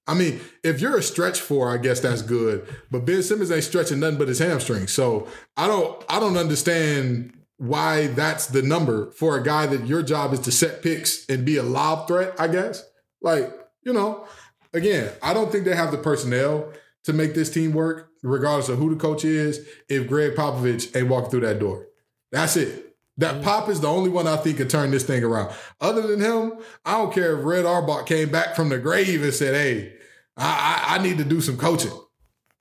I 0.09 0.15
mean, 0.15 0.39
if 0.63 0.81
you're 0.81 0.97
a 0.97 1.03
stretch 1.03 1.41
four, 1.41 1.69
I 1.69 1.79
guess 1.79 1.99
that's 1.99 2.23
good. 2.23 2.65
But 2.93 3.05
Ben 3.05 3.25
Simmons 3.25 3.51
ain't 3.51 3.65
stretching 3.65 3.99
nothing 3.99 4.19
but 4.19 4.29
his 4.29 4.39
hamstring. 4.39 4.87
So 4.87 5.27
I 5.57 5.67
don't 5.67 6.05
I 6.09 6.21
don't 6.21 6.37
understand 6.37 7.36
why 7.59 8.09
that's 8.09 8.47
the 8.47 8.63
number 8.63 9.11
for 9.13 9.37
a 9.37 9.43
guy 9.43 9.67
that 9.67 9.87
your 9.87 10.03
job 10.03 10.33
is 10.33 10.41
to 10.41 10.53
set 10.53 10.83
picks 10.83 11.27
and 11.29 11.45
be 11.45 11.57
a 11.57 11.63
lob 11.63 12.07
threat, 12.07 12.35
I 12.39 12.49
guess. 12.49 12.85
Like, 13.23 13.53
you 13.83 13.93
know, 13.93 14.27
again, 14.73 15.11
I 15.23 15.33
don't 15.33 15.51
think 15.51 15.65
they 15.65 15.75
have 15.75 15.91
the 15.91 15.99
personnel 15.99 16.73
to 17.05 17.13
make 17.13 17.35
this 17.35 17.51
team 17.51 17.73
work, 17.73 18.11
regardless 18.23 18.69
of 18.69 18.79
who 18.79 18.95
the 18.95 19.01
coach 19.01 19.25
is, 19.25 19.67
if 19.89 20.09
Gregg 20.09 20.35
Popovich 20.35 20.95
ain't 20.95 21.09
walking 21.09 21.31
through 21.31 21.41
that 21.41 21.59
door. 21.59 21.87
That's 22.33 22.57
it. 22.57 22.97
That 23.19 23.43
Pop 23.43 23.71
is 23.71 23.81
the 23.81 23.89
only 23.89 24.11
one 24.11 24.27
I 24.27 24.37
think 24.37 24.59
could 24.59 24.69
turn 24.69 24.91
this 24.91 25.05
thing 25.05 25.25
around. 25.25 25.55
Other 25.81 26.03
than 26.03 26.21
him, 26.21 26.53
I 26.85 26.99
don't 26.99 27.15
care 27.15 27.39
if 27.39 27.45
Red 27.47 27.65
Auerbach 27.65 28.05
came 28.05 28.31
back 28.31 28.55
from 28.55 28.69
the 28.69 28.79
grave 28.79 29.23
and 29.23 29.33
said, 29.33 29.55
hey, 29.55 29.95
I, 30.37 30.85
I, 30.89 30.97
I 30.97 31.03
need 31.03 31.17
to 31.19 31.25
do 31.25 31.41
some 31.41 31.57
coaching. 31.57 31.99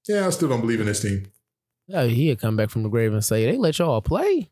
Yeah, 0.07 0.27
I 0.27 0.29
still 0.29 0.47
don't 0.47 0.61
believe 0.61 0.79
in 0.79 0.85
this 0.85 1.01
team. 1.01 1.31
Yeah, 1.87 2.05
he'd 2.05 2.39
come 2.39 2.55
back 2.55 2.69
from 2.69 2.83
the 2.83 2.89
grave 2.89 3.13
and 3.13 3.23
say, 3.23 3.45
"They 3.45 3.57
let 3.57 3.77
y'all 3.77 4.01
play." 4.01 4.49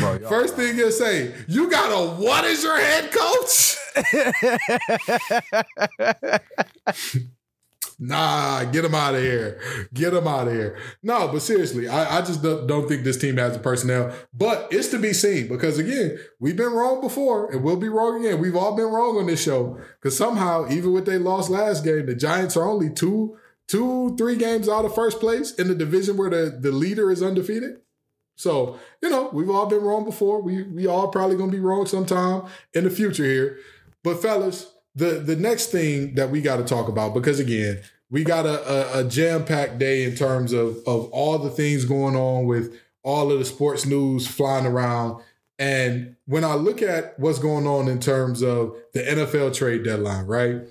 Bro, 0.00 0.18
First 0.28 0.56
thing 0.56 0.76
you 0.76 0.90
say, 0.90 1.32
you 1.48 1.70
got 1.70 1.90
a 1.90 2.20
what 2.20 2.44
is 2.44 2.62
your 2.62 2.78
head 2.78 3.10
coach? 3.12 3.76
nah, 7.98 8.64
get 8.64 8.84
him 8.84 8.94
out 8.94 9.14
of 9.14 9.22
here. 9.22 9.60
Get 9.92 10.14
him 10.14 10.26
out 10.26 10.48
of 10.48 10.54
here. 10.54 10.78
No, 11.02 11.28
but 11.28 11.42
seriously, 11.42 11.88
I, 11.88 12.18
I 12.18 12.22
just 12.22 12.42
don't, 12.42 12.66
don't 12.66 12.88
think 12.88 13.04
this 13.04 13.18
team 13.18 13.36
has 13.36 13.54
the 13.54 13.60
personnel. 13.60 14.14
But 14.32 14.68
it's 14.70 14.88
to 14.88 14.98
be 14.98 15.12
seen 15.12 15.48
because 15.48 15.78
again, 15.78 16.18
we've 16.40 16.56
been 16.56 16.72
wrong 16.72 17.00
before 17.00 17.50
and 17.50 17.62
we'll 17.62 17.76
be 17.76 17.88
wrong 17.88 18.24
again. 18.24 18.40
We've 18.40 18.56
all 18.56 18.76
been 18.76 18.86
wrong 18.86 19.18
on 19.18 19.26
this 19.26 19.42
show 19.42 19.78
because 20.00 20.16
somehow, 20.16 20.68
even 20.70 20.92
with 20.92 21.06
they 21.06 21.18
lost 21.18 21.50
last 21.50 21.84
game, 21.84 22.06
the 22.06 22.14
Giants 22.14 22.56
are 22.56 22.68
only 22.68 22.90
two, 22.90 23.36
two, 23.68 24.16
three 24.16 24.36
games 24.36 24.68
out 24.68 24.84
of 24.84 24.94
first 24.94 25.20
place 25.20 25.54
in 25.54 25.68
the 25.68 25.74
division 25.74 26.16
where 26.16 26.30
the, 26.30 26.58
the 26.60 26.72
leader 26.72 27.10
is 27.10 27.22
undefeated. 27.22 27.80
So, 28.36 28.78
you 29.00 29.10
know, 29.10 29.30
we've 29.32 29.50
all 29.50 29.66
been 29.66 29.82
wrong 29.82 30.04
before. 30.04 30.42
We 30.42 30.64
we 30.64 30.86
all 30.86 31.08
probably 31.08 31.36
gonna 31.36 31.52
be 31.52 31.60
wrong 31.60 31.86
sometime 31.86 32.44
in 32.72 32.84
the 32.84 32.90
future 32.90 33.24
here. 33.24 33.58
But 34.02 34.20
fellas, 34.20 34.72
the 34.94 35.20
the 35.20 35.36
next 35.36 35.66
thing 35.66 36.14
that 36.16 36.30
we 36.30 36.40
got 36.40 36.56
to 36.56 36.64
talk 36.64 36.88
about, 36.88 37.14
because 37.14 37.38
again, 37.38 37.80
we 38.10 38.24
got 38.24 38.46
a, 38.46 38.96
a, 38.96 39.00
a 39.00 39.08
jam-packed 39.08 39.78
day 39.78 40.04
in 40.04 40.16
terms 40.16 40.52
of 40.52 40.78
of 40.86 41.08
all 41.10 41.38
the 41.38 41.50
things 41.50 41.84
going 41.84 42.16
on 42.16 42.46
with 42.46 42.76
all 43.02 43.30
of 43.30 43.38
the 43.38 43.44
sports 43.44 43.86
news 43.86 44.26
flying 44.26 44.66
around. 44.66 45.22
And 45.58 46.16
when 46.26 46.42
I 46.42 46.54
look 46.54 46.82
at 46.82 47.18
what's 47.18 47.38
going 47.38 47.66
on 47.66 47.86
in 47.86 48.00
terms 48.00 48.42
of 48.42 48.74
the 48.92 49.00
NFL 49.00 49.54
trade 49.54 49.84
deadline, 49.84 50.26
right? 50.26 50.62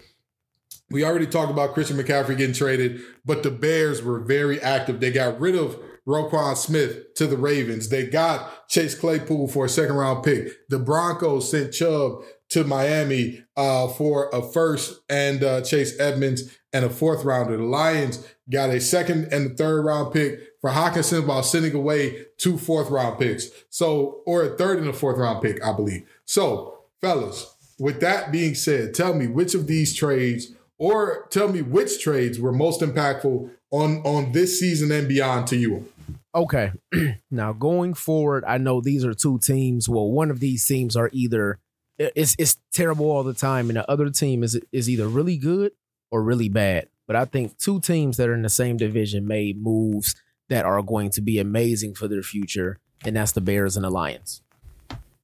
We 0.93 1.03
already 1.03 1.25
talked 1.25 1.49
about 1.49 1.73
Christian 1.73 1.97
McCaffrey 1.97 2.37
getting 2.37 2.53
traded, 2.53 3.01
but 3.25 3.41
the 3.41 3.49
Bears 3.49 4.03
were 4.03 4.19
very 4.19 4.61
active. 4.61 4.99
They 4.99 5.11
got 5.11 5.39
rid 5.39 5.55
of 5.55 5.75
Roquan 6.07 6.55
Smith 6.55 7.15
to 7.15 7.25
the 7.25 7.35
Ravens. 7.35 7.89
They 7.89 8.05
got 8.05 8.69
Chase 8.69 8.93
Claypool 8.93 9.47
for 9.47 9.65
a 9.65 9.69
second 9.69 9.95
round 9.95 10.23
pick. 10.23 10.49
The 10.69 10.77
Broncos 10.77 11.49
sent 11.49 11.73
Chubb 11.73 12.21
to 12.49 12.63
Miami 12.63 13.43
uh, 13.57 13.87
for 13.87 14.29
a 14.31 14.43
first 14.43 15.01
and 15.09 15.43
uh, 15.43 15.61
Chase 15.61 15.99
Edmonds 15.99 16.55
and 16.71 16.85
a 16.85 16.91
fourth 16.91 17.25
rounder. 17.25 17.57
The 17.57 17.63
Lions 17.63 18.27
got 18.51 18.69
a 18.69 18.79
second 18.79 19.33
and 19.33 19.51
a 19.51 19.55
third 19.55 19.83
round 19.85 20.13
pick 20.13 20.41
for 20.61 20.69
Hockenson 20.69 21.25
while 21.25 21.41
sending 21.41 21.73
away 21.73 22.25
two 22.37 22.59
fourth 22.59 22.91
round 22.91 23.17
picks. 23.17 23.47
So, 23.71 24.21
or 24.27 24.43
a 24.43 24.55
third 24.57 24.77
and 24.77 24.89
a 24.89 24.93
fourth 24.93 25.17
round 25.17 25.41
pick, 25.41 25.63
I 25.65 25.73
believe. 25.73 26.07
So, 26.25 26.83
fellas, 27.01 27.51
with 27.79 27.99
that 28.01 28.31
being 28.31 28.53
said, 28.53 28.93
tell 28.93 29.15
me 29.15 29.25
which 29.25 29.55
of 29.55 29.65
these 29.65 29.95
trades 29.95 30.53
or 30.83 31.27
tell 31.29 31.47
me 31.47 31.61
which 31.61 32.03
trades 32.03 32.41
were 32.41 32.51
most 32.51 32.81
impactful 32.81 33.49
on 33.71 34.01
on 34.03 34.33
this 34.33 34.59
season 34.59 34.91
and 34.91 35.07
beyond 35.07 35.47
to 35.47 35.55
you. 35.55 35.87
Okay. 36.35 36.73
now 37.31 37.53
going 37.53 37.93
forward, 37.93 38.43
I 38.45 38.57
know 38.57 38.81
these 38.81 39.05
are 39.05 39.13
two 39.13 39.39
teams. 39.39 39.87
Well, 39.87 40.11
one 40.11 40.29
of 40.29 40.41
these 40.41 40.65
teams 40.65 40.97
are 40.97 41.09
either 41.13 41.59
it's 41.97 42.35
it's 42.37 42.57
terrible 42.73 43.09
all 43.09 43.23
the 43.23 43.33
time, 43.33 43.69
and 43.69 43.77
the 43.77 43.89
other 43.89 44.09
team 44.09 44.43
is 44.43 44.59
is 44.73 44.89
either 44.89 45.07
really 45.07 45.37
good 45.37 45.71
or 46.11 46.21
really 46.21 46.49
bad. 46.49 46.89
But 47.07 47.15
I 47.15 47.23
think 47.23 47.57
two 47.57 47.79
teams 47.79 48.17
that 48.17 48.27
are 48.27 48.33
in 48.33 48.41
the 48.41 48.49
same 48.49 48.75
division 48.75 49.25
made 49.25 49.61
moves 49.61 50.15
that 50.49 50.65
are 50.65 50.81
going 50.81 51.11
to 51.11 51.21
be 51.21 51.39
amazing 51.39 51.95
for 51.95 52.09
their 52.09 52.23
future, 52.23 52.79
and 53.05 53.15
that's 53.15 53.31
the 53.31 53.41
Bears 53.41 53.77
and 53.77 53.85
the 53.85 53.89
Lions. 53.89 54.41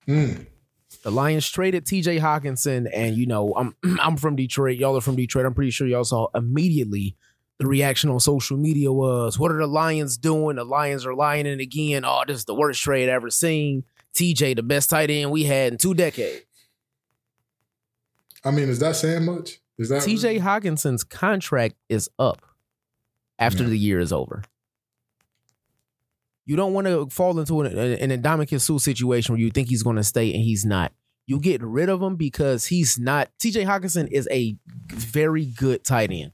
Mm. 0.08 0.46
The 1.04 1.12
Lions 1.12 1.50
traded 1.50 1.86
TJ 1.86 2.20
Hockenson, 2.20 2.90
and 2.94 3.16
you 3.16 3.26
know, 3.26 3.54
I'm 3.56 3.76
I'm 4.02 4.18
from 4.18 4.36
Detroit. 4.36 4.78
Y'all 4.78 4.98
are 4.98 5.02
from 5.02 5.16
Detroit. 5.16 5.46
I'm 5.46 5.54
pretty 5.54 5.72
sure 5.72 5.88
y'all 5.88 6.04
saw 6.04 6.28
immediately 6.36 7.16
the 7.58 7.68
reaction 7.68 8.10
on 8.10 8.20
social 8.20 8.58
media 8.58 8.92
was, 8.92 9.38
"What 9.40 9.52
are 9.52 9.58
the 9.60 9.68
Lions 9.68 10.18
doing? 10.18 10.56
The 10.58 10.64
Lions 10.66 11.06
are 11.06 11.16
lying 11.16 11.48
and 11.48 11.62
again. 11.62 12.04
Oh, 12.06 12.24
this 12.28 12.38
is 12.38 12.46
the 12.46 12.56
worst 12.56 12.82
trade 12.82 13.10
ever 13.10 13.30
seen. 13.30 13.84
TJ, 14.16 14.56
the 14.56 14.64
best 14.64 14.90
tight 14.90 15.10
end 15.10 15.32
we 15.32 15.44
had 15.44 15.72
in 15.74 15.78
two 15.78 15.94
decades. 15.94 16.46
I 18.44 18.52
mean, 18.52 18.70
is 18.70 18.80
that 18.80 18.96
saying 18.96 19.26
much? 19.26 19.60
Is 19.78 19.90
that 19.90 20.02
TJ 20.04 20.40
Hockenson's 20.42 21.04
contract 21.04 21.76
is 21.90 22.10
up 22.20 22.42
after 23.38 23.64
Yeah. 23.64 23.70
the 23.70 23.78
year 23.78 24.00
is 24.00 24.12
over. 24.12 24.44
You 26.50 26.56
don't 26.56 26.74
want 26.74 26.88
to 26.88 27.08
fall 27.12 27.38
into 27.40 27.62
an, 27.62 27.78
an 27.78 28.24
Ndamukong 28.24 28.60
Suh 28.60 28.80
situation 28.80 29.36
where 29.36 29.40
you 29.40 29.52
think 29.52 29.70
he's 29.70 29.84
going 29.84 29.98
to 29.98 30.04
stay 30.04 30.34
and 30.34 30.42
he's 30.42 30.66
not. 30.66 30.92
You 31.28 31.40
get 31.40 31.62
rid 31.62 31.90
of 31.90 32.02
him 32.02 32.16
because 32.16 32.66
he's 32.66 32.98
not. 32.98 33.30
TJ 33.40 33.68
Hockenson 33.68 34.08
is 34.12 34.28
a 34.32 34.58
very 34.92 35.46
good 35.46 35.84
tight 35.84 36.10
end, 36.12 36.32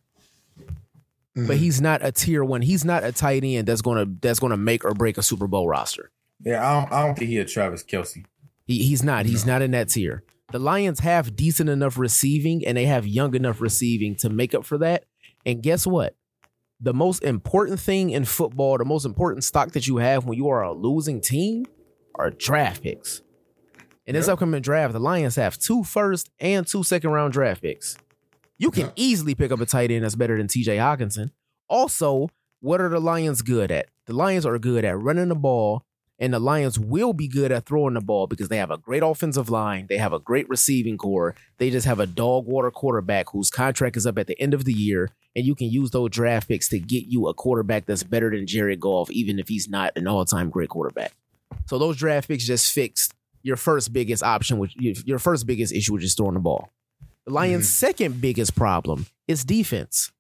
Mhm. 1.36 1.48
but 1.48 1.58
he's 1.58 1.82
not 1.82 2.00
a 2.02 2.14
tier 2.14 2.46
one. 2.46 2.62
He's 2.62 2.86
not 2.86 3.04
a 3.04 3.12
tight 3.12 3.44
end 3.44 3.68
that's 3.68 3.82
gonna 3.82 4.06
that's 4.22 4.40
gonna 4.40 4.56
make 4.56 4.86
or 4.86 4.94
break 4.94 5.18
a 5.18 5.22
Super 5.22 5.48
Bowl 5.48 5.68
roster. 5.68 6.12
Yeah, 6.46 6.66
I 6.66 6.80
don't, 6.80 6.94
I 6.94 7.06
don't 7.06 7.18
think 7.18 7.30
he 7.30 7.38
a 7.40 7.44
Travis 7.46 7.84
Kelce. 7.84 8.24
He, 8.66 8.84
he's 8.84 9.04
not. 9.04 9.26
He's 9.26 9.46
not 9.46 9.62
in 9.62 9.72
that 9.72 9.90
tier. 9.90 10.24
The 10.54 10.60
Lions 10.60 11.00
have 11.02 11.36
decent 11.36 11.70
enough 11.70 11.98
receiving 11.98 12.66
and 12.66 12.78
they 12.78 12.86
have 12.86 13.06
young 13.06 13.36
enough 13.36 13.60
receiving 13.60 14.16
to 14.20 14.30
make 14.30 14.54
up 14.56 14.64
for 14.66 14.78
that. 14.78 15.04
And 15.46 15.62
guess 15.62 15.86
what? 15.86 16.16
The 16.86 16.94
most 16.94 17.24
important 17.24 17.80
thing 17.80 18.12
in 18.12 18.26
football, 18.26 18.78
the 18.78 18.86
most 18.86 19.06
important 19.06 19.44
stock 19.44 19.72
that 19.72 19.88
you 19.88 19.98
have 19.98 20.26
when 20.26 20.38
you 20.38 20.50
are 20.50 20.62
a 20.62 20.72
losing 20.72 21.20
team 21.20 21.66
are 22.14 22.30
draft 22.30 22.84
picks. 22.84 23.24
In 24.06 24.14
this 24.14 24.28
Yep. 24.28 24.34
upcoming 24.34 24.62
draft, 24.62 24.94
the 24.94 25.00
Lions 25.00 25.36
have 25.36 25.58
two 25.58 25.84
first 25.84 26.30
and 26.40 26.68
two 26.68 26.84
second 26.84 27.10
round 27.10 27.34
draft 27.34 27.64
picks. 27.64 27.98
You 28.60 28.70
can 28.70 28.84
Yeah. 28.86 28.92
easily 28.98 29.34
pick 29.34 29.52
up 29.52 29.60
a 29.62 29.66
tight 29.66 29.90
end 29.90 30.04
that's 30.04 30.14
better 30.16 30.38
than 30.38 30.48
TJ 30.48 30.78
Hockenson. 30.78 31.32
Also, 31.68 32.30
what 32.60 32.80
are 32.80 32.90
the 32.90 33.02
Lions 33.02 33.42
good 33.42 33.72
at? 33.72 33.88
The 34.06 34.14
Lions 34.14 34.46
are 34.46 34.60
good 34.60 34.86
at 34.86 34.96
running 34.96 35.30
the 35.30 35.36
ball 35.36 35.84
And 36.18 36.34
the 36.34 36.40
Lions 36.40 36.80
will 36.80 37.12
be 37.12 37.28
good 37.28 37.52
at 37.52 37.66
throwing 37.66 37.96
the 37.96 38.02
ball 38.02 38.26
because 38.26 38.48
they 38.48 38.58
have 38.58 38.72
a 38.72 38.78
great 38.78 39.04
offensive 39.04 39.50
line. 39.50 39.88
They 39.90 39.98
have 39.98 40.14
a 40.14 40.20
great 40.20 40.48
receiving 40.48 40.98
core. 40.98 41.36
They 41.58 41.70
just 41.70 41.86
have 41.86 42.00
a 42.00 42.08
dog 42.08 42.46
water 42.46 42.72
quarterback 42.72 43.30
whose 43.32 43.50
contract 43.50 43.98
is 43.98 44.08
up 44.08 44.18
at 44.18 44.28
the 44.28 44.40
end 44.40 44.54
of 44.54 44.64
the 44.64 44.74
year. 44.74 45.10
And 45.36 45.46
you 45.46 45.56
can 45.56 45.70
use 45.70 45.92
those 45.92 46.12
draft 46.12 46.48
picks 46.48 46.70
to 46.70 46.80
get 46.80 47.06
you 47.08 47.28
a 47.28 47.34
quarterback 47.34 47.86
that's 47.86 48.04
better 48.04 48.30
than 48.30 48.48
Jared 48.48 48.80
Goff, 48.80 49.12
even 49.12 49.40
if 49.40 49.50
he's 49.50 49.68
not 49.68 49.92
an 49.98 50.08
all 50.08 50.24
time 50.24 50.50
great 50.50 50.70
quarterback. 50.70 51.12
So 51.68 51.78
those 51.78 51.98
draft 51.98 52.30
picks 52.30 52.46
just 52.46 52.72
fixed 52.72 53.14
your 53.44 53.58
first 53.58 53.92
biggest 53.92 54.24
option, 54.24 54.58
which 54.58 54.76
your 54.78 55.20
first 55.20 55.46
biggest 55.46 55.74
issue, 55.74 55.94
which 55.94 56.04
is 56.04 56.16
throwing 56.16 56.34
the 56.34 56.40
ball. 56.40 56.70
The 57.26 57.34
Lions' 57.34 57.66
mm-hmm. 57.66 57.88
second 57.88 58.22
biggest 58.22 58.56
problem 58.56 59.08
is 59.28 59.44
defense. 59.44 60.12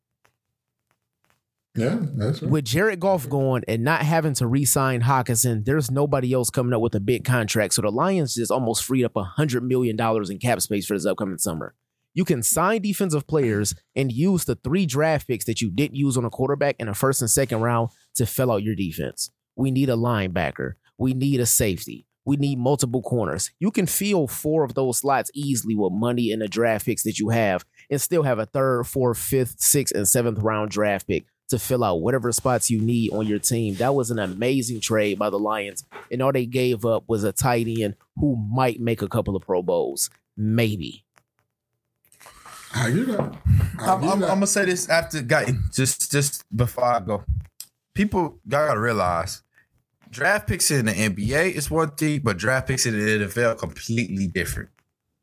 Yeah, 1.76 1.98
that's 2.16 2.42
right. 2.42 2.52
With 2.52 2.66
Jared 2.66 3.00
Goff 3.00 3.28
going 3.28 3.64
and 3.68 3.84
not 3.84 4.02
having 4.02 4.34
to 4.36 4.48
re-sign 4.48 5.02
Hockenson, 5.02 5.66
there's 5.66 5.92
nobody 5.92 6.32
else 6.34 6.50
coming 6.50 6.74
up 6.74 6.82
with 6.82 6.96
a 6.96 7.00
big 7.00 7.26
contract. 7.26 7.74
So 7.74 7.82
the 7.82 7.92
Lions 7.92 8.36
just 8.36 8.52
almost 8.52 8.84
freed 8.86 9.04
up 9.04 9.12
hundred 9.16 9.64
million 9.64 9.96
dollars 9.96 10.30
in 10.30 10.40
cap 10.40 10.62
space 10.62 10.86
for 10.86 10.94
this 10.94 11.06
upcoming 11.06 11.38
summer. 11.38 11.76
You 12.14 12.24
can 12.24 12.44
sign 12.44 12.82
defensive 12.82 13.28
players 13.28 13.76
and 13.94 14.10
use 14.10 14.46
the 14.46 14.56
three 14.56 14.86
draft 14.86 15.28
picks 15.28 15.44
that 15.46 15.62
you 15.62 15.70
didn't 15.70 15.98
use 15.98 16.16
on 16.16 16.24
a 16.24 16.30
quarterback 16.30 16.78
in 16.80 16.88
the 16.88 16.94
first 16.94 17.22
and 17.22 17.30
second 17.30 17.60
round 17.60 17.90
to 18.16 18.26
fill 18.26 18.54
out 18.54 18.64
your 18.64 18.76
defense. 18.76 19.32
We 19.58 19.70
need 19.70 19.90
a 19.90 19.98
linebacker. 19.98 20.74
We 20.98 21.14
need 21.14 21.42
a 21.42 21.46
safety. 21.46 22.08
We 22.24 22.38
need 22.38 22.58
multiple 22.58 23.02
corners. 23.02 23.52
You 23.60 23.70
can 23.70 23.86
fill 23.86 24.28
four 24.28 24.64
of 24.64 24.74
those 24.76 25.00
slots 25.00 25.30
easily 25.34 25.76
with 25.76 25.92
money 25.94 26.32
in 26.32 26.40
the 26.40 26.48
draft 26.48 26.86
picks 26.86 27.04
that 27.04 27.20
you 27.20 27.30
have 27.30 27.66
and 27.92 28.02
still 28.02 28.24
have 28.24 28.40
a 28.40 28.46
third, 28.46 28.86
fourth, 28.86 29.18
fifth, 29.18 29.56
sixth, 29.60 29.94
and 29.94 30.08
seventh 30.08 30.40
round 30.40 30.72
draft 30.72 31.08
pick 31.08 31.26
to 31.50 31.60
fill 31.60 31.84
out 31.84 32.02
whatever 32.02 32.32
spots 32.32 32.70
you 32.70 32.82
need 32.82 33.12
on 33.12 33.28
your 33.28 33.40
team. 33.40 33.76
That 33.76 33.94
was 33.94 34.12
an 34.12 34.20
amazing 34.20 34.80
trade 34.80 35.20
by 35.20 35.30
the 35.30 35.40
Lions. 35.40 35.86
And 36.12 36.22
all 36.22 36.32
they 36.32 36.46
gave 36.46 36.86
up 36.86 37.04
was 37.08 37.24
a 37.24 37.32
tight 37.32 37.68
end 37.68 37.96
who 38.18 38.36
might 38.36 38.80
make 38.80 39.02
a 39.02 39.08
couple 39.08 39.36
of 39.36 39.44
Pro 39.44 39.62
Bowls. 39.62 40.10
Maybe. 40.36 41.04
I 42.74 42.92
get 42.92 43.08
that. 43.08 43.38
I 43.80 43.94
I'm, 43.94 44.04
I'm. 44.04 44.12
I'm 44.12 44.20
gonna 44.20 44.48
say 44.48 44.66
this 44.66 44.90
after 44.90 45.22
guy 45.22 45.46
just 45.72 46.12
just 46.12 46.44
before 46.56 46.84
I 46.84 47.00
go. 47.00 47.24
People 47.94 48.40
gotta 48.48 48.78
realize 48.78 49.44
draft 50.10 50.48
picks 50.48 50.72
in 50.72 50.88
the 50.88 50.92
NBA 50.92 51.54
is 51.54 51.72
one 51.72 51.92
thing, 51.92 52.20
but 52.22 52.38
draft 52.38 52.68
picks 52.68 52.86
in 52.86 52.94
the 52.94 53.26
NFL 53.26 53.58
completely 53.60 54.28
different. 54.28 54.70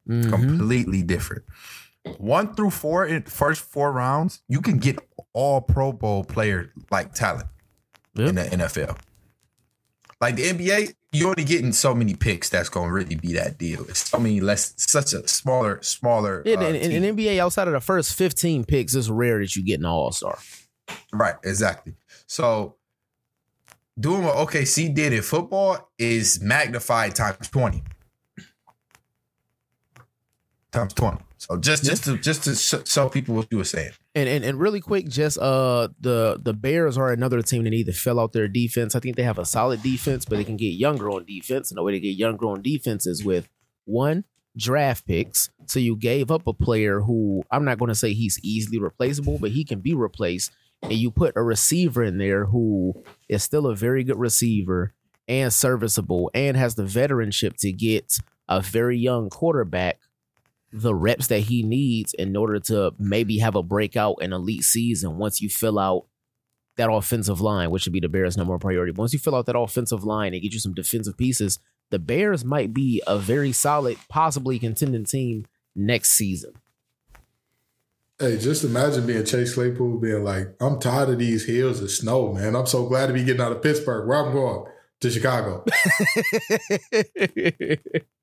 Mhm. 0.09 0.31
Completely 0.31 1.03
different. 1.03 1.45
One 2.19 2.55
through 2.55 2.71
four 2.71 3.07
in 3.07 3.23
first 3.23 3.63
four 3.63 3.93
rounds, 3.93 4.43
you 4.49 4.61
can 4.61 4.79
get 4.79 4.99
all 5.33 5.61
Pro 5.61 5.93
Bowl 5.93 6.25
player 6.25 6.73
like 6.91 7.15
talent 7.15 7.47
in 8.17 8.35
the 8.35 8.43
NFL. 8.43 8.99
Like 10.21 10.37
the 10.37 10.43
NBA, 10.43 10.95
you're 11.13 11.31
only 11.31 11.45
getting 11.45 11.73
so 11.73 11.95
many 11.95 12.15
picks 12.15 12.49
that's 12.49 12.69
gonna 12.69 12.93
really 12.93 13.17
be 13.17 13.33
that 13.35 13.59
deal. 13.59 13.83
It's 13.89 14.09
so 14.09 14.19
many 14.19 14.41
less, 14.41 14.73
such 14.77 15.13
a 15.13 15.27
smaller, 15.27 15.81
smaller. 15.83 16.43
In, 16.43 16.61
uh, 16.61 16.67
in, 16.67 16.77
in 16.77 17.03
team. 17.03 17.17
NBA, 17.17 17.39
outside 17.39 17.67
of 17.67 17.75
the 17.75 17.81
first 17.81 18.15
15 18.15 18.65
picks, 18.65 18.95
it's 18.95 19.09
rare 19.09 19.41
that 19.41 19.55
you 19.57 19.65
get 19.65 19.81
an 19.81 19.87
all 19.87 20.13
star. 20.13 20.39
Right, 21.13 21.35
exactly. 21.45 21.95
So 22.27 22.77
doing 23.99 24.25
what 24.25 24.37
OKC 24.37 24.95
did 24.95 25.13
in 25.13 25.23
football 25.23 25.91
is 25.99 26.41
magnified 26.41 27.15
times 27.15 27.49
20. 27.49 27.83
Times 30.71 30.95
20. 30.95 31.19
So 31.43 31.57
just 31.57 31.82
just 31.82 32.05
to 32.05 32.16
just 32.18 32.45
to 32.45 32.84
show 32.84 33.09
people 33.09 33.34
what 33.34 33.49
you 33.51 33.59
were 33.59 33.64
saying. 33.64 33.90
And, 34.14 34.28
and 34.28 34.45
and 34.45 34.61
really 34.61 34.80
quick, 34.80 35.09
just 35.09 35.38
uh 35.38 35.88
the 35.99 36.38
the 36.40 36.55
Bears 36.55 36.97
are 36.97 37.11
another 37.11 37.43
team 37.43 37.64
that 37.64 37.70
need 37.70 37.86
to 37.86 37.93
fill 37.93 38.20
out 38.20 38.32
their 38.32 38.47
defense. 38.47 38.95
I 38.95 39.01
think 39.01 39.16
they 39.16 39.24
have 39.24 39.38
a 39.38 39.45
solid 39.45 39.82
defense, 39.82 40.24
but 40.24 40.36
they 40.36 40.45
can 40.45 40.57
get 40.57 40.74
younger 40.74 41.11
on 41.11 41.24
defense. 41.24 41.72
And 41.72 41.78
the 41.78 41.82
way 41.82 41.90
to 41.90 41.99
get 41.99 42.11
younger 42.11 42.47
on 42.47 42.62
defense 42.62 43.09
is 43.09 43.24
with 43.24 43.49
one 43.86 44.24
draft 44.57 45.05
picks. 45.05 45.51
So 45.66 45.80
you 45.80 45.97
gave 45.97 46.30
up 46.30 46.47
a 46.47 46.53
player 46.53 47.01
who 47.01 47.43
I'm 47.51 47.64
not 47.64 47.80
going 47.80 47.88
to 47.88 47.97
say 47.97 48.12
he's 48.12 48.38
easily 48.45 48.78
replaceable, 48.78 49.38
but 49.38 49.51
he 49.51 49.64
can 49.64 49.80
be 49.80 49.95
replaced. 49.95 50.53
And 50.82 50.93
you 50.93 51.11
put 51.11 51.36
a 51.36 51.43
receiver 51.43 52.05
in 52.05 52.18
there 52.18 52.47
who 52.47 53.03
is 53.28 53.43
still 53.43 53.66
a 53.66 53.74
very 53.74 54.05
good 54.05 54.18
receiver 54.18 54.95
and 55.26 55.53
serviceable 55.53 56.30
and 56.34 56.57
has 56.57 56.76
the 56.76 56.84
veteranship 56.84 57.57
to 57.59 57.72
get 57.72 58.18
a 58.49 58.61
very 58.61 58.99
young 58.99 59.28
quarterback 59.28 59.99
the 60.73 60.95
reps 60.95 61.27
that 61.27 61.41
he 61.41 61.62
needs 61.62 62.14
in 62.14 62.37
order 62.37 62.59
to 62.59 62.93
maybe 62.99 63.39
have 63.39 63.55
a 63.55 63.62
breakout 63.62 64.16
and 64.23 64.33
elite 64.33 64.62
season 64.62 65.18
once 65.18 65.41
you 65.41 65.49
fill 65.49 65.79
out 65.79 66.07
that 66.77 66.91
offensive 66.91 67.41
line, 67.41 67.70
which 67.70 67.83
should 67.83 67.93
be 67.93 68.01
the 68.01 68.09
Bears' 68.09 68.37
number 68.37 68.53
one 68.53 68.61
priority. 68.61 68.93
Once 68.93 69.12
you 69.12 69.18
fill 69.18 69.35
out 69.35 69.47
that 69.47 69.59
offensive 69.59 70.05
line 70.05 70.33
and 70.33 70.43
get 70.43 70.55
you 70.55 70.59
some 70.59 70.73
defensive 70.73 71.18
pieces, 71.18 71.59
the 71.91 71.99
Bears 71.99 72.45
might 72.45 72.73
be 72.73 73.03
a 73.07 73.18
very 73.18 73.53
solid, 73.53 73.99
possibly 74.09 74.59
contending 74.59 75.05
team 75.05 75.45
next 75.77 76.12
season. 76.12 76.55
Hey, 78.18 78.39
just 78.39 78.64
imagine 78.64 79.07
being 79.07 79.25
Chase 79.25 79.55
Claypool 79.55 79.99
being 79.99 80.25
like, 80.25 80.55
I'm 80.61 80.79
tired 80.79 81.11
of 81.11 81.18
these 81.18 81.45
hills 81.45 81.83
of 81.83 81.91
snow, 81.91 82.33
man. 82.33 82.57
I'm 82.57 82.66
so 82.66 82.87
glad 82.87 83.09
to 83.09 83.12
be 83.12 83.25
getting 83.25 83.43
out 83.43 83.53
of 83.53 83.62
Pittsburgh. 83.62 84.09
Where 84.09 84.25
I'm 84.25 84.33
going? 84.33 84.64
To 85.01 85.11
Chicago. 85.11 85.64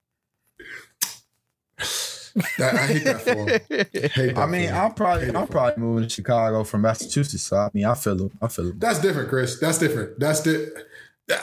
That, 2.57 2.75
I 2.75 2.87
hate 2.87 3.03
that 3.03 3.21
for 3.21 3.33
him. 3.33 3.47
Hate 4.11 4.35
that 4.35 4.37
I 4.37 4.45
mean, 4.45 4.69
for. 4.69 4.75
I'm 4.75 4.93
probably 4.93 5.35
I'm 5.35 5.47
probably 5.47 5.83
moving 5.83 6.03
to 6.03 6.09
Chicago 6.09 6.63
from 6.63 6.81
Massachusetts. 6.81 7.43
So 7.43 7.57
I 7.57 7.69
mean, 7.73 7.85
I 7.85 7.93
feel 7.95 8.25
it. 8.25 8.31
I 8.41 8.47
feel 8.47 8.69
it. 8.69 8.79
That's 8.79 8.99
different, 8.99 9.29
Chris. 9.29 9.59
That's 9.59 9.77
different. 9.77 10.19
That's 10.19 10.41
the. 10.41 10.85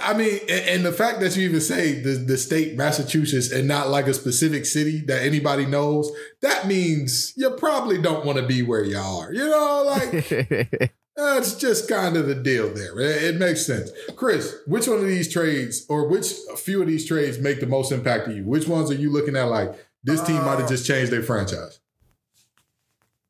I 0.03 0.14
mean, 0.14 0.41
and, 0.49 0.68
and 0.68 0.84
the 0.84 0.93
fact 0.93 1.20
that 1.20 1.37
you 1.37 1.49
even 1.49 1.61
say 1.61 2.01
the, 2.01 2.11
the 2.11 2.37
state 2.37 2.76
Massachusetts 2.76 3.53
and 3.53 3.68
not 3.68 3.89
like 3.89 4.09
a 4.09 4.14
specific 4.14 4.66
city 4.66 4.99
that 5.07 5.22
anybody 5.22 5.64
knows, 5.64 6.11
that 6.43 6.66
means 6.66 7.32
you 7.37 7.51
probably 7.51 7.99
don't 7.99 8.24
want 8.24 8.39
to 8.39 8.47
be 8.47 8.62
where 8.62 8.82
you 8.82 8.99
are. 8.99 9.32
You 9.32 9.49
know, 9.49 9.84
like 9.87 10.93
that's 11.16 11.55
just 11.55 11.89
kind 11.89 12.16
of 12.16 12.26
the 12.26 12.34
deal 12.34 12.72
there. 12.72 12.99
It, 12.99 13.22
it 13.24 13.37
makes 13.37 13.64
sense. 13.64 13.91
Chris, 14.16 14.57
which 14.66 14.87
one 14.87 14.99
of 14.99 15.07
these 15.07 15.32
trades 15.32 15.87
or 15.89 16.09
which 16.09 16.32
few 16.57 16.82
of 16.82 16.89
these 16.89 17.07
trades 17.07 17.39
make 17.39 17.61
the 17.61 17.66
most 17.66 17.93
impact 17.93 18.26
to 18.26 18.34
you? 18.34 18.45
Which 18.45 18.68
ones 18.68 18.91
are 18.91 18.95
you 18.95 19.11
looking 19.11 19.37
at 19.37 19.45
like 19.45 19.86
this 20.07 20.22
team 20.22 20.42
might 20.44 20.59
have 20.59 20.68
just 20.68 20.86
changed 20.86 21.12
their 21.12 21.22
franchise? 21.22 21.80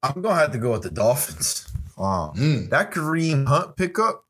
I'm 0.03 0.23
gonna 0.23 0.37
have 0.37 0.53
to 0.53 0.59
go 0.59 0.73
with 0.73 0.83
the 0.83 0.91
Dolphins. 0.91 1.67
Um, 1.99 2.33
Mm. 2.35 2.71
That 2.71 2.93
Kareem 2.93 3.47
Hunt 3.49 3.77
pickup 3.77 4.25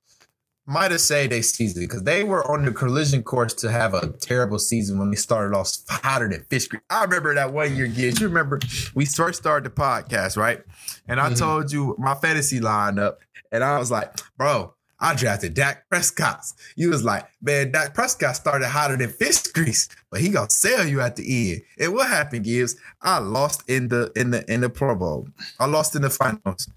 might 0.69 0.91
have 0.93 1.01
saved 1.01 1.33
their 1.33 1.43
season 1.43 1.83
because 1.83 2.05
they 2.05 2.23
were 2.25 2.49
on 2.51 2.65
the 2.65 2.71
collision 2.73 3.23
course 3.23 3.53
to 3.55 3.71
have 3.71 3.93
a 3.95 4.09
terrible 4.21 4.59
season 4.59 4.99
when 4.99 5.11
they 5.11 5.17
started 5.17 5.55
off 5.57 5.77
hotter 5.89 6.29
than 6.29 6.45
fish 6.49 6.69
grease. 6.69 6.83
I 6.89 7.03
remember 7.05 7.35
that 7.35 7.53
one 7.53 7.77
year, 7.77 7.89
Gibbs. 7.89 8.21
You 8.21 8.29
remember 8.29 8.61
we 8.95 9.05
first 9.05 9.41
started 9.41 9.71
the 9.71 9.75
podcast, 9.75 10.37
right? 10.37 10.63
And 11.09 11.21
I 11.21 11.35
told 11.35 11.73
you 11.73 11.95
my 11.99 12.15
fantasy 12.15 12.61
lineup, 12.61 13.17
and 13.53 13.63
I 13.65 13.79
was 13.79 13.91
like, 13.91 14.13
bro, 14.39 14.75
I 14.99 15.15
drafted 15.15 15.55
Dak 15.55 15.89
Prescott. 15.91 16.45
You 16.75 16.91
was 16.91 17.05
like, 17.05 17.27
man, 17.43 17.71
Dak 17.71 17.95
Prescott 17.95 18.37
started 18.37 18.69
hotter 18.69 18.97
than 18.97 19.11
fish 19.11 19.43
grease, 19.49 19.89
but 20.11 20.21
he 20.21 20.31
gonna 20.31 20.51
sell 20.51 20.87
you 20.87 21.01
at 21.01 21.17
the 21.17 21.53
end. 21.53 21.63
And 21.79 21.95
what 21.95 22.09
happened, 22.09 22.45
Gibbs? 22.45 22.77
I 23.03 23.19
lost 23.19 23.69
in 23.69 23.89
the 23.89 24.11
in 24.17 24.31
the 24.31 24.51
in 24.53 24.63
the 24.63 24.71
Pro 24.71 24.95
Bowl. 24.95 25.29
I 25.61 25.67
lost 25.67 25.95
in 25.97 26.03
the 26.03 26.11
finals. 26.11 26.69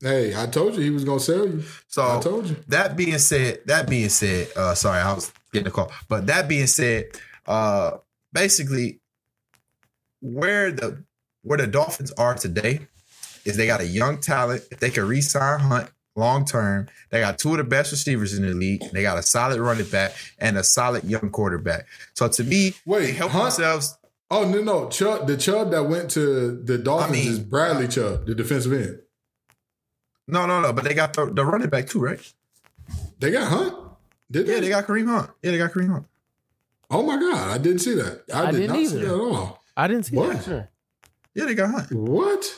Hey, 0.00 0.34
I 0.34 0.46
told 0.46 0.76
you 0.76 0.80
he 0.80 0.90
was 0.90 1.04
gonna 1.04 1.20
sell 1.20 1.46
you. 1.46 1.62
So 1.88 2.02
I 2.02 2.20
told 2.20 2.48
you. 2.48 2.56
that 2.68 2.96
being 2.96 3.18
said, 3.18 3.60
that 3.66 3.88
being 3.88 4.08
said, 4.08 4.48
uh 4.56 4.74
sorry, 4.74 5.00
I 5.00 5.12
was 5.12 5.32
getting 5.52 5.66
a 5.68 5.70
call. 5.70 5.92
But 6.08 6.26
that 6.28 6.48
being 6.48 6.68
said, 6.68 7.06
uh 7.46 7.98
basically 8.32 9.00
where 10.20 10.70
the 10.70 11.04
where 11.42 11.58
the 11.58 11.66
Dolphins 11.66 12.12
are 12.12 12.34
today 12.34 12.86
is 13.44 13.56
they 13.56 13.66
got 13.66 13.80
a 13.80 13.86
young 13.86 14.20
talent. 14.20 14.62
If 14.70 14.80
they 14.80 14.90
can 14.90 15.06
re-sign 15.06 15.60
Hunt 15.60 15.90
long 16.16 16.44
term, 16.44 16.88
they 17.10 17.20
got 17.20 17.38
two 17.38 17.52
of 17.52 17.58
the 17.58 17.64
best 17.64 17.90
receivers 17.92 18.34
in 18.34 18.42
the 18.46 18.52
league. 18.54 18.82
They 18.92 19.02
got 19.02 19.18
a 19.18 19.22
solid 19.22 19.60
running 19.60 19.86
back 19.88 20.12
and 20.38 20.56
a 20.58 20.64
solid 20.64 21.04
young 21.04 21.30
quarterback. 21.30 21.86
So 22.14 22.28
to 22.28 22.44
me, 22.44 22.74
Wait, 22.84 23.06
they 23.06 23.12
help 23.12 23.32
Hunt- 23.32 23.44
themselves. 23.54 23.96
Oh 24.30 24.48
no, 24.48 24.62
no, 24.62 24.88
Chubb. 24.88 25.26
The 25.26 25.36
Chubb 25.36 25.70
that 25.72 25.84
went 25.84 26.10
to 26.12 26.62
the 26.62 26.78
Dolphins 26.78 27.10
I 27.10 27.20
mean- 27.24 27.32
is 27.32 27.38
Bradley 27.40 27.88
Chubb, 27.88 28.26
the 28.26 28.34
defensive 28.34 28.72
end. 28.72 29.00
No, 30.28 30.46
no, 30.46 30.60
no. 30.60 30.72
But 30.72 30.84
they 30.84 30.94
got 30.94 31.12
the, 31.14 31.26
the 31.26 31.44
running 31.44 31.68
back 31.68 31.88
too, 31.88 31.98
right? 32.00 32.20
They 33.18 33.32
got 33.32 33.48
Hunt. 33.48 33.74
Did 34.30 34.46
they? 34.46 34.54
Yeah, 34.54 34.60
they 34.60 34.68
got 34.68 34.86
Kareem 34.86 35.06
Hunt. 35.08 35.30
Yeah, 35.42 35.50
they 35.50 35.58
got 35.58 35.72
Kareem 35.72 35.90
Hunt. 35.90 36.06
Oh 36.92 37.02
my 37.04 37.16
God, 37.18 37.50
I 37.50 37.58
didn't 37.58 37.80
see 37.80 37.94
that. 37.94 38.22
I, 38.32 38.42
I 38.44 38.50
did 38.52 38.58
didn't 38.62 38.76
not 38.76 38.86
see 38.90 38.96
that 38.98 39.04
at 39.06 39.10
all. 39.20 39.62
I 39.76 39.88
didn't 39.88 40.06
see 40.06 40.16
What? 40.16 40.44
that. 40.44 40.70
Yeah, 41.34 41.44
they 41.46 41.54
got 41.54 41.70
Hunt. 41.70 41.92
What? 41.92 42.54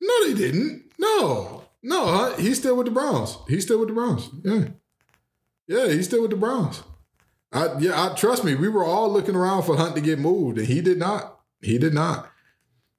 No, 0.00 0.26
they 0.26 0.34
didn't. 0.34 0.84
No, 0.98 1.64
no, 1.82 2.06
Hunt. 2.06 2.40
He's 2.40 2.58
still 2.58 2.76
with 2.76 2.86
the 2.86 2.92
Browns. 2.92 3.36
He's 3.48 3.64
still 3.64 3.78
with 3.78 3.88
the 3.88 3.94
Browns. 3.94 4.28
Yeah, 4.44 4.64
yeah, 5.66 5.88
he's 5.92 6.06
still 6.06 6.22
with 6.22 6.30
the 6.30 6.36
Browns. 6.36 6.82
I 7.52 7.78
yeah, 7.78 8.10
I 8.10 8.14
trust 8.14 8.44
me. 8.44 8.54
We 8.54 8.68
were 8.68 8.84
all 8.84 9.10
looking 9.10 9.34
around 9.36 9.62
for 9.64 9.76
Hunt 9.76 9.94
to 9.94 10.00
get 10.00 10.18
moved, 10.18 10.58
and 10.58 10.66
he 10.66 10.80
did 10.80 10.98
not. 10.98 11.40
He 11.62 11.78
did 11.78 11.94
not. 11.94 12.30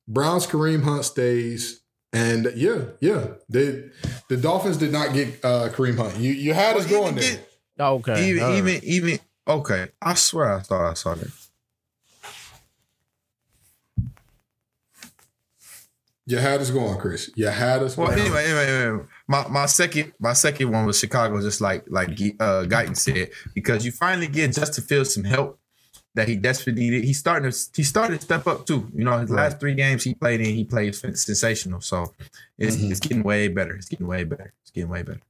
Browns 0.07 0.47
Kareem 0.47 0.83
Hunt 0.83 1.05
stays. 1.05 1.81
And 2.13 2.49
yeah, 2.55 2.77
yeah, 3.01 3.27
they 3.49 3.89
the 4.29 4.37
Dolphins 4.37 4.77
did 4.77 4.93
not 4.93 5.13
get 5.13 5.43
uh, 5.43 5.67
Kareem 5.69 5.97
Hunt. 5.97 6.17
You 6.17 6.31
you 6.31 6.53
had 6.53 6.77
us 6.77 6.89
Well, 6.89 7.01
going 7.03 7.17
even 7.17 7.21
there. 7.29 7.31
get- 7.37 7.49
Okay. 7.77 8.29
even 8.29 8.43
all 8.43 8.49
right. 8.51 8.57
even 8.57 8.83
even 8.85 9.19
okay. 9.45 9.87
I 10.01 10.13
swear 10.13 10.53
I 10.55 10.61
thought 10.61 10.89
I 10.89 10.93
saw 10.93 11.13
that. 11.15 11.27
You 16.27 16.37
had 16.37 16.59
us 16.59 16.71
going, 16.71 16.97
Chris. 16.97 17.29
You 17.35 17.47
had 17.47 17.83
us 17.83 17.95
Well, 17.95 18.07
going. 18.07 18.19
anyway, 18.19 18.45
anyway, 18.45 18.65
anyway, 18.67 19.03
my 19.27 19.47
my 19.47 19.65
second 19.67 20.13
my 20.19 20.33
second 20.33 20.71
one 20.71 20.85
was 20.85 20.97
Chicago, 20.99 21.39
just 21.41 21.61
like 21.61 21.83
like 21.87 22.09
uh, 22.09 22.63
Guyton 22.65 22.97
said, 22.97 23.29
because 23.53 23.85
you 23.85 23.91
finally 23.91 24.27
get 24.27 24.53
Justin 24.53 24.83
Fields 24.83 25.13
some 25.13 25.23
help 25.23 25.59
that 26.15 26.27
he 26.27 26.35
desperately 26.35 26.81
needed. 26.83 27.03
He's 27.03 27.19
starting 27.19 27.51
to 27.51 27.57
he 27.75 27.83
started 27.83 28.19
to 28.21 28.25
step 28.25 28.47
up 28.47 28.65
too. 28.65 28.89
You 28.95 29.03
know, 29.03 29.19
his 29.19 29.29
last 29.29 29.59
three 29.59 29.75
games 29.75 30.03
he 30.03 30.15
played 30.15 30.39
in, 30.41 30.55
he 30.55 30.63
played 30.63 30.95
sensational. 30.95 31.81
So 31.81 32.13
it's 32.57 32.75
Mhm. 32.77 32.89
it's 32.89 32.99
getting 33.01 33.21
way 33.21 33.47
better. 33.47 33.75
It's 33.75 33.89
getting 33.89 34.07
way 34.07 34.23
better. 34.23 34.51
It's 34.63 34.71
getting 34.71 34.89
way 34.89 35.03
better. 35.03 35.21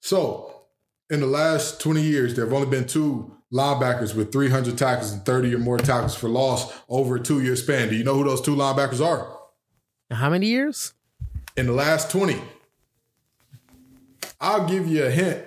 So, 0.00 0.62
in 1.10 1.20
the 1.20 1.26
last 1.26 1.80
20 1.80 2.00
years, 2.02 2.34
there 2.34 2.44
have 2.44 2.54
only 2.54 2.68
been 2.70 2.86
two 2.86 3.32
linebackers 3.52 4.14
with 4.14 4.32
300 4.32 4.78
tackles 4.78 5.12
and 5.12 5.24
30 5.26 5.54
or 5.54 5.58
more 5.58 5.78
tackles 5.78 6.14
for 6.14 6.28
loss 6.28 6.72
over 6.88 7.16
a 7.16 7.20
two 7.20 7.42
year 7.42 7.56
span. 7.56 7.88
Do 7.90 7.96
you 7.96 8.04
know 8.04 8.14
who 8.14 8.24
those 8.24 8.40
two 8.40 8.56
linebackers 8.56 9.04
are? 9.04 9.35
How 10.10 10.30
many 10.30 10.46
years? 10.46 10.94
In 11.56 11.66
the 11.66 11.72
last 11.72 12.10
20. 12.10 12.40
I'll 14.40 14.68
give 14.68 14.86
you 14.86 15.04
a 15.04 15.10
hint. 15.10 15.44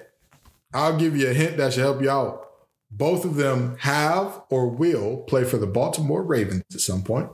I'll 0.73 0.97
give 0.97 1.15
you 1.15 1.29
a 1.29 1.33
hint 1.33 1.57
that 1.57 1.73
should 1.73 1.83
help 1.83 2.01
you 2.01 2.09
out. 2.09 2.45
Both 2.91 3.23
of 3.23 3.35
them 3.35 3.77
have 3.79 4.41
or 4.49 4.67
will 4.67 5.17
play 5.17 5.43
for 5.43 5.57
the 5.57 5.67
Baltimore 5.67 6.23
Ravens 6.23 6.63
at 6.73 6.81
some 6.81 7.03
point. 7.03 7.29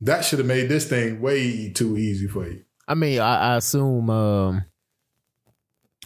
That 0.00 0.24
should 0.24 0.38
have 0.38 0.48
made 0.48 0.68
this 0.68 0.88
thing 0.88 1.20
way 1.20 1.70
too 1.70 1.96
easy 1.96 2.26
for 2.26 2.46
you. 2.46 2.64
I 2.88 2.94
mean, 2.94 3.20
I, 3.20 3.52
I 3.52 3.56
assume. 3.56 4.10
Um, 4.10 4.64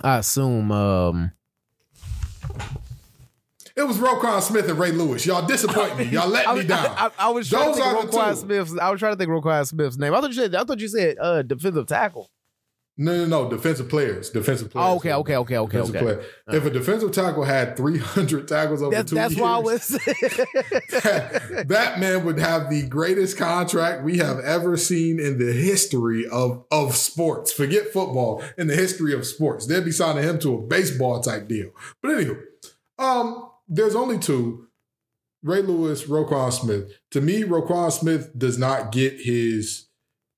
I 0.03 0.18
assume. 0.18 0.70
Um, 0.70 1.33
It 3.77 3.83
was 3.83 3.99
Roquan 3.99 4.41
Smith 4.41 4.68
and 4.68 4.79
Ray 4.79 4.93
Lewis. 4.93 5.27
Y'all 5.27 5.47
disappoint 5.47 5.99
me. 5.99 6.05
Y'all 6.05 6.29
let 6.29 6.47
I, 6.49 6.55
me 6.55 6.64
down. 6.64 6.87
I, 6.87 7.07
I, 7.07 7.11
I 7.18 7.31
was 7.31 7.49
trying 7.49 7.66
Those 7.66 7.77
to 7.77 7.83
think 7.83 7.95
are 7.95 8.05
of 8.05 8.11
the 8.11 8.16
Roquan. 8.16 8.37
Smith's. 8.37 8.79
I 8.79 8.91
was 8.91 9.01
trying 9.01 9.12
to 9.14 9.18
think 9.18 9.31
Roquan 9.31 9.66
Smith's 9.66 9.97
name. 9.99 10.14
I 10.14 10.20
thought 10.20 10.31
you 10.31 10.37
said. 10.37 10.55
I 10.55 10.64
thought 10.64 10.79
you 10.79 10.89
said 10.89 11.16
uh, 11.20 11.43
defensive 11.43 11.87
tackle. 11.87 12.31
No, 12.97 13.27
no, 13.27 13.27
no. 13.27 13.51
Defensive 13.51 13.89
players. 13.89 14.31
Defensive 14.31 14.70
players. 14.70 14.87
Oh, 14.89 14.97
okay, 14.97 15.12
okay, 15.14 15.37
okay, 15.39 15.59
okay, 15.59 15.79
Defensive 15.79 15.97
okay. 15.97 16.05
player. 16.05 16.57
If 16.57 16.64
a 16.64 16.70
defensive 16.70 17.11
tackle 17.11 17.43
had 17.43 17.77
300 17.77 18.47
tackles 18.47 18.83
over 18.83 18.95
That's 18.95 19.11
two 19.11 19.16
that's 19.16 19.33
years, 19.33 19.43
why 19.43 19.55
I 19.55 19.59
was. 19.59 19.89
that, 19.89 21.64
that 21.66 21.99
man 21.99 22.25
would 22.25 22.39
have 22.39 22.70
the 22.70 22.87
greatest 22.87 23.37
contract 23.37 24.05
we 24.05 24.18
have 24.18 24.39
ever 24.39 24.77
seen 24.77 25.18
in 25.18 25.39
the 25.39 25.53
history 25.53 26.25
of, 26.31 26.64
of 26.70 26.95
sports. 26.95 27.53
Forget 27.53 27.93
football, 27.93 28.45
in 28.57 28.68
the 28.68 28.77
history 28.77 29.12
of 29.12 29.27
sports. 29.27 29.66
They'd 29.66 29.85
be 29.85 29.91
signing 29.91 30.22
him 30.22 30.39
to 30.41 30.55
a 30.55 30.59
baseball 30.61 31.20
type 31.20 31.49
deal. 31.49 31.70
But 32.01 32.12
anyway, 32.12 32.37
um, 33.01 33.51
there's 33.69 33.95
only 33.95 34.19
two. 34.19 34.69
Ray 35.43 35.61
Lewis, 35.61 36.05
Roquan 36.05 36.53
Smith. 36.53 36.91
To 37.11 37.21
me, 37.21 37.43
Roquan 37.43 37.93
Smith 37.93 38.31
does 38.37 38.59
not 38.59 38.93
get 38.93 39.21
his 39.21 39.89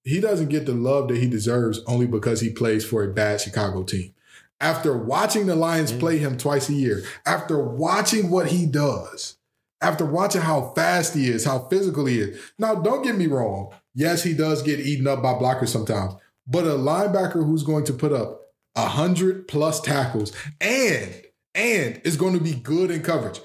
he 0.07 0.21
doesn't 0.21 0.51
get 0.51 0.67
the 0.67 0.73
love 0.73 1.09
that 1.09 1.17
he 1.17 1.29
deserves 1.29 1.81
only 1.87 2.07
because 2.07 2.41
he 2.41 2.51
plays 2.51 2.85
for 2.85 3.03
a 3.03 3.13
bad 3.13 3.41
Chicago 3.41 3.83
team. 3.83 4.15
After 4.61 4.97
watching 4.97 5.47
the 5.47 5.57
Lions 5.57 5.93
mm. 5.93 5.99
play 5.99 6.19
him 6.19 6.39
twice 6.39 6.69
a 6.69 6.75
year, 6.75 7.03
after 7.27 7.59
watching 7.59 8.31
what 8.31 8.47
he 8.47 8.67
does, 8.67 9.37
after 9.81 10.07
watching 10.07 10.43
how 10.43 10.73
fast 10.77 11.15
he 11.15 11.29
is, 11.29 11.45
how 11.45 11.59
physical 11.69 12.07
he 12.07 12.21
is. 12.21 12.41
Now, 12.57 12.77
don't 12.77 13.03
get 13.03 13.17
me 13.17 13.27
wrong. 13.27 13.75
Yes, 13.95 14.23
he 14.23 14.33
does 14.33 14.63
get 14.63 14.79
eaten 14.79 15.09
up 15.09 15.23
by 15.23 15.35
blockers 15.35 15.69
sometimes, 15.69 16.15
but 16.47 16.65
a 16.65 16.71
linebacker 16.71 17.45
who's 17.45 17.65
going 17.65 17.85
to 17.87 17.93
put 17.93 18.13
up 18.13 18.43
a 18.77 18.87
hundred 18.87 19.49
plus 19.49 19.81
tackles 19.81 20.33
and 20.61 21.23
and 21.57 22.01
is 22.05 22.17
going 22.17 22.35
to 22.35 22.41
be 22.45 22.55
good 22.55 22.91
in 22.93 23.03
coverage. 23.03 23.41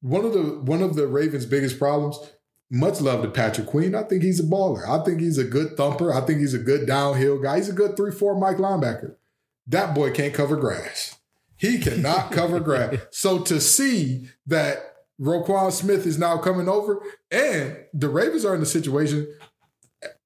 One 0.00 0.24
of 0.24 0.32
the 0.32 0.58
one 0.60 0.82
of 0.82 0.96
the 0.96 1.06
Ravens' 1.06 1.46
biggest 1.46 1.78
problems 1.78 2.18
much 2.70 3.00
love 3.00 3.22
to 3.22 3.28
Patrick 3.28 3.66
Queen. 3.66 3.94
I 3.94 4.04
think 4.04 4.22
he's 4.22 4.38
a 4.40 4.44
baller. 4.44 4.88
I 4.88 5.04
think 5.04 5.20
he's 5.20 5.38
a 5.38 5.44
good 5.44 5.76
thumper. 5.76 6.12
I 6.14 6.20
think 6.20 6.38
he's 6.38 6.54
a 6.54 6.58
good 6.58 6.86
downhill 6.86 7.38
guy. 7.40 7.56
He's 7.56 7.68
a 7.68 7.72
good 7.72 7.96
3 7.96 8.12
4 8.12 8.38
Mike 8.38 8.58
linebacker. 8.58 9.16
That 9.66 9.94
boy 9.94 10.12
can't 10.12 10.32
cover 10.32 10.56
grass. 10.56 11.16
He 11.56 11.78
cannot 11.78 12.30
cover 12.32 12.60
grass. 12.60 12.96
So 13.10 13.40
to 13.40 13.60
see 13.60 14.28
that 14.46 14.78
Roquan 15.20 15.72
Smith 15.72 16.06
is 16.06 16.18
now 16.18 16.38
coming 16.38 16.68
over 16.68 17.02
and 17.30 17.76
the 17.92 18.08
Ravens 18.08 18.44
are 18.44 18.54
in 18.54 18.60
the 18.60 18.66
situation, 18.66 19.26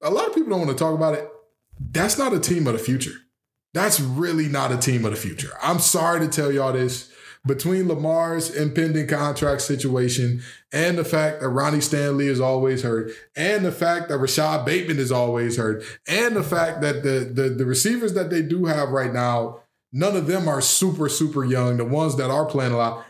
a 0.01 0.09
lot 0.09 0.27
of 0.27 0.35
people 0.35 0.51
don't 0.51 0.65
want 0.65 0.77
to 0.77 0.81
talk 0.81 0.93
about 0.93 1.15
it. 1.15 1.27
That's 1.79 2.17
not 2.17 2.33
a 2.33 2.39
team 2.39 2.67
of 2.67 2.73
the 2.73 2.79
future. 2.79 3.11
That's 3.73 3.99
really 3.99 4.47
not 4.47 4.71
a 4.71 4.77
team 4.77 5.03
of 5.03 5.11
the 5.11 5.17
future. 5.17 5.51
I'm 5.61 5.79
sorry 5.79 6.21
to 6.21 6.29
tell 6.29 6.51
y'all 6.51 6.71
this 6.71 7.11
between 7.45 7.87
Lamar's 7.87 8.49
impending 8.49 9.07
contract 9.07 9.61
situation 9.61 10.41
and 10.71 10.97
the 10.97 11.05
fact 11.05 11.41
that 11.41 11.49
Ronnie 11.49 11.81
Stanley 11.81 12.27
is 12.27 12.41
always 12.41 12.81
hurt, 12.81 13.11
and 13.35 13.63
the 13.65 13.71
fact 13.71 14.09
that 14.09 14.19
Rashad 14.19 14.65
Bateman 14.65 14.99
is 14.99 15.11
always 15.11 15.57
hurt, 15.57 15.83
and 16.07 16.35
the 16.35 16.43
fact 16.43 16.81
that 16.81 17.03
the, 17.03 17.29
the 17.31 17.49
the 17.49 17.65
receivers 17.65 18.13
that 18.13 18.29
they 18.29 18.41
do 18.41 18.65
have 18.65 18.89
right 18.89 19.13
now, 19.13 19.59
none 19.93 20.15
of 20.17 20.27
them 20.27 20.47
are 20.47 20.61
super 20.61 21.07
super 21.07 21.45
young. 21.45 21.77
The 21.77 21.85
ones 21.85 22.15
that 22.17 22.31
are 22.31 22.45
playing 22.45 22.73
a 22.73 22.77
lot, 22.77 23.05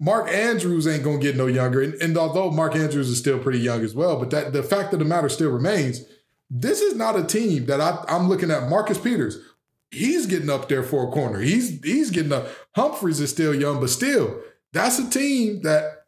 Mark 0.00 0.28
Andrews 0.28 0.86
ain't 0.86 1.04
gonna 1.04 1.18
get 1.18 1.36
no 1.36 1.46
younger. 1.46 1.80
And, 1.82 1.94
and 1.94 2.16
although 2.18 2.50
Mark 2.50 2.74
Andrews 2.74 3.08
is 3.08 3.18
still 3.18 3.38
pretty 3.38 3.60
young 3.60 3.82
as 3.82 3.94
well, 3.94 4.18
but 4.18 4.30
that 4.30 4.52
the 4.52 4.62
fact 4.62 4.92
of 4.92 4.98
the 4.98 5.04
matter 5.04 5.28
still 5.28 5.50
remains. 5.50 6.04
This 6.52 6.80
is 6.80 6.96
not 6.96 7.16
a 7.16 7.22
team 7.22 7.66
that 7.66 7.80
I, 7.80 8.04
I'm 8.08 8.28
looking 8.28 8.50
at. 8.50 8.68
Marcus 8.68 8.98
Peters, 8.98 9.38
he's 9.90 10.26
getting 10.26 10.50
up 10.50 10.68
there 10.68 10.82
for 10.82 11.08
a 11.08 11.10
corner. 11.10 11.40
He's 11.40 11.82
he's 11.82 12.10
getting 12.10 12.32
up. 12.32 12.46
Humphreys 12.74 13.20
is 13.20 13.30
still 13.30 13.54
young, 13.54 13.80
but 13.80 13.90
still, 13.90 14.40
that's 14.72 14.98
a 14.98 15.10
team 15.10 15.62
that 15.62 16.06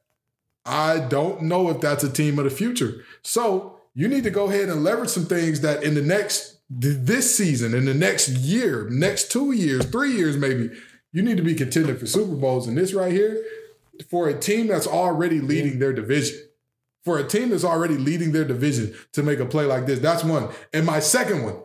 I 0.64 1.00
don't 1.00 1.42
know 1.42 1.70
if 1.70 1.80
that's 1.80 2.04
a 2.04 2.12
team 2.12 2.38
of 2.38 2.44
the 2.44 2.50
future. 2.50 3.04
So 3.22 3.80
you 3.94 4.08
need 4.08 4.24
to 4.24 4.30
go 4.30 4.48
ahead 4.48 4.68
and 4.68 4.84
leverage 4.84 5.10
some 5.10 5.26
things 5.26 5.60
that 5.60 5.82
in 5.82 5.94
the 5.94 6.02
next 6.02 6.60
this 6.70 7.36
season, 7.36 7.74
in 7.74 7.84
the 7.84 7.94
next 7.94 8.28
year, 8.28 8.88
next 8.88 9.30
two 9.30 9.52
years, 9.52 9.84
three 9.86 10.12
years, 10.12 10.36
maybe, 10.36 10.70
you 11.12 11.20
need 11.20 11.36
to 11.36 11.42
be 11.42 11.54
contending 11.54 11.96
for 11.96 12.06
Super 12.06 12.34
Bowls. 12.34 12.66
And 12.66 12.78
this 12.78 12.94
right 12.94 13.12
here, 13.12 13.44
for 14.08 14.28
a 14.28 14.38
team 14.38 14.68
that's 14.68 14.86
already 14.86 15.40
leading 15.40 15.78
their 15.78 15.92
division, 15.92 16.38
for 17.04 17.18
a 17.18 17.24
team 17.24 17.50
that's 17.50 17.64
already 17.64 17.98
leading 17.98 18.32
their 18.32 18.44
division 18.44 18.94
to 19.12 19.22
make 19.22 19.38
a 19.38 19.44
play 19.44 19.66
like 19.66 19.86
this, 19.86 19.98
that's 19.98 20.24
one. 20.24 20.48
And 20.72 20.86
my 20.86 21.00
second 21.00 21.42
one, 21.42 21.56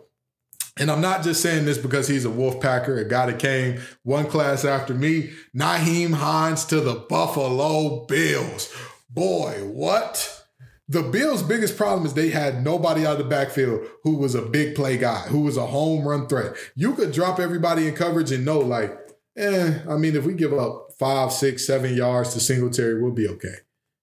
and 0.80 0.92
I'm 0.92 1.02
not 1.02 1.24
just 1.24 1.42
saying 1.42 1.66
this 1.66 1.78
because 1.78 2.08
he's 2.08 2.26
a 2.26 2.30
Wolf 2.30 2.60
Packer, 2.60 2.98
a 2.98 3.08
guy 3.08 3.28
that 3.28 3.40
came 3.40 3.80
one 4.04 4.28
class 4.28 4.66
after 4.66 4.94
me. 4.94 5.32
Nyheim 5.56 6.14
Hines 6.14 6.66
to 6.66 6.82
the 6.82 6.96
Buffalo 6.96 8.06
Bills. 8.06 8.74
Boy, 9.10 9.64
what? 9.64 10.46
The 10.90 11.04
Bills' 11.04 11.44
biggest 11.44 11.76
problem 11.76 12.06
is 12.06 12.14
they 12.14 12.30
had 12.30 12.64
nobody 12.64 13.06
out 13.06 13.14
of 13.14 13.18
the 13.18 13.26
backfield 13.26 13.86
who 14.04 14.16
was 14.16 14.36
a 14.36 14.42
big 14.42 14.76
play 14.76 14.98
guy, 14.98 15.20
who 15.22 15.42
was 15.42 15.58
a 15.58 15.68
home 15.68 16.08
run 16.08 16.28
threat. 16.28 16.56
You 16.76 16.94
could 16.94 17.12
drop 17.12 17.40
everybody 17.40 17.88
in 17.88 17.96
coverage 17.96 18.32
and 18.32 18.46
know, 18.46 18.60
like, 18.60 18.98
eh, 19.36 19.80
I 19.90 19.98
mean, 19.98 20.16
if 20.16 20.26
we 20.26 20.34
give 20.34 20.54
up 20.54 20.94
five, 20.98 21.34
six, 21.34 21.68
seven 21.68 21.96
yards 21.96 22.34
to 22.34 22.40
Singletary, 22.40 23.02
we'll 23.02 23.12
be 23.12 23.28
okay. 23.28 23.56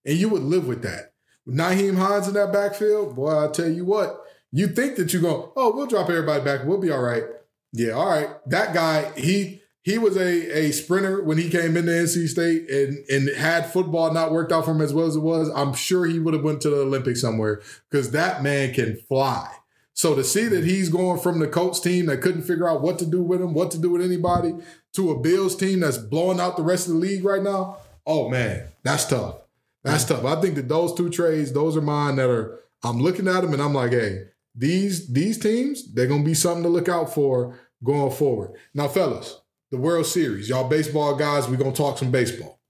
And 0.05 0.18
you 0.18 0.29
would 0.29 0.43
live 0.43 0.66
with 0.66 0.83
that. 0.83 1.12
With 1.47 1.57
Nyheim 1.57 1.97
Hines 1.97 2.29
in 2.29 2.35
that 2.35 2.53
backfield, 2.53 3.16
boy, 3.16 3.45
I 3.45 3.49
tell 3.49 3.68
you 3.68 3.87
what, 3.87 4.20
you 4.55 4.68
think 4.68 4.94
that 4.96 5.12
you're 5.12 5.20
going, 5.20 5.50
oh, 5.57 5.74
we'll 5.74 5.88
drop 5.88 6.09
everybody 6.09 6.44
back. 6.44 6.64
We'll 6.64 6.78
be 6.78 6.92
all 6.92 7.02
right. 7.02 7.24
Yeah, 7.72 7.90
all 7.90 8.09
right. 8.09 8.28
That 8.46 8.72
guy, 8.72 9.11
he 9.18 9.62
he 9.82 9.98
was 9.98 10.16
a, 10.16 10.59
a 10.59 10.70
sprinter 10.70 11.24
when 11.24 11.38
he 11.38 11.50
came 11.50 11.76
into 11.76 11.90
NC 11.90 12.28
State 12.28 12.70
and, 12.70 13.05
and 13.11 13.36
had 13.36 13.72
football 13.72 14.12
not 14.12 14.30
worked 14.30 14.52
out 14.52 14.64
for 14.64 14.70
him 14.70 14.80
as 14.80 14.94
well 14.94 15.07
as 15.07 15.16
it 15.16 15.20
was. 15.20 15.50
I'm 15.50 15.74
sure 15.74 16.07
he 16.07 16.20
would 16.20 16.34
have 16.34 16.44
went 16.44 16.61
to 16.62 16.70
the 16.70 16.82
Olympics 16.82 17.20
somewhere 17.20 17.62
because 17.90 18.12
that 18.12 18.44
man 18.44 18.72
can 18.72 18.96
fly. 19.09 19.52
So 19.92 20.14
to 20.14 20.22
see 20.22 20.46
that 20.46 20.62
he's 20.62 20.88
going 20.88 21.20
from 21.20 21.40
the 21.40 21.48
Colts 21.48 21.80
team 21.80 22.07
that 22.07 22.22
couldn't 22.22 22.42
figure 22.42 22.70
out 22.70 22.80
what 22.80 23.00
to 23.00 23.07
do 23.07 23.24
with 23.24 23.42
him, 23.42 23.55
what 23.55 23.72
to 23.72 23.78
do 23.78 23.90
with 23.90 24.02
anybody, 24.02 24.55
to 24.94 25.11
a 25.11 25.18
Bills 25.18 25.57
team 25.57 25.80
that's 25.80 25.98
blowing 25.98 26.38
out 26.38 26.57
the 26.57 26.62
rest 26.62 26.86
of 26.86 26.94
the 26.94 27.00
league 27.00 27.24
right 27.24 27.42
now, 27.42 27.78
oh 28.07 28.28
man, 28.28 28.68
that's 28.84 29.07
tough. 29.07 29.38
That's 29.82 30.05
tough. 30.05 30.24
I 30.24 30.40
think 30.40 30.55
that 30.55 30.68
those 30.68 30.94
two 30.94 31.11
trades, 31.11 31.52
those 31.52 31.76
are 31.76 31.82
mine 31.82 32.16
that 32.16 32.30
are 32.30 32.61
I'm 32.84 33.00
looking 33.00 33.26
at 33.26 33.40
them 33.40 33.52
and 33.52 33.62
I'm 33.62 33.74
like, 33.74 33.92
hey, 33.92 34.26
these 34.55 35.12
these 35.12 35.38
teams, 35.38 35.92
they're 35.92 36.07
gonna 36.07 36.24
be 36.24 36.34
something 36.34 36.62
to 36.62 36.68
look 36.68 36.88
out 36.88 37.12
for 37.12 37.59
going 37.82 38.12
forward. 38.12 38.52
Now, 38.72 38.88
fellas, 38.88 39.40
the 39.70 39.78
World 39.78 40.07
Series, 40.07 40.48
y'all 40.48 40.68
baseball 40.68 41.16
guys, 41.16 41.48
we're 41.48 41.57
gonna 41.57 41.72
talk 41.72 41.98
some 41.98 42.11
baseball. 42.11 42.61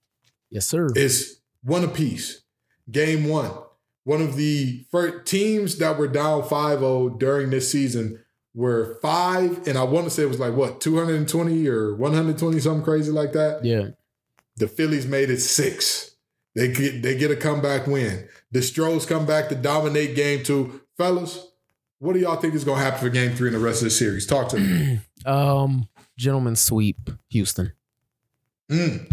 yes, 0.51 0.67
sir. 0.67 0.89
It's 0.95 1.41
one 1.63 1.85
apiece. 1.85 2.43
Game 2.91 3.29
one. 3.29 3.51
One 4.05 4.21
of 4.21 4.37
the 4.37 4.85
first 4.91 5.25
teams 5.27 5.79
that 5.79 5.97
were 5.97 6.09
down 6.09 6.43
5-0 6.43 7.19
during 7.19 7.49
this 7.49 7.73
season 7.73 8.23
were 8.55 8.99
five, 9.01 9.67
and 9.67 9.79
I 9.79 9.85
want 9.85 10.05
to 10.05 10.11
say 10.11 10.25
it 10.25 10.29
was 10.29 10.39
like 10.39 10.53
what, 10.53 10.83
220 10.83 11.67
or 11.69 11.97
120, 11.97 12.61
something 12.61 12.85
crazy 12.85 13.11
like 13.11 13.33
that. 13.33 13.65
yeah. 13.65 13.89
The 14.57 14.69
Phillies 14.69 15.07
made 15.07 15.31
it 15.31 15.41
six. 15.41 16.15
They 16.55 16.69
get 16.71 17.03
they 17.03 17.17
get 17.19 17.33
a 17.33 17.37
comeback 17.37 17.89
win. 17.89 18.29
The 18.53 18.63
Stros 18.63 19.05
come 19.05 19.27
back 19.27 19.49
to 19.49 19.57
dominate 19.57 20.15
game 20.15 20.45
two. 20.45 20.83
Fellas, 20.97 21.49
what 21.99 22.13
do 22.15 22.19
y'all 22.21 22.37
think 22.37 22.55
is 22.55 22.65
gonna 22.65 22.83
happen 22.83 23.01
for 23.01 23.09
game 23.09 23.35
three 23.35 23.49
and 23.49 23.57
the 23.57 23.61
rest 23.61 23.81
of 23.83 23.85
the 23.87 23.91
series? 23.91 24.27
Talk 24.27 24.49
to 24.51 24.59
me. 24.59 25.01
Um, 25.27 25.89
gentlemen 26.19 26.55
sweep 26.55 27.09
Houston. 27.31 27.73
Mm. 28.71 29.11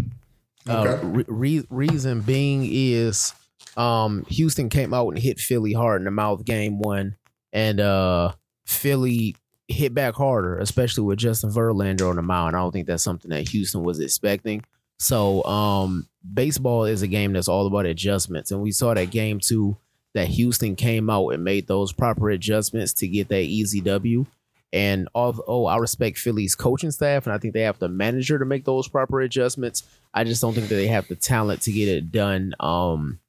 Uh, 0.70 0.74
Okay. 0.82 1.06
re- 1.08 1.26
re- 1.28 1.68
reason 1.70 2.20
being 2.20 2.68
is 2.70 3.34
um, 3.78 4.26
Houston 4.26 4.68
came 4.68 4.94
out 4.94 5.08
and 5.10 5.18
hit 5.20 5.40
Philly 5.40 5.72
hard 5.72 6.02
in 6.02 6.06
the 6.06 6.12
mouth 6.12 6.44
game 6.44 6.80
one, 6.80 7.16
and 7.54 7.80
uh, 7.80 8.34
Philly 8.66 9.38
hit 9.70 9.94
back 9.94 10.16
harder, 10.16 10.58
especially 10.58 11.06
with 11.06 11.18
Justin 11.20 11.50
Verlander 11.50 12.10
on 12.10 12.18
the 12.18 12.22
mound. 12.22 12.58
I 12.58 12.60
don't 12.60 12.74
think 12.74 12.88
that's 12.88 13.04
something 13.04 13.30
that 13.32 13.48
Houston 13.48 13.84
was 13.84 14.02
expecting. 14.02 14.64
So, 15.00 15.44
um, 15.46 16.08
baseball 16.34 16.84
is 16.84 17.02
a 17.04 17.08
game 17.08 17.32
that's 17.34 17.48
all 17.48 17.66
about 17.68 17.86
adjustments, 17.86 18.52
and 18.52 18.62
we 18.62 18.72
saw 18.74 18.94
that 18.94 19.12
game 19.12 19.40
too. 19.40 19.78
That 20.14 20.28
Houston 20.28 20.76
came 20.76 21.10
out 21.10 21.30
and 21.30 21.44
made 21.44 21.68
those 21.68 21.94
proper 21.94 22.30
adjustments 22.30 22.92
to 22.94 23.08
get 23.08 23.30
that 23.30 23.44
easy 23.44 23.80
W. 23.82 24.26
And 24.74 25.10
although 25.16 25.66
I 25.66 25.78
respect 25.78 26.18
Philly's 26.18 26.56
coaching 26.56 26.92
staff, 26.92 27.26
and 27.26 27.34
I 27.34 27.38
think 27.38 27.54
they 27.54 27.62
have 27.62 27.80
the 27.80 27.90
manager 27.90 28.40
to 28.40 28.46
make 28.46 28.66
those 28.66 28.88
proper 28.88 29.22
adjustments, 29.22 29.84
I 30.14 30.24
just 30.24 30.42
don't 30.42 30.54
think 30.54 30.70
that 30.70 30.76
they 30.76 30.88
have 30.88 31.08
the 31.08 31.16
talent 31.16 31.62
to 31.64 31.72
get 31.72 31.88
it 31.88 32.12
done. 32.12 32.54
Um, 32.60 33.20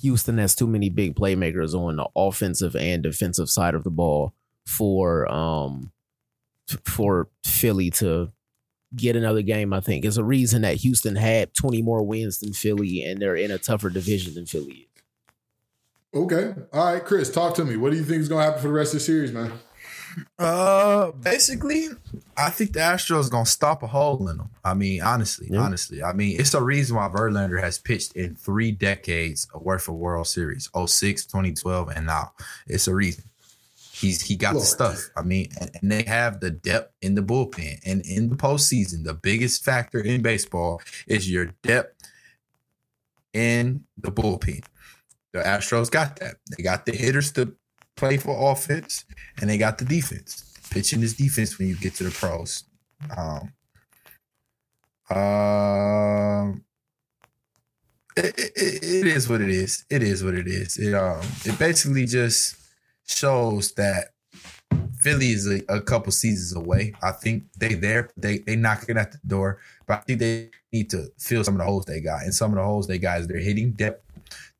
Houston 0.00 0.38
has 0.38 0.54
too 0.54 0.66
many 0.66 0.88
big 0.90 1.16
playmakers 1.16 1.74
on 1.74 1.96
the 1.96 2.08
offensive 2.14 2.76
and 2.76 3.02
defensive 3.02 3.50
side 3.50 3.74
of 3.74 3.84
the 3.84 3.90
ball 3.90 4.34
for 4.66 5.30
um 5.32 5.90
for 6.84 7.28
Philly 7.44 7.90
to 7.90 8.30
get 8.94 9.16
another 9.16 9.42
game. 9.42 9.72
I 9.72 9.80
think 9.80 10.04
it's 10.04 10.16
a 10.16 10.24
reason 10.24 10.62
that 10.62 10.76
Houston 10.76 11.16
had 11.16 11.54
20 11.54 11.82
more 11.82 12.02
wins 12.02 12.38
than 12.38 12.52
Philly, 12.52 13.02
and 13.02 13.20
they're 13.20 13.36
in 13.36 13.50
a 13.50 13.58
tougher 13.58 13.90
division 13.90 14.34
than 14.34 14.46
Philly. 14.46 14.87
Okay. 16.14 16.54
All 16.72 16.92
right, 16.94 17.04
Chris, 17.04 17.30
talk 17.30 17.54
to 17.56 17.64
me. 17.64 17.76
What 17.76 17.92
do 17.92 17.98
you 17.98 18.04
think 18.04 18.20
is 18.22 18.28
going 18.28 18.40
to 18.40 18.46
happen 18.46 18.62
for 18.62 18.68
the 18.68 18.74
rest 18.74 18.94
of 18.94 19.00
the 19.00 19.04
series, 19.04 19.32
man? 19.32 19.52
Uh, 20.38 21.12
basically, 21.12 21.86
I 22.36 22.50
think 22.50 22.72
the 22.72 22.80
Astros 22.80 23.30
gonna 23.30 23.46
stop 23.46 23.84
a 23.84 23.86
hole 23.86 24.28
in 24.28 24.38
them. 24.38 24.50
I 24.64 24.74
mean, 24.74 25.00
honestly, 25.00 25.46
Yeah. 25.50 25.60
honestly, 25.60 26.02
I 26.02 26.12
mean, 26.12 26.40
it's 26.40 26.50
the 26.50 26.62
reason 26.62 26.96
why 26.96 27.06
Verlander 27.08 27.60
has 27.60 27.78
pitched 27.78 28.14
in 28.14 28.34
three 28.34 28.72
decades 28.72 29.46
worth 29.54 29.86
of 29.86 29.94
World 29.94 30.26
Series 30.26 30.68
06, 30.74 31.24
2012, 31.26 31.90
and 31.90 32.06
now. 32.06 32.32
It's 32.66 32.88
a 32.88 32.94
reason. 32.94 33.24
He's 33.92 34.22
he 34.22 34.34
got 34.34 34.54
Lord. 34.54 34.62
the 34.62 34.66
stuff. 34.66 35.08
I 35.16 35.22
mean, 35.22 35.50
and, 35.60 35.70
and 35.80 35.92
they 35.92 36.02
have 36.02 36.40
the 36.40 36.50
depth 36.50 36.94
in 37.00 37.14
the 37.14 37.22
bullpen. 37.22 37.78
And 37.84 38.00
in 38.04 38.28
the 38.28 38.36
postseason, 38.36 39.04
the 39.04 39.14
biggest 39.14 39.64
factor 39.64 40.00
in 40.00 40.22
baseball 40.22 40.80
is 41.06 41.30
your 41.30 41.46
depth 41.62 41.94
in 43.32 43.84
the 43.96 44.10
bullpen. 44.10 44.64
The 45.32 45.40
Astros 45.40 45.90
got 45.90 46.18
that. 46.20 46.36
They 46.56 46.62
got 46.62 46.86
the 46.86 46.92
hitters 46.92 47.32
to 47.32 47.54
play 47.96 48.16
for 48.16 48.52
offense, 48.52 49.04
and 49.40 49.50
they 49.50 49.58
got 49.58 49.78
the 49.78 49.84
defense. 49.84 50.54
Pitching 50.70 51.02
is 51.02 51.14
defense 51.14 51.58
when 51.58 51.68
you 51.68 51.76
get 51.76 51.94
to 51.96 52.04
the 52.04 52.10
pros. 52.10 52.64
Um, 53.16 53.52
um, 55.10 56.64
it, 58.16 58.38
it, 58.38 58.52
it 58.56 59.06
is 59.06 59.28
what 59.28 59.40
it 59.40 59.50
is. 59.50 59.84
It 59.90 60.02
is 60.02 60.24
what 60.24 60.34
it 60.34 60.46
is. 60.46 60.78
It 60.78 60.94
um, 60.94 61.20
it 61.44 61.58
basically 61.58 62.06
just 62.06 62.56
shows 63.06 63.72
that 63.72 64.08
Philly 65.00 65.28
is 65.28 65.46
a, 65.46 65.62
a 65.68 65.80
couple 65.80 66.12
seasons 66.12 66.54
away. 66.54 66.92
I 67.02 67.12
think 67.12 67.44
they 67.56 67.74
there. 67.74 68.10
They 68.16 68.38
they 68.38 68.56
knocking 68.56 68.98
at 68.98 69.12
the 69.12 69.20
door, 69.26 69.58
but 69.86 69.98
I 69.98 70.00
think 70.02 70.18
they 70.18 70.50
need 70.72 70.90
to 70.90 71.06
fill 71.18 71.44
some 71.44 71.54
of 71.54 71.58
the 71.58 71.64
holes 71.64 71.86
they 71.86 72.00
got. 72.00 72.22
And 72.22 72.34
some 72.34 72.50
of 72.52 72.56
the 72.56 72.64
holes 72.64 72.86
they 72.86 72.98
got 72.98 73.20
is 73.20 73.28
their 73.28 73.38
hitting 73.38 73.72
depth. 73.72 74.04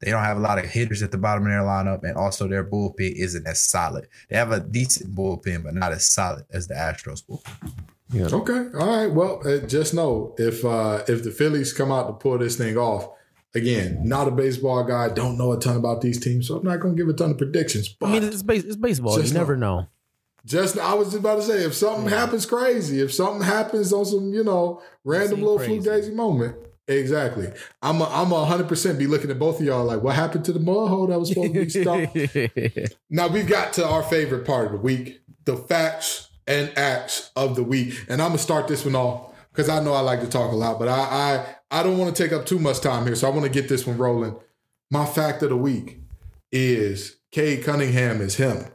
They 0.01 0.11
don't 0.11 0.23
have 0.23 0.37
a 0.37 0.41
lot 0.41 0.59
of 0.59 0.67
hitters 0.67 1.03
at 1.03 1.11
the 1.11 1.19
bottom 1.19 1.45
of 1.45 1.51
their 1.51 1.61
lineup, 1.61 2.05
and 2.05 2.17
also 2.17 2.47
their 2.47 2.65
bullpen 2.65 3.15
isn't 3.17 3.47
as 3.47 3.61
solid. 3.61 4.07
They 4.29 4.37
have 4.37 4.53
a 4.53 4.61
decent 4.61 5.15
bullpen, 5.15 5.65
but 5.65 5.75
not 5.75 5.93
as 5.93 6.07
solid 6.07 6.45
as 6.51 6.69
the 6.69 6.75
Astros 6.75 7.25
bullpen. 7.25 8.33
Okay. 8.33 8.79
All 8.79 8.87
right. 8.87 9.07
Well, 9.07 9.43
uh, 9.47 9.67
just 9.67 9.93
know 9.93 10.35
if 10.39 10.65
uh, 10.65 11.05
if 11.09 11.25
the 11.25 11.31
Phillies 11.31 11.73
come 11.73 11.93
out 11.93 12.07
to 12.07 12.13
pull 12.15 12.39
this 12.39 12.57
thing 12.57 12.77
off, 12.79 13.11
again, 13.55 14.01
not 14.03 14.29
a 14.29 14.31
baseball 14.31 14.85
guy, 14.85 15.09
don't 15.09 15.37
know 15.37 15.53
a 15.53 15.59
ton 15.59 15.77
about 15.77 16.01
these 16.01 16.21
teams, 16.21 16.49
so 16.49 16.57
I'm 16.57 16.65
not 16.65 16.81
going 16.81 16.97
to 16.97 17.03
give 17.03 17.09
a 17.09 17.17
ton 17.17 17.33
of 17.33 17.39
predictions. 17.39 17.89
But 17.89 18.09
I 18.09 18.13
mean, 18.13 18.25
it's, 18.25 18.43
base, 18.43 18.65
it's 18.65 18.77
baseball. 18.77 19.17
Just 19.17 19.33
you 19.33 19.39
never 19.39 19.57
know. 19.57 19.81
know. 19.81 19.89
just 20.47 20.79
I 20.79 20.95
was 20.95 21.09
just 21.09 21.19
about 21.19 21.37
to 21.37 21.43
say, 21.43 21.65
if 21.65 21.75
something 21.75 22.09
happens 22.09 22.47
crazy, 22.47 23.01
if 23.01 23.13
something 23.13 23.43
happens 23.43 23.93
on 23.93 24.07
some 24.07 24.33
you 24.33 24.45
know 24.45 24.81
random 25.05 25.43
little 25.43 25.59
crazy. 25.59 25.81
fugazi 25.81 26.15
moment, 26.15 26.57
exactly. 26.89 27.53
I'm 27.83 28.01
a, 28.01 28.05
I'm 28.05 28.33
a 28.33 28.45
hundred 28.45 28.69
percent 28.69 28.99
be 28.99 29.07
looking 29.07 29.31
at 29.31 29.39
both 29.39 29.61
of 29.61 29.67
y'all 29.67 29.85
like, 29.85 30.03
what 30.03 30.15
happened 30.15 30.45
to 30.47 30.53
the 30.53 30.61
mud 30.61 30.89
hole 30.89 31.07
that 31.07 31.19
was 31.19 31.29
supposed 31.29 31.55
to 31.55 31.65
be 31.65 31.69
stumped? 31.69 32.95
Now 33.11 33.29
we've 33.29 33.49
got 33.49 33.73
to 33.75 33.87
our 33.87 34.03
favorite 34.03 34.47
part 34.47 34.67
of 34.67 34.73
the 34.73 34.79
week, 34.79 35.21
the 35.45 35.57
facts 35.57 36.29
and 36.47 36.77
acts 36.77 37.31
of 37.37 37.57
the 37.57 37.63
week. 37.63 37.95
And 38.09 38.21
I'm 38.21 38.29
gonna 38.29 38.39
start 38.39 38.69
this 38.69 38.85
one 38.85 38.97
off 38.97 39.33
because 39.53 39.69
I 39.69 39.83
know 39.83 39.93
I 39.93 40.01
like 40.01 40.21
to 40.21 40.29
talk 40.29 40.53
a 40.53 40.57
lot, 40.57 40.79
but 40.79 40.89
I 40.89 41.45
I, 41.71 41.81
I 41.81 41.83
don't 41.83 41.99
want 41.99 42.15
to 42.15 42.23
take 42.23 42.33
up 42.33 42.47
too 42.47 42.59
much 42.59 42.81
time 42.81 43.07
here. 43.07 43.15
So 43.15 43.27
I 43.27 43.31
want 43.31 43.45
to 43.45 43.51
get 43.51 43.69
this 43.69 43.87
one 43.87 43.99
rolling. 43.99 44.37
My 44.91 45.05
fact 45.05 45.43
of 45.43 45.51
the 45.51 45.57
week 45.57 46.01
is 46.51 47.17
Cade 47.33 47.65
Cunningham 47.65 48.21
is 48.21 48.37
him. 48.37 48.67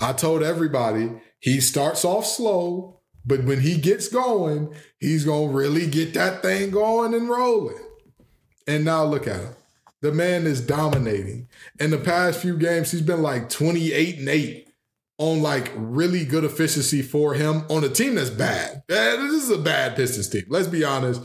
I 0.00 0.12
told 0.12 0.42
everybody 0.42 1.10
he 1.38 1.60
starts 1.60 2.04
off 2.04 2.26
slow, 2.26 3.00
but 3.24 3.44
when 3.44 3.60
he 3.60 3.78
gets 3.78 4.08
going, 4.08 4.74
he's 5.00 5.24
gonna 5.24 5.52
really 5.52 5.86
get 5.86 6.14
that 6.14 6.42
thing 6.42 6.70
going 6.70 7.14
and 7.14 7.28
rolling. 7.28 7.78
And 8.66 8.84
now 8.84 9.04
look 9.04 9.26
at 9.26 9.40
him. 9.40 9.54
The 10.00 10.12
man 10.12 10.46
is 10.46 10.60
dominating. 10.60 11.48
In 11.78 11.90
the 11.90 11.98
past 11.98 12.40
few 12.40 12.56
games, 12.56 12.90
he's 12.90 13.02
been 13.02 13.22
like 13.22 13.48
28 13.48 14.18
and 14.18 14.28
8 14.28 14.68
on 15.18 15.40
like 15.40 15.70
really 15.76 16.24
good 16.24 16.44
efficiency 16.44 17.02
for 17.02 17.34
him 17.34 17.64
on 17.70 17.84
a 17.84 17.88
team 17.88 18.16
that's 18.16 18.30
bad. 18.30 18.82
This 18.88 19.44
is 19.44 19.50
a 19.50 19.58
bad 19.58 19.94
Pistons 19.94 20.28
team. 20.28 20.44
Let's 20.48 20.66
be 20.66 20.84
honest. 20.84 21.22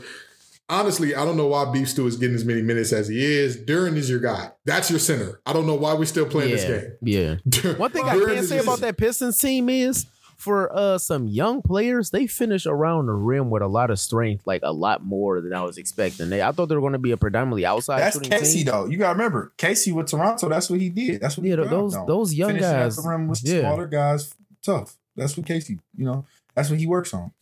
Honestly, 0.68 1.14
I 1.14 1.24
don't 1.24 1.36
know 1.36 1.46
why 1.46 1.64
Beef 1.72 1.88
Stew 1.88 2.06
is 2.06 2.16
getting 2.16 2.36
as 2.36 2.44
many 2.44 2.62
minutes 2.62 2.92
as 2.92 3.08
he 3.08 3.24
is. 3.24 3.56
Duren 3.56 3.96
is 3.96 4.08
your 4.08 4.20
guy. 4.20 4.52
That's 4.66 4.90
your 4.90 4.98
center. 5.00 5.40
I 5.46 5.54
don't 5.54 5.66
know 5.66 5.74
why 5.74 5.94
we're 5.94 6.04
still 6.04 6.26
playing 6.26 6.50
yeah, 6.50 6.56
this 6.56 6.64
game. 6.64 7.40
yeah. 7.54 7.72
One 7.78 7.90
thing 7.90 8.04
I 8.04 8.18
can 8.18 8.30
is 8.30 8.50
say 8.50 8.58
about 8.58 8.80
that 8.80 8.98
Pistons 8.98 9.38
team 9.38 9.68
is 9.70 10.06
for 10.38 10.74
uh 10.74 10.98
some 10.98 11.26
young 11.26 11.62
players, 11.62 12.10
they 12.10 12.26
finish 12.26 12.64
around 12.64 13.06
the 13.06 13.12
rim 13.12 13.50
with 13.50 13.60
a 13.62 13.66
lot 13.66 13.90
of 13.90 13.98
strength, 13.98 14.46
like 14.46 14.60
a 14.62 14.72
lot 14.72 15.04
more 15.04 15.40
than 15.40 15.52
I 15.52 15.62
was 15.64 15.78
expecting. 15.78 16.30
They, 16.30 16.40
I 16.42 16.52
thought 16.52 16.66
they 16.66 16.74
were 16.76 16.80
going 16.80 16.92
to 16.92 16.98
be 16.98 17.10
a 17.10 17.16
predominantly 17.16 17.66
outside. 17.66 18.00
That's 18.00 18.18
Casey 18.20 18.58
team. 18.58 18.66
though. 18.66 18.86
You 18.86 18.98
gotta 18.98 19.14
remember 19.18 19.52
Casey 19.56 19.90
with 19.92 20.06
Toronto. 20.06 20.48
That's 20.48 20.70
what 20.70 20.80
he 20.80 20.90
did. 20.90 21.20
That's 21.20 21.36
what 21.36 21.44
Yeah, 21.46 21.56
he 21.56 21.62
th- 21.62 21.70
those- 21.70 21.92
thrived 21.92 22.02
on. 22.10 22.16
those 22.16 22.34
young 22.34 22.50
Finishing 22.50 22.70
at 22.70 22.78
guys, 22.84 22.96
the 22.96 23.08
rim 23.08 23.28
with 23.28 23.40
yeah. 23.44 23.60
smaller 23.60 23.86
guys, 23.86 24.34
tough. 24.62 24.96
That's 25.16 25.36
what 25.36 25.44
Casey. 25.46 25.80
You 25.96 26.04
know, 26.04 26.24
that's 26.54 26.70
what 26.70 26.78
he 26.78 26.86
works 26.86 27.12
on. 27.12 27.32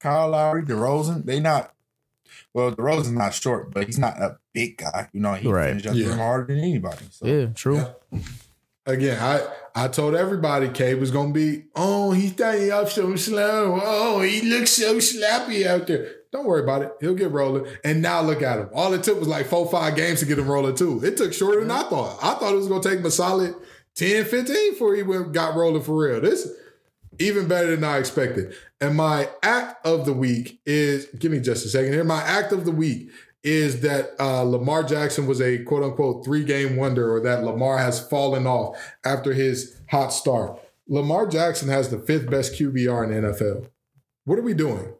Kyle 0.00 0.28
Lowry, 0.30 0.64
DeRozan, 0.64 1.24
they 1.24 1.38
not. 1.38 1.72
Well, 2.52 2.72
DeRozan's 2.72 3.12
not 3.12 3.34
short, 3.34 3.72
but 3.72 3.86
he's 3.86 3.98
not 4.00 4.18
a 4.20 4.38
big 4.52 4.78
guy. 4.78 5.08
You 5.12 5.20
know, 5.20 5.34
he 5.34 5.48
Right. 5.48 5.68
finished 5.68 5.86
at 5.86 5.92
the 5.94 6.00
Yeah. 6.00 6.16
harder 6.16 6.52
than 6.52 6.58
anybody. 6.64 7.04
So. 7.10 7.26
Yeah, 7.26 7.46
true. 7.54 7.76
Yeah. 8.10 8.18
Again, 8.84 9.18
I 9.20 9.46
I 9.74 9.88
told 9.88 10.14
everybody 10.14 10.68
Cade 10.68 10.98
was 10.98 11.10
gonna 11.10 11.32
be. 11.32 11.64
Oh, 11.76 12.12
he's 12.12 12.32
starting 12.32 12.70
up 12.72 12.88
so 12.88 13.14
slow. 13.16 13.80
Oh, 13.82 14.20
he 14.20 14.42
looks 14.42 14.72
so 14.72 14.96
slappy 14.96 15.66
out 15.66 15.86
there. 15.86 16.10
Don't 16.32 16.46
worry 16.46 16.62
about 16.62 16.82
it. 16.82 16.92
He'll 17.00 17.14
get 17.14 17.30
rolling. 17.30 17.66
And 17.84 18.02
now 18.02 18.22
look 18.22 18.42
at 18.42 18.58
him. 18.58 18.70
All 18.74 18.92
it 18.94 19.02
took 19.02 19.18
was 19.18 19.28
like 19.28 19.46
four, 19.46 19.70
five 19.70 19.94
games 19.94 20.20
to 20.20 20.26
get 20.26 20.38
him 20.38 20.50
rolling 20.50 20.74
too. 20.74 21.04
It 21.04 21.16
took 21.16 21.32
shorter 21.32 21.60
than 21.60 21.70
I 21.70 21.82
thought. 21.84 22.18
I 22.22 22.34
thought 22.34 22.54
it 22.54 22.56
was 22.56 22.68
gonna 22.68 22.82
take 22.82 22.98
him 22.98 23.06
a 23.06 23.10
solid 23.10 23.54
10, 23.94 24.24
15 24.24 24.72
before 24.72 24.94
he 24.94 25.02
went, 25.02 25.32
got 25.32 25.54
rolling 25.54 25.82
for 25.82 25.94
real. 25.94 26.20
This 26.20 26.48
even 27.18 27.46
better 27.46 27.76
than 27.76 27.84
I 27.84 27.98
expected. 27.98 28.54
And 28.80 28.96
my 28.96 29.28
act 29.42 29.86
of 29.86 30.06
the 30.06 30.12
week 30.12 30.60
is 30.66 31.06
give 31.18 31.30
me 31.30 31.40
just 31.40 31.64
a 31.66 31.68
second 31.68 31.92
here. 31.92 32.04
My 32.04 32.22
act 32.22 32.52
of 32.52 32.64
the 32.64 32.72
week 32.72 33.10
is 33.44 33.80
that 33.80 34.10
uh, 34.20 34.42
Lamar 34.42 34.84
Jackson 34.84 35.26
was 35.26 35.40
a 35.40 35.62
quote 35.64 35.82
unquote 35.82 36.24
three 36.24 36.44
game 36.44 36.76
wonder, 36.76 37.12
or 37.12 37.20
that 37.20 37.44
Lamar 37.44 37.78
has 37.78 38.06
fallen 38.06 38.46
off 38.46 38.76
after 39.04 39.32
his 39.32 39.80
hot 39.90 40.12
start. 40.12 40.60
Lamar 40.88 41.26
Jackson 41.26 41.68
has 41.68 41.88
the 41.90 41.98
fifth 41.98 42.30
best 42.30 42.54
QBR 42.54 43.04
in 43.04 43.22
the 43.22 43.28
NFL. 43.28 43.68
What 44.24 44.38
are 44.38 44.42
we 44.42 44.54
doing? 44.54 44.92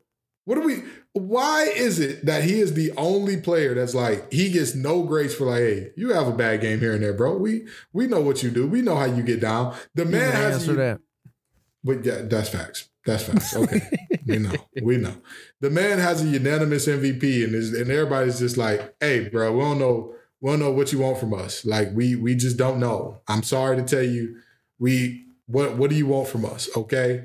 What 0.44 0.58
are 0.58 0.62
we? 0.62 0.82
Why 1.12 1.64
is 1.64 2.00
it 2.00 2.24
that 2.24 2.42
he 2.42 2.58
is 2.58 2.74
the 2.74 2.90
only 2.96 3.36
player 3.36 3.74
that's 3.74 3.94
like 3.94 4.32
he 4.32 4.50
gets 4.50 4.74
no 4.74 5.02
grace 5.02 5.34
for 5.34 5.44
like, 5.46 5.60
hey, 5.60 5.90
you 5.96 6.12
have 6.12 6.26
a 6.26 6.32
bad 6.32 6.60
game 6.60 6.80
here 6.80 6.94
and 6.94 7.02
there, 7.02 7.12
bro. 7.12 7.36
We 7.36 7.66
we 7.92 8.06
know 8.06 8.20
what 8.20 8.42
you 8.42 8.50
do. 8.50 8.66
We 8.66 8.82
know 8.82 8.96
how 8.96 9.04
you 9.04 9.22
get 9.22 9.40
down. 9.40 9.76
The 9.94 10.04
man 10.04 10.32
has 10.32 10.54
answer 10.56 10.74
that. 10.74 11.00
but 11.84 12.04
yeah, 12.04 12.22
that's 12.22 12.48
facts. 12.48 12.88
That's 13.04 13.24
facts. 13.24 13.56
Okay, 13.56 13.80
we 14.26 14.38
know. 14.38 14.52
We 14.82 14.96
know. 14.96 15.14
The 15.60 15.70
man 15.70 15.98
has 15.98 16.22
a 16.22 16.26
unanimous 16.26 16.86
MVP, 16.86 17.44
and 17.44 17.54
is 17.54 17.72
and 17.72 17.90
everybody's 17.90 18.38
just 18.38 18.56
like, 18.56 18.94
"Hey, 19.00 19.28
bro, 19.28 19.52
we 19.52 19.60
don't 19.60 19.78
know. 19.78 20.14
We 20.40 20.50
don't 20.50 20.60
know 20.60 20.72
what 20.72 20.92
you 20.92 21.00
want 21.00 21.18
from 21.18 21.34
us. 21.34 21.64
Like, 21.64 21.90
we 21.94 22.16
we 22.16 22.34
just 22.34 22.56
don't 22.56 22.78
know. 22.78 23.20
I'm 23.28 23.42
sorry 23.42 23.76
to 23.76 23.82
tell 23.82 24.02
you, 24.02 24.36
we 24.78 25.26
what 25.46 25.76
what 25.76 25.90
do 25.90 25.96
you 25.96 26.06
want 26.06 26.28
from 26.28 26.44
us? 26.44 26.68
Okay." 26.76 27.24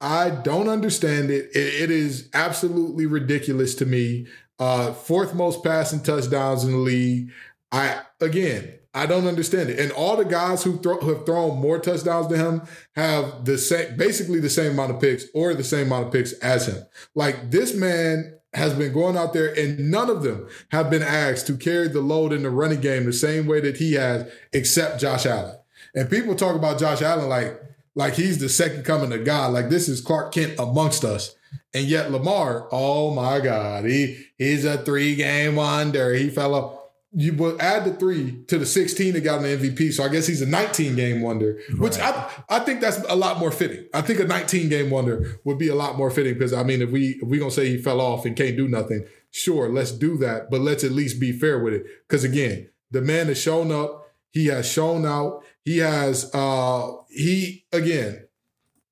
I 0.00 0.30
don't 0.30 0.68
understand 0.68 1.28
it. 1.30 1.50
It, 1.56 1.82
it 1.82 1.90
is 1.90 2.28
absolutely 2.32 3.06
ridiculous 3.06 3.74
to 3.76 3.84
me. 3.84 4.28
Uh, 4.58 4.92
fourth 4.92 5.34
most 5.34 5.64
passing 5.64 6.00
touchdowns 6.00 6.62
in 6.64 6.70
the 6.70 6.78
league. 6.78 7.30
I 7.72 8.00
again, 8.20 8.77
I 8.94 9.06
don't 9.06 9.26
understand 9.26 9.68
it. 9.68 9.78
And 9.78 9.92
all 9.92 10.16
the 10.16 10.24
guys 10.24 10.64
who, 10.64 10.78
throw, 10.78 10.98
who 10.98 11.14
have 11.14 11.26
thrown 11.26 11.60
more 11.60 11.78
touchdowns 11.78 12.28
than 12.28 12.40
him 12.40 12.62
have 12.96 13.44
the 13.44 13.58
same, 13.58 13.96
basically 13.96 14.40
the 14.40 14.50
same 14.50 14.72
amount 14.72 14.92
of 14.92 15.00
picks 15.00 15.26
or 15.34 15.54
the 15.54 15.64
same 15.64 15.88
amount 15.88 16.06
of 16.06 16.12
picks 16.12 16.32
as 16.34 16.66
him. 16.66 16.82
Like 17.14 17.50
this 17.50 17.74
man 17.74 18.38
has 18.54 18.72
been 18.72 18.92
going 18.92 19.16
out 19.16 19.34
there, 19.34 19.52
and 19.58 19.90
none 19.90 20.08
of 20.08 20.22
them 20.22 20.48
have 20.70 20.88
been 20.88 21.02
asked 21.02 21.46
to 21.46 21.56
carry 21.56 21.88
the 21.88 22.00
load 22.00 22.32
in 22.32 22.42
the 22.42 22.50
running 22.50 22.80
game 22.80 23.04
the 23.04 23.12
same 23.12 23.46
way 23.46 23.60
that 23.60 23.76
he 23.76 23.92
has, 23.92 24.30
except 24.52 25.00
Josh 25.00 25.26
Allen. 25.26 25.56
And 25.94 26.10
people 26.10 26.34
talk 26.34 26.56
about 26.56 26.78
Josh 26.78 27.02
Allen 27.02 27.28
like 27.28 27.60
like 27.94 28.14
he's 28.14 28.38
the 28.38 28.48
second 28.48 28.84
coming 28.84 29.12
of 29.12 29.24
God. 29.24 29.52
Like 29.52 29.68
this 29.68 29.88
is 29.88 30.00
Clark 30.00 30.32
Kent 30.32 30.54
amongst 30.58 31.04
us. 31.04 31.34
And 31.74 31.86
yet 31.86 32.10
Lamar, 32.10 32.68
oh 32.72 33.12
my 33.12 33.40
God, 33.40 33.84
he 33.84 34.26
he's 34.38 34.64
a 34.64 34.78
three 34.78 35.14
game 35.14 35.56
wonder. 35.56 36.14
He 36.14 36.30
fell 36.30 36.54
off. 36.54 36.77
You 37.12 37.32
will 37.32 37.60
add 37.60 37.86
the 37.86 37.94
three 37.94 38.44
to 38.48 38.58
the 38.58 38.66
16 38.66 39.14
that 39.14 39.22
got 39.22 39.38
an 39.38 39.46
MVP. 39.46 39.92
So 39.92 40.04
I 40.04 40.08
guess 40.08 40.26
he's 40.26 40.42
a 40.42 40.46
19 40.46 40.94
game 40.94 41.22
wonder, 41.22 41.58
which 41.78 41.98
I 41.98 42.30
I 42.48 42.58
think 42.60 42.80
that's 42.80 42.98
a 43.08 43.16
lot 43.16 43.38
more 43.38 43.50
fitting. 43.50 43.86
I 43.94 44.02
think 44.02 44.20
a 44.20 44.24
19 44.24 44.68
game 44.68 44.90
wonder 44.90 45.40
would 45.44 45.58
be 45.58 45.68
a 45.68 45.74
lot 45.74 45.96
more 45.96 46.10
fitting 46.10 46.34
because 46.34 46.52
I 46.52 46.62
mean, 46.64 46.82
if 46.82 46.90
we 46.90 47.18
if 47.22 47.28
we 47.28 47.38
gonna 47.38 47.50
say 47.50 47.68
he 47.68 47.78
fell 47.78 48.00
off 48.00 48.26
and 48.26 48.36
can't 48.36 48.56
do 48.56 48.68
nothing, 48.68 49.06
sure, 49.30 49.70
let's 49.70 49.90
do 49.90 50.18
that. 50.18 50.50
But 50.50 50.60
let's 50.60 50.84
at 50.84 50.92
least 50.92 51.18
be 51.18 51.32
fair 51.32 51.58
with 51.58 51.72
it. 51.72 51.86
Because 52.06 52.24
again, 52.24 52.68
the 52.90 53.00
man 53.00 53.28
has 53.28 53.40
shown 53.40 53.72
up. 53.72 54.06
He 54.30 54.46
has 54.46 54.70
shown 54.70 55.06
out. 55.06 55.44
He 55.64 55.78
has 55.78 56.30
uh 56.34 56.92
he 57.08 57.64
again 57.72 58.28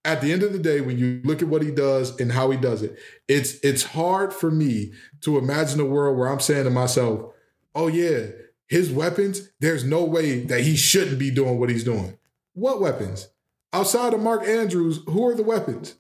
at 0.06 0.20
the 0.20 0.32
end 0.32 0.44
of 0.44 0.52
the 0.52 0.58
day, 0.60 0.80
when 0.80 0.98
you 0.98 1.20
look 1.24 1.42
at 1.42 1.48
what 1.48 1.62
he 1.62 1.72
does 1.72 2.18
and 2.20 2.30
how 2.30 2.50
he 2.50 2.56
does 2.56 2.82
it, 2.82 2.96
it's 3.26 3.58
it's 3.64 3.82
hard 3.82 4.32
for 4.32 4.52
me 4.52 4.92
to 5.22 5.36
imagine 5.36 5.80
a 5.80 5.84
world 5.84 6.16
where 6.16 6.28
I'm 6.28 6.38
saying 6.38 6.64
to 6.64 6.70
myself, 6.70 7.32
"Oh 7.76 7.86
yeah, 7.86 8.26
his 8.66 8.90
weapons. 8.90 9.50
There's 9.60 9.84
no 9.84 10.02
way 10.04 10.40
that 10.44 10.62
he 10.62 10.74
shouldn't 10.76 11.18
be 11.20 11.30
doing 11.30 11.60
what 11.60 11.70
he's 11.70 11.84
doing." 11.84 12.18
What 12.54 12.80
weapons? 12.80 13.28
Outside 13.72 14.14
of 14.14 14.20
Mark 14.20 14.44
Andrews, 14.44 15.00
who 15.06 15.26
are 15.28 15.34
the 15.34 15.42
weapons? 15.44 15.94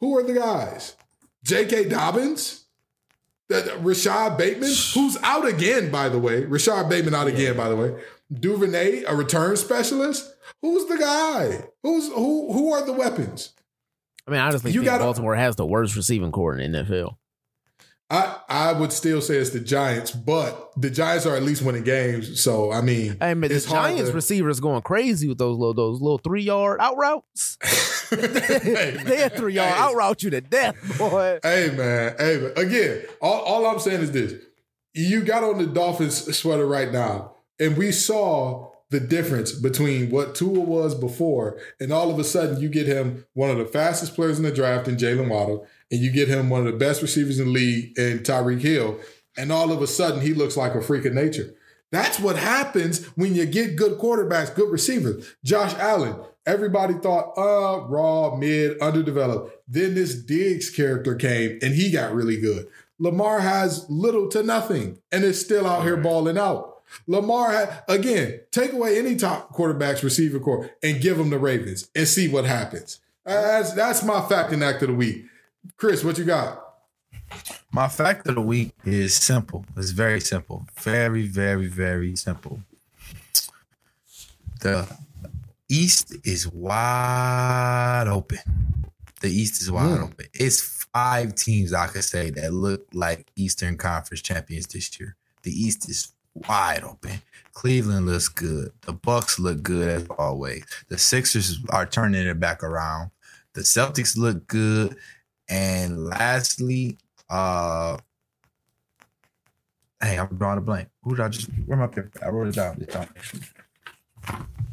Who 0.00 0.16
are 0.16 0.22
the 0.22 0.32
guys? 0.34 0.96
J.K. 1.44 1.88
Dobbins, 1.88 2.64
Rashad 3.50 4.36
Bateman, 4.38 4.70
who's 4.94 5.16
out 5.22 5.46
again, 5.46 5.90
by 5.90 6.08
the 6.08 6.18
way. 6.18 6.42
Rashad 6.44 6.88
Bateman 6.88 7.14
out 7.14 7.26
again, 7.26 7.56
by 7.56 7.68
the 7.68 7.76
way. 7.76 7.94
Duvernay, 8.32 9.04
a 9.04 9.14
return 9.14 9.56
specialist. 9.56 10.34
Who's 10.62 10.86
the 10.86 10.98
guy? 10.98 11.64
Who's 11.82 12.08
who? 12.08 12.52
Who 12.52 12.72
are 12.72 12.84
the 12.84 12.92
weapons? 12.92 13.52
I 14.26 14.30
mean, 14.30 14.40
I 14.40 14.46
honestly 14.48 14.72
You 14.72 14.80
think 14.80 14.90
gotta- 14.90 15.04
Baltimore 15.04 15.34
has 15.36 15.56
the 15.56 15.64
worst 15.66 15.96
receiving 15.96 16.32
core 16.32 16.56
in 16.58 16.72
the 16.72 16.78
NFL. 16.84 17.16
I 18.10 18.36
I 18.48 18.72
would 18.72 18.92
still 18.92 19.20
say 19.20 19.36
it's 19.36 19.50
the 19.50 19.60
Giants, 19.60 20.12
but 20.12 20.72
the 20.76 20.88
Giants 20.88 21.26
are 21.26 21.36
at 21.36 21.42
least 21.42 21.62
winning 21.62 21.84
games. 21.84 22.40
So 22.40 22.72
I 22.72 22.80
mean, 22.80 23.18
I 23.20 23.34
mean, 23.34 23.50
the 23.52 23.60
Giants 23.60 24.10
to- 24.10 24.14
receivers 24.14 24.60
going 24.60 24.80
crazy 24.82 25.28
with 25.28 25.38
those 25.38 25.58
little 25.58 25.74
those 25.74 26.00
little 26.00 26.18
three 26.18 26.42
yard 26.42 26.80
out 26.80 26.96
routes. 26.96 27.58
Hey, 28.10 28.96
they 29.04 29.16
had 29.18 29.34
three 29.34 29.54
yard 29.54 29.74
hey. 29.74 29.78
out 29.78 29.94
route 29.94 30.22
you 30.22 30.30
to 30.30 30.40
death, 30.40 30.76
boy. 30.98 31.38
Hey 31.42 31.70
man, 31.76 32.14
hey 32.18 32.38
man. 32.38 32.52
Again, 32.56 33.04
all, 33.20 33.40
all 33.42 33.66
I'm 33.66 33.78
saying 33.78 34.00
is 34.00 34.12
this: 34.12 34.34
you 34.94 35.22
got 35.22 35.44
on 35.44 35.58
the 35.58 35.66
Dolphins 35.66 36.34
sweater 36.36 36.66
right 36.66 36.90
now, 36.90 37.34
and 37.60 37.76
we 37.76 37.92
saw 37.92 38.70
the 38.90 39.00
difference 39.00 39.52
between 39.52 40.10
what 40.10 40.34
Tua 40.34 40.60
was 40.60 40.94
before, 40.94 41.58
and 41.78 41.92
all 41.92 42.10
of 42.10 42.18
a 42.18 42.24
sudden 42.24 42.60
you 42.60 42.68
get 42.68 42.86
him 42.86 43.26
one 43.34 43.50
of 43.50 43.58
the 43.58 43.66
fastest 43.66 44.14
players 44.14 44.38
in 44.38 44.44
the 44.44 44.50
draft 44.50 44.88
in 44.88 44.96
Jaylen 44.96 45.28
Waddle, 45.28 45.66
and 45.90 46.00
you 46.00 46.10
get 46.10 46.28
him 46.28 46.48
one 46.48 46.66
of 46.66 46.72
the 46.72 46.78
best 46.78 47.02
receivers 47.02 47.38
in 47.38 47.46
the 47.46 47.52
league 47.52 47.98
in 47.98 48.20
Tyreek 48.20 48.60
Hill, 48.60 48.98
and 49.36 49.52
all 49.52 49.72
of 49.72 49.82
a 49.82 49.86
sudden 49.86 50.22
he 50.22 50.32
looks 50.32 50.56
like 50.56 50.74
a 50.74 50.80
freak 50.80 51.04
of 51.04 51.12
nature. 51.12 51.54
That's 51.90 52.20
what 52.20 52.36
happens 52.36 53.04
when 53.16 53.34
you 53.34 53.46
get 53.46 53.76
good 53.76 53.98
quarterbacks, 53.98 54.54
good 54.54 54.70
receivers. 54.70 55.34
Josh 55.42 55.74
Allen, 55.74 56.16
everybody 56.46 56.94
thought, 56.94 57.32
uh, 57.36 57.86
raw, 57.86 58.36
mid, 58.36 58.78
underdeveloped. 58.80 59.56
Then 59.66 59.94
this 59.94 60.14
Diggs 60.14 60.70
character 60.70 61.14
came 61.14 61.58
and 61.62 61.74
he 61.74 61.90
got 61.90 62.14
really 62.14 62.38
good. 62.38 62.68
Lamar 62.98 63.40
has 63.40 63.88
little 63.88 64.28
to 64.28 64.42
nothing 64.42 64.98
and 65.10 65.24
is 65.24 65.40
still 65.40 65.66
out 65.66 65.84
here 65.84 65.96
balling 65.96 66.36
out. 66.36 66.77
Lamar, 67.06 67.50
had, 67.52 67.82
again, 67.88 68.40
take 68.50 68.72
away 68.72 68.98
any 68.98 69.16
top 69.16 69.50
quarterback's 69.52 70.02
receiver 70.04 70.38
core 70.40 70.70
and 70.82 71.00
give 71.00 71.16
them 71.18 71.30
the 71.30 71.38
Ravens 71.38 71.88
and 71.94 72.06
see 72.08 72.28
what 72.28 72.44
happens. 72.44 73.00
That's, 73.24 73.72
that's 73.72 74.02
my 74.02 74.26
fact 74.26 74.52
and 74.52 74.62
act 74.64 74.82
of 74.82 74.88
the 74.88 74.94
week. 74.94 75.24
Chris, 75.76 76.02
what 76.02 76.16
you 76.18 76.24
got? 76.24 76.64
My 77.72 77.88
fact 77.88 78.26
of 78.26 78.36
the 78.36 78.40
week 78.40 78.72
is 78.84 79.14
simple. 79.14 79.66
It's 79.76 79.90
very 79.90 80.20
simple. 80.20 80.66
Very, 80.80 81.26
very, 81.26 81.66
very 81.66 82.16
simple. 82.16 82.60
The 84.60 84.88
East 85.68 86.16
is 86.24 86.48
wide 86.48 88.06
open. 88.08 88.38
The 89.20 89.28
East 89.28 89.60
is 89.60 89.70
wide 89.70 89.98
Hmm. 89.98 90.04
open. 90.04 90.26
It's 90.32 90.60
five 90.92 91.34
teams 91.34 91.72
I 91.74 91.88
could 91.88 92.04
say 92.04 92.30
that 92.30 92.52
look 92.52 92.86
like 92.92 93.26
Eastern 93.36 93.76
Conference 93.76 94.22
champions 94.22 94.66
this 94.66 94.98
year. 94.98 95.16
The 95.42 95.50
East 95.52 95.88
is 95.88 96.12
wide 96.48 96.84
open. 96.84 97.22
Cleveland 97.52 98.06
looks 98.06 98.28
good. 98.28 98.70
The 98.82 98.92
Bucks 98.92 99.38
look 99.38 99.62
good 99.62 99.88
as 99.88 100.06
always. 100.18 100.64
The 100.88 100.98
Sixers 100.98 101.58
are 101.70 101.86
turning 101.86 102.26
it 102.26 102.38
back 102.38 102.62
around. 102.62 103.10
The 103.54 103.62
Celtics 103.62 104.16
look 104.16 104.46
good. 104.46 104.96
And 105.48 106.06
lastly, 106.06 106.98
uh 107.28 107.98
hey, 110.00 110.18
I'm 110.18 110.28
drawing 110.36 110.58
a 110.58 110.60
blank. 110.60 110.88
Who 111.02 111.16
did 111.16 111.24
I 111.24 111.28
just 111.28 111.48
where 111.66 111.78
my 111.78 111.88
paper? 111.88 112.10
I 112.22 112.28
wrote 112.28 112.48
it 112.48 112.54
down. 112.54 113.08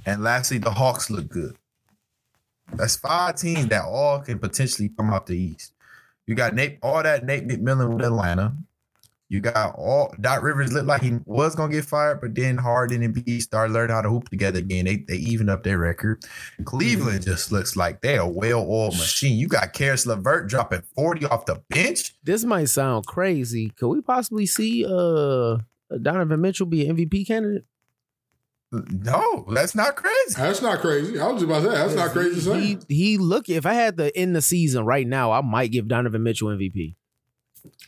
And 0.05 0.23
lastly, 0.23 0.59
the 0.59 0.71
Hawks 0.71 1.09
look 1.09 1.27
good. 1.27 1.57
That's 2.73 2.95
five 2.95 3.35
teams 3.35 3.67
that 3.67 3.85
all 3.85 4.19
can 4.19 4.39
potentially 4.39 4.89
come 4.89 5.11
out 5.11 5.25
the 5.25 5.37
East. 5.37 5.73
You 6.27 6.35
got 6.35 6.53
Nate, 6.53 6.79
all 6.81 7.01
that 7.03 7.25
Nate 7.25 7.47
McMillan 7.47 7.95
with 7.95 8.05
Atlanta. 8.05 8.55
You 9.27 9.39
got 9.39 9.73
all 9.75 10.13
Doc 10.21 10.43
Rivers 10.43 10.71
looked 10.71 10.85
like 10.85 11.01
he 11.01 11.17
was 11.25 11.55
gonna 11.55 11.71
get 11.71 11.85
fired, 11.85 12.21
but 12.21 12.35
then 12.35 12.57
Harden 12.57 13.01
and 13.01 13.25
B 13.25 13.39
started 13.39 13.73
learning 13.73 13.95
how 13.95 14.01
to 14.03 14.09
hoop 14.09 14.29
together 14.29 14.59
again. 14.59 14.85
They 14.85 14.97
they 14.97 15.15
even 15.15 15.49
up 15.49 15.63
their 15.63 15.79
record. 15.79 16.23
Cleveland 16.63 17.23
just 17.23 17.51
looks 17.51 17.75
like 17.75 18.01
they're 18.01 18.21
a 18.21 18.29
well-oiled 18.29 18.97
machine. 18.97 19.37
You 19.39 19.47
got 19.47 19.73
Caris 19.73 20.05
LeVert 20.05 20.47
dropping 20.47 20.83
40 20.95 21.25
off 21.25 21.47
the 21.47 21.61
bench. 21.69 22.13
This 22.23 22.43
might 22.43 22.69
sound 22.69 23.07
crazy. 23.07 23.71
Could 23.71 23.87
we 23.87 24.01
possibly 24.01 24.45
see 24.45 24.85
uh 24.85 25.57
Donovan 26.01 26.41
Mitchell 26.41 26.67
be 26.67 26.87
an 26.87 26.95
MVP 26.95 27.25
candidate? 27.25 27.65
No, 28.71 29.45
that's 29.51 29.73
not 29.73 29.95
crazy. 29.95 30.35
That's 30.37 30.61
not 30.61 30.79
crazy. 30.79 31.19
I 31.19 31.27
was 31.27 31.41
just 31.41 31.45
about 31.45 31.63
to 31.63 31.71
say, 31.71 31.77
that's 31.77 31.95
not 31.95 32.11
crazy 32.11 32.35
to 32.35 32.41
say. 32.41 32.59
He 32.59 32.77
he 32.87 33.17
look. 33.17 33.49
If 33.49 33.65
I 33.65 33.73
had 33.73 33.97
to 33.97 34.15
end 34.15 34.35
the 34.35 34.41
season 34.41 34.85
right 34.85 35.07
now, 35.07 35.31
I 35.31 35.41
might 35.41 35.71
give 35.71 35.87
Donovan 35.87 36.23
Mitchell 36.23 36.49
MVP. 36.49 36.95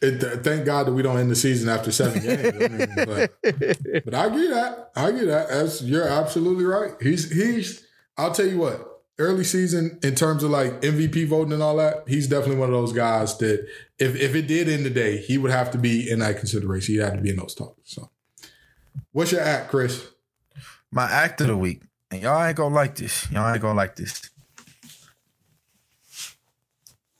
It, 0.01 0.19
th- 0.19 0.39
thank 0.43 0.65
God 0.65 0.87
that 0.87 0.93
we 0.93 1.01
don't 1.01 1.17
end 1.17 1.31
the 1.31 1.35
season 1.35 1.69
after 1.69 1.91
seven 1.91 2.21
games. 2.21 2.55
I 2.55 2.67
mean, 2.67 2.89
but, 2.95 3.33
but 4.05 4.13
I 4.13 4.29
get 4.29 4.49
that. 4.51 4.91
I 4.95 5.11
get 5.11 5.25
that. 5.25 5.49
That's, 5.49 5.81
you're 5.81 6.07
absolutely 6.07 6.65
right. 6.65 6.91
He's 7.01 7.31
he's. 7.31 7.85
I'll 8.17 8.33
tell 8.33 8.47
you 8.47 8.57
what. 8.57 8.93
Early 9.19 9.43
season 9.43 9.97
in 10.03 10.13
terms 10.13 10.43
of 10.43 10.51
like 10.51 10.81
MVP 10.81 11.27
voting 11.27 11.51
and 11.51 11.63
all 11.63 11.77
that, 11.77 12.07
he's 12.07 12.27
definitely 12.27 12.57
one 12.57 12.69
of 12.69 12.75
those 12.75 12.93
guys 12.93 13.35
that 13.39 13.67
if 13.97 14.15
if 14.15 14.35
it 14.35 14.45
did 14.45 14.69
end 14.69 14.83
today, 14.83 15.17
he 15.17 15.39
would 15.39 15.49
have 15.49 15.71
to 15.71 15.79
be 15.79 16.07
in 16.07 16.19
that 16.19 16.37
consideration. 16.37 16.93
He'd 16.93 17.01
have 17.01 17.15
to 17.15 17.21
be 17.21 17.31
in 17.31 17.37
those 17.37 17.55
talks. 17.55 17.79
So, 17.85 18.11
what's 19.13 19.31
your 19.31 19.41
act, 19.41 19.69
Chris? 19.69 20.07
My 20.91 21.09
act 21.09 21.41
of 21.41 21.47
the 21.47 21.57
week. 21.57 21.81
And 22.09 22.21
y'all 22.21 22.43
ain't 22.43 22.55
gonna 22.55 22.73
like 22.73 22.95
this. 22.95 23.29
Y'all 23.31 23.51
ain't 23.51 23.61
gonna 23.61 23.77
like 23.77 23.95
this. 23.95 24.29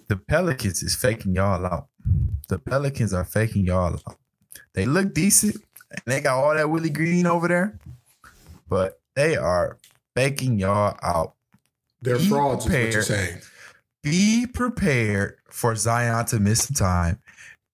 The 0.08 0.16
Pelicans 0.16 0.82
is 0.82 0.96
faking 0.96 1.36
y'all 1.36 1.66
out. 1.66 1.88
The 2.48 2.60
Pelicans 2.60 3.14
are 3.14 3.26
faking 3.26 3.66
y'all 3.66 4.00
out. 4.08 4.18
They 4.74 4.86
look 4.86 5.14
decent 5.14 5.56
and 5.90 6.02
they 6.06 6.22
got 6.22 6.38
all 6.38 6.54
that 6.54 6.70
Willie 6.70 6.90
Green 6.90 7.26
over 7.26 7.48
there, 7.48 7.80
but 8.70 9.00
they 9.16 9.36
are 9.36 9.78
faking 10.16 10.60
y'all 10.60 10.98
out. 11.02 11.34
They're 12.02 12.18
Be 12.18 12.28
frauds, 12.30 12.66
is 12.66 12.72
what 12.72 12.94
you're 12.94 13.02
saying. 13.02 13.42
Be 14.04 14.48
prepared 14.48 15.38
for 15.50 15.76
Zion 15.76 16.26
to 16.28 16.40
miss 16.40 16.66
some 16.66 16.76
time. 16.76 17.20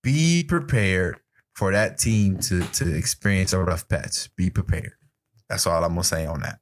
Be 0.02 0.44
prepared 0.44 1.20
for 1.54 1.72
that 1.72 1.98
team 1.98 2.38
to, 2.40 2.62
to 2.62 2.96
experience 2.96 3.54
a 3.54 3.60
rough 3.60 3.88
patch. 3.88 4.34
Be 4.36 4.50
prepared. 4.50 4.94
That's 5.50 5.68
all 5.68 5.84
I'm 5.84 5.92
gonna 5.92 6.04
say 6.04 6.26
on 6.26 6.42
that. 6.42 6.60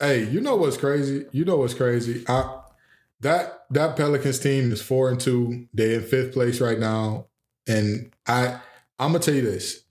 Hey, 0.00 0.24
you 0.28 0.40
know 0.40 0.56
what's 0.56 0.76
crazy? 0.76 1.26
You 1.32 1.44
know 1.44 1.56
what's 1.56 1.74
crazy? 1.74 2.24
I 2.28 2.60
that 3.20 3.64
that 3.70 3.96
Pelicans 3.96 4.38
team 4.38 4.72
is 4.72 4.82
four 4.82 5.08
and 5.10 5.20
two. 5.20 5.66
They're 5.72 6.00
in 6.00 6.06
fifth 6.06 6.32
place 6.32 6.60
right 6.60 6.78
now. 6.78 7.26
And 7.66 8.12
I 8.26 8.60
I'm 8.98 9.12
gonna 9.12 9.18
tell 9.20 9.34
you 9.34 9.42
this. 9.42 9.82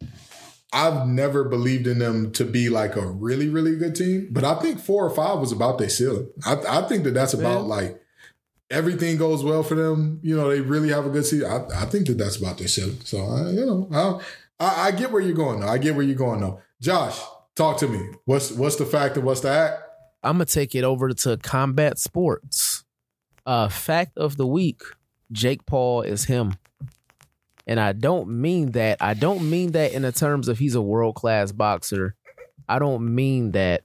I've 0.73 1.07
never 1.07 1.45
believed 1.45 1.87
in 1.87 1.99
them 1.99 2.31
to 2.33 2.43
be 2.43 2.67
like 2.67 2.97
a 2.97 3.07
really, 3.07 3.47
really 3.47 3.77
good 3.77 3.95
team, 3.95 4.27
but 4.31 4.43
I 4.43 4.55
think 4.55 4.79
four 4.79 5.05
or 5.05 5.09
five 5.09 5.39
was 5.39 5.53
about 5.53 5.77
their 5.77 5.87
ceiling. 5.87 6.29
I, 6.45 6.57
I 6.67 6.87
think 6.87 7.05
that 7.05 7.13
that's 7.13 7.33
about 7.33 7.61
Man. 7.61 7.69
like 7.69 8.01
everything 8.69 9.15
goes 9.15 9.41
well 9.41 9.63
for 9.63 9.75
them. 9.75 10.19
You 10.21 10.35
know, 10.35 10.49
they 10.49 10.59
really 10.59 10.89
have 10.89 11.05
a 11.05 11.09
good 11.09 11.25
season. 11.25 11.49
I, 11.49 11.83
I 11.83 11.85
think 11.85 12.07
that 12.07 12.17
that's 12.17 12.35
about 12.35 12.57
their 12.57 12.67
ceiling. 12.67 12.99
So, 13.05 13.19
I, 13.19 13.51
you 13.51 13.65
know, 13.65 13.87
I, 14.59 14.65
I, 14.65 14.87
I 14.87 14.91
get 14.91 15.11
where 15.11 15.21
you're 15.21 15.33
going 15.33 15.61
though. 15.61 15.69
I 15.69 15.77
get 15.77 15.95
where 15.95 16.05
you're 16.05 16.15
going 16.15 16.41
though. 16.41 16.59
Josh, 16.81 17.21
talk 17.55 17.77
to 17.77 17.87
me. 17.87 18.09
What's 18.25 18.51
what's 18.51 18.75
the 18.75 18.85
fact 18.85 19.15
and 19.15 19.25
what's 19.25 19.41
the 19.41 19.51
act? 19.51 19.81
I'm 20.23 20.33
gonna 20.33 20.45
take 20.45 20.75
it 20.75 20.83
over 20.83 21.09
to 21.09 21.37
combat 21.37 21.99
sports. 21.99 22.74
Uh, 23.45 23.69
fact 23.69 24.17
of 24.17 24.37
the 24.37 24.47
week: 24.47 24.81
Jake 25.31 25.65
Paul 25.65 26.01
is 26.01 26.25
him. 26.25 26.55
And 27.67 27.79
I 27.79 27.93
don't 27.93 28.29
mean 28.29 28.71
that. 28.71 28.97
I 29.01 29.15
don't 29.15 29.49
mean 29.49 29.71
that 29.71 29.93
in 29.93 30.03
the 30.03 30.11
terms 30.11 30.47
of 30.47 30.59
he's 30.59 30.75
a 30.75 30.81
world 30.81 31.15
class 31.15 31.51
boxer. 31.51 32.15
I 32.69 32.79
don't 32.79 33.15
mean 33.15 33.51
that 33.51 33.83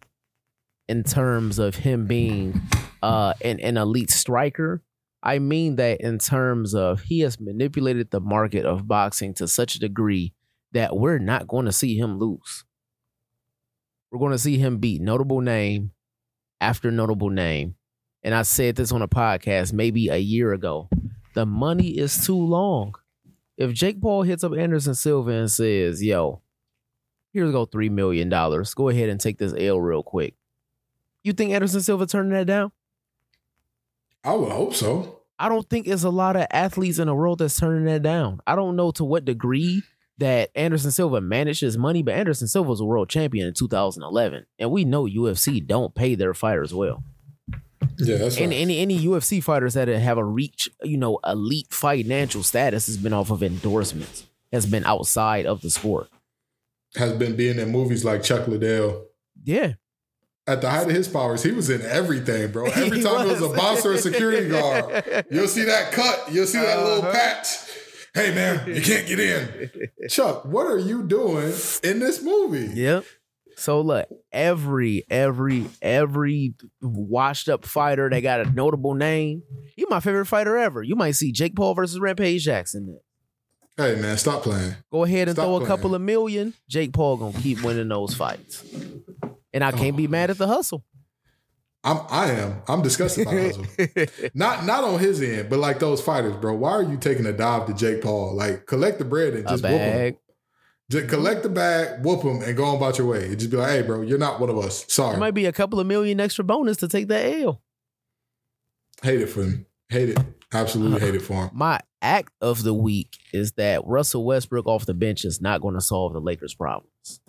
in 0.89 1.03
terms 1.03 1.59
of 1.59 1.77
him 1.77 2.07
being 2.07 2.61
uh, 3.03 3.35
an, 3.43 3.61
an 3.61 3.77
elite 3.77 4.11
striker. 4.11 4.83
I 5.23 5.39
mean 5.39 5.77
that 5.77 6.01
in 6.01 6.19
terms 6.19 6.75
of 6.75 7.03
he 7.03 7.21
has 7.21 7.39
manipulated 7.41 8.11
the 8.11 8.21
market 8.21 8.65
of 8.65 8.89
boxing 8.89 9.35
to 9.35 9.49
such 9.49 9.75
a 9.77 9.81
degree 9.81 10.35
that 10.73 10.97
we're 10.97 11.19
not 11.19 11.47
going 11.47 11.67
to 11.67 11.73
see 11.73 11.97
him 11.97 12.19
lose. 12.19 12.65
We're 14.11 14.19
going 14.19 14.33
to 14.33 14.39
see 14.39 14.59
him 14.59 14.79
beat 14.79 15.01
notable 15.01 15.41
name 15.41 15.93
after 16.61 16.91
notable 16.91 17.31
name. 17.31 17.77
And 18.23 18.35
I 18.35 18.43
said 18.43 18.77
this 18.77 18.93
on 18.93 19.03
a 19.03 19.09
podcast 19.09 19.73
maybe 19.73 20.09
a 20.09 20.18
year 20.18 20.53
ago. 20.53 20.89
The 21.35 21.47
money 21.47 21.99
is 21.99 22.27
too 22.27 22.37
long. 22.37 22.95
If 23.57 23.73
Jake 23.73 24.01
Paul 24.01 24.23
hits 24.23 24.45
up 24.45 24.53
Anderson 24.57 24.95
Silva 24.95 25.31
and 25.31 25.51
says, 25.51 26.03
yo, 26.03 26.41
here's 27.33 27.53
go 27.53 27.66
$3 27.66 27.91
million, 27.91 28.29
go 28.29 28.89
ahead 28.89 29.09
and 29.09 29.21
take 29.21 29.39
this 29.39 29.55
L 29.57 29.81
real 29.81 30.03
quick. 30.03 30.35
You 31.23 31.33
think 31.33 31.53
Anderson 31.53 31.81
Silva 31.81 32.07
turning 32.07 32.33
that 32.33 32.47
down? 32.47 32.73
I 34.25 34.35
would 34.35 34.51
hope 34.51 34.75
so. 34.75 35.21
I 35.39 35.49
don't 35.49 35.68
think 35.68 35.87
there's 35.87 36.05
a 36.05 36.11
lot 36.11 36.37
of 36.37 36.47
athletes 36.51 36.99
in 36.99 37.07
the 37.07 37.14
world 37.14 37.39
that's 37.39 37.59
turning 37.59 37.87
that 37.87 38.03
down. 38.03 38.41
I 38.47 38.57
don't 38.57 38.77
know 38.77 38.91
to 38.93 39.05
what 39.05 39.25
degree 39.25 39.83
that 40.18 40.51
Anderson 40.55 40.91
Silva 40.91 41.23
managed 41.23 41.62
his 41.62 41.79
money, 41.79 42.03
but 42.03 42.14
Anderson 42.14 42.47
Silva 42.47 42.68
was 42.68 42.81
a 42.81 42.85
world 42.85 43.09
champion 43.09 43.49
in 43.49 43.55
2011, 43.55 44.45
and 44.59 44.71
we 44.71 44.85
know 44.85 45.05
UFC 45.05 45.66
don't 45.66 45.95
pay 45.95 46.14
their 46.14 46.35
fighters 46.35 46.75
well. 46.75 47.03
Yeah, 47.99 48.16
that's 48.18 48.36
And 48.38 48.51
right. 48.51 48.57
any 48.61 48.78
any 48.78 48.99
UFC 48.99 49.43
fighters 49.43 49.74
that 49.74 49.88
have 49.88 50.18
a 50.18 50.24
reach, 50.24 50.68
you 50.82 50.97
know, 50.97 51.18
elite 51.24 51.68
financial 51.70 52.43
status 52.43 52.86
has 52.86 52.97
been 52.97 53.12
off 53.12 53.30
of 53.30 53.43
endorsements, 53.43 54.26
has 54.53 54.66
been 54.66 54.84
outside 54.84 55.47
of 55.47 55.61
the 55.62 55.70
sport. 55.70 56.09
has 56.97 57.12
been 57.12 57.36
being 57.36 57.59
in 57.59 57.70
movies 57.70 58.05
like 58.05 58.22
Chuck 58.22 58.49
Liddell. 58.49 59.05
Yeah, 59.45 59.74
At 60.47 60.61
the 60.61 60.68
height 60.70 60.88
of 60.88 60.95
his 60.95 61.09
powers, 61.09 61.43
he 61.43 61.53
was 61.53 61.70
in 61.70 61.82
everything, 61.82 62.51
bro. 62.53 62.66
Every 62.74 63.03
time 63.03 63.28
was 63.28 63.41
a 63.41 63.49
was. 63.49 63.57
boss 63.57 63.86
or 63.86 63.93
a 63.93 63.99
security 63.99 64.49
guard, 64.49 65.26
you'll 65.30 65.47
see 65.49 65.64
that 65.64 65.93
cut. 65.93 66.32
You'll 66.32 66.47
see 66.47 66.59
that 66.59 66.78
little 66.82 66.99
Uh-huh. 67.03 67.12
patch. 67.12 67.47
Hey 68.12 68.34
man, 68.34 68.66
you 68.74 68.82
can't 68.82 69.07
get 69.07 69.20
in. 69.20 69.70
Chuck, 70.09 70.45
what 70.45 70.66
are 70.66 70.78
you 70.78 71.05
doing 71.05 71.53
in 71.84 72.01
this 72.01 72.20
movie? 72.22 72.70
Yep. 72.74 73.05
So 73.61 73.81
look, 73.83 74.09
every 74.33 75.05
every 75.11 75.67
every 75.83 76.55
washed 76.81 77.49
up 77.49 77.65
fighter 77.67 78.09
that 78.09 78.21
got 78.21 78.41
a 78.41 78.51
notable 78.51 78.95
name, 78.95 79.43
you 79.77 79.87
my 79.91 80.01
favorite 80.01 80.27
fighter 80.27 80.57
ever. 80.57 80.83
You 80.83 80.97
might 80.97 81.11
see 81.13 81.31
Jake 81.31 81.55
Paul 81.55 81.75
versus 81.75 82.01
Rampage 82.01 82.43
Jackson. 82.45 82.99
Hey 83.77 83.97
man, 84.01 84.17
stop 84.17 84.43
playing. 84.43 84.75
Go 84.91 85.05
ahead 85.05 85.29
and 85.29 85.37
Stop 85.37 85.45
throw 85.45 85.55
a 85.57 85.59
playing. 85.59 85.67
couple 85.69 85.95
of 85.95 86.01
million. 86.03 86.55
Jake 86.69 86.93
Paul 86.93 87.19
gonna 87.19 87.39
keep 87.39 87.63
winning 87.63 87.89
those 87.89 88.15
fights, 88.15 88.65
and 89.53 89.63
I 89.63 89.73
can't 89.73 89.97
be 89.97 90.07
Oh. 90.07 90.11
mad 90.11 90.31
at 90.31 90.39
the 90.39 90.47
hustle. 90.47 90.85
I'm 91.85 91.99
I 92.11 92.31
am. 92.33 92.63
I'm 92.69 92.83
disgusted 92.83 93.25
by 93.27 93.35
the 93.35 94.07
Hustle. 94.07 94.31
not 94.35 94.65
not 94.67 94.85
on 94.85 94.99
his 94.99 95.23
end, 95.23 95.49
but 95.51 95.59
like 95.59 95.79
those 95.79 96.01
fighters, 96.03 96.37
bro. 96.37 96.55
Why 96.55 96.73
are 96.73 96.83
you 96.83 96.97
taking 96.99 97.25
a 97.27 97.33
dive 97.33 97.67
to 97.67 97.75
Jake 97.75 98.03
Paul? 98.03 98.35
Like 98.37 98.67
collect 98.67 98.99
the 98.99 99.05
bread 99.07 99.35
and 99.35 99.47
a 99.47 99.51
just 99.51 99.65
him. 99.65 99.71
bag. 99.79 100.17
Just 100.91 101.07
mm-hmm. 101.07 101.14
collect 101.14 101.43
the 101.45 101.49
bag, 101.49 102.05
whoop 102.05 102.22
him, 102.22 102.43
and 102.43 102.57
go 102.57 102.64
on 102.64 102.76
about 102.76 102.99
your 102.99 103.07
way. 103.07 103.26
And 103.26 103.38
just 103.38 103.51
be 103.51 103.57
like, 103.57 103.70
hey, 103.70 103.82
bro, 103.82 104.03
you're 104.03 104.18
not 104.18 104.41
one 104.41 104.51
of 104.51 104.59
us. 104.59 104.84
Sorry. 104.88 105.16
It 105.16 105.20
might 105.20 105.34
be 105.34 105.47
a 105.47 105.53
couple 105.53 105.78
of 105.78 105.86
million 105.86 106.18
extra 106.18 106.45
bonus 106.45 106.78
to 106.78 106.88
take 106.88 107.09
that 107.09 107.43
L. 107.43 107.62
hate 109.03 109.20
it 109.20 109.28
for 109.28 109.43
him. 109.43 109.66
Hate 109.88 110.11
it. 110.11 110.18
Absolutely 110.53 110.97
uh-huh. 110.97 111.07
hate 111.07 111.14
it 111.14 111.22
for 111.22 111.45
him. 111.45 111.51
My 111.53 111.80
act 112.03 112.32
of 112.41 112.64
the 112.64 112.74
week 112.74 113.18
is 113.32 113.53
that 113.53 113.86
Russell 113.86 114.24
Westbrook 114.24 114.66
off 114.66 114.84
the 114.84 114.95
bench 114.95 115.24
is 115.24 115.41
not 115.41 115.61
going 115.61 115.74
to 115.74 115.80
solve 115.80 116.12
the 116.12 116.20
Lakers' 116.20 116.55
problems. 116.55 117.20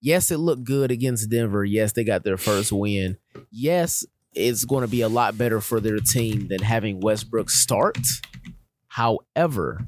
Yes, 0.00 0.30
it 0.30 0.38
looked 0.38 0.64
good 0.64 0.90
against 0.90 1.30
Denver. 1.30 1.64
Yes, 1.64 1.92
they 1.92 2.04
got 2.04 2.24
their 2.24 2.38
first 2.38 2.72
win. 2.72 3.18
Yes, 3.52 4.04
it's 4.32 4.64
going 4.64 4.82
to 4.82 4.90
be 4.90 5.02
a 5.02 5.08
lot 5.08 5.38
better 5.38 5.60
for 5.60 5.78
their 5.78 5.98
team 5.98 6.48
than 6.48 6.60
having 6.60 7.00
Westbrook 7.00 7.50
start. 7.50 7.98
However, 8.88 9.84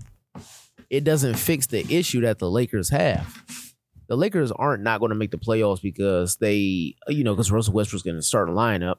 it 0.93 1.05
doesn't 1.05 1.37
fix 1.37 1.67
the 1.67 1.81
issue 1.93 2.21
that 2.21 2.39
the 2.39 2.51
Lakers 2.51 2.91
have. 2.91 3.43
The 4.09 4.17
Lakers 4.17 4.53
aren't 4.53 4.83
not 4.83 5.01
going 5.01 5.09
to 5.09 5.17
make 5.17 5.31
the 5.31 5.39
playoffs 5.39 5.81
because 5.81 6.37
they, 6.37 6.95
you 7.09 7.25
know, 7.25 7.33
because 7.35 7.51
Russell 7.51 7.73
Westbrook's 7.73 8.03
going 8.03 8.17
to 8.17 8.23
start 8.23 8.51
a 8.51 8.53
lineup. 8.53 8.97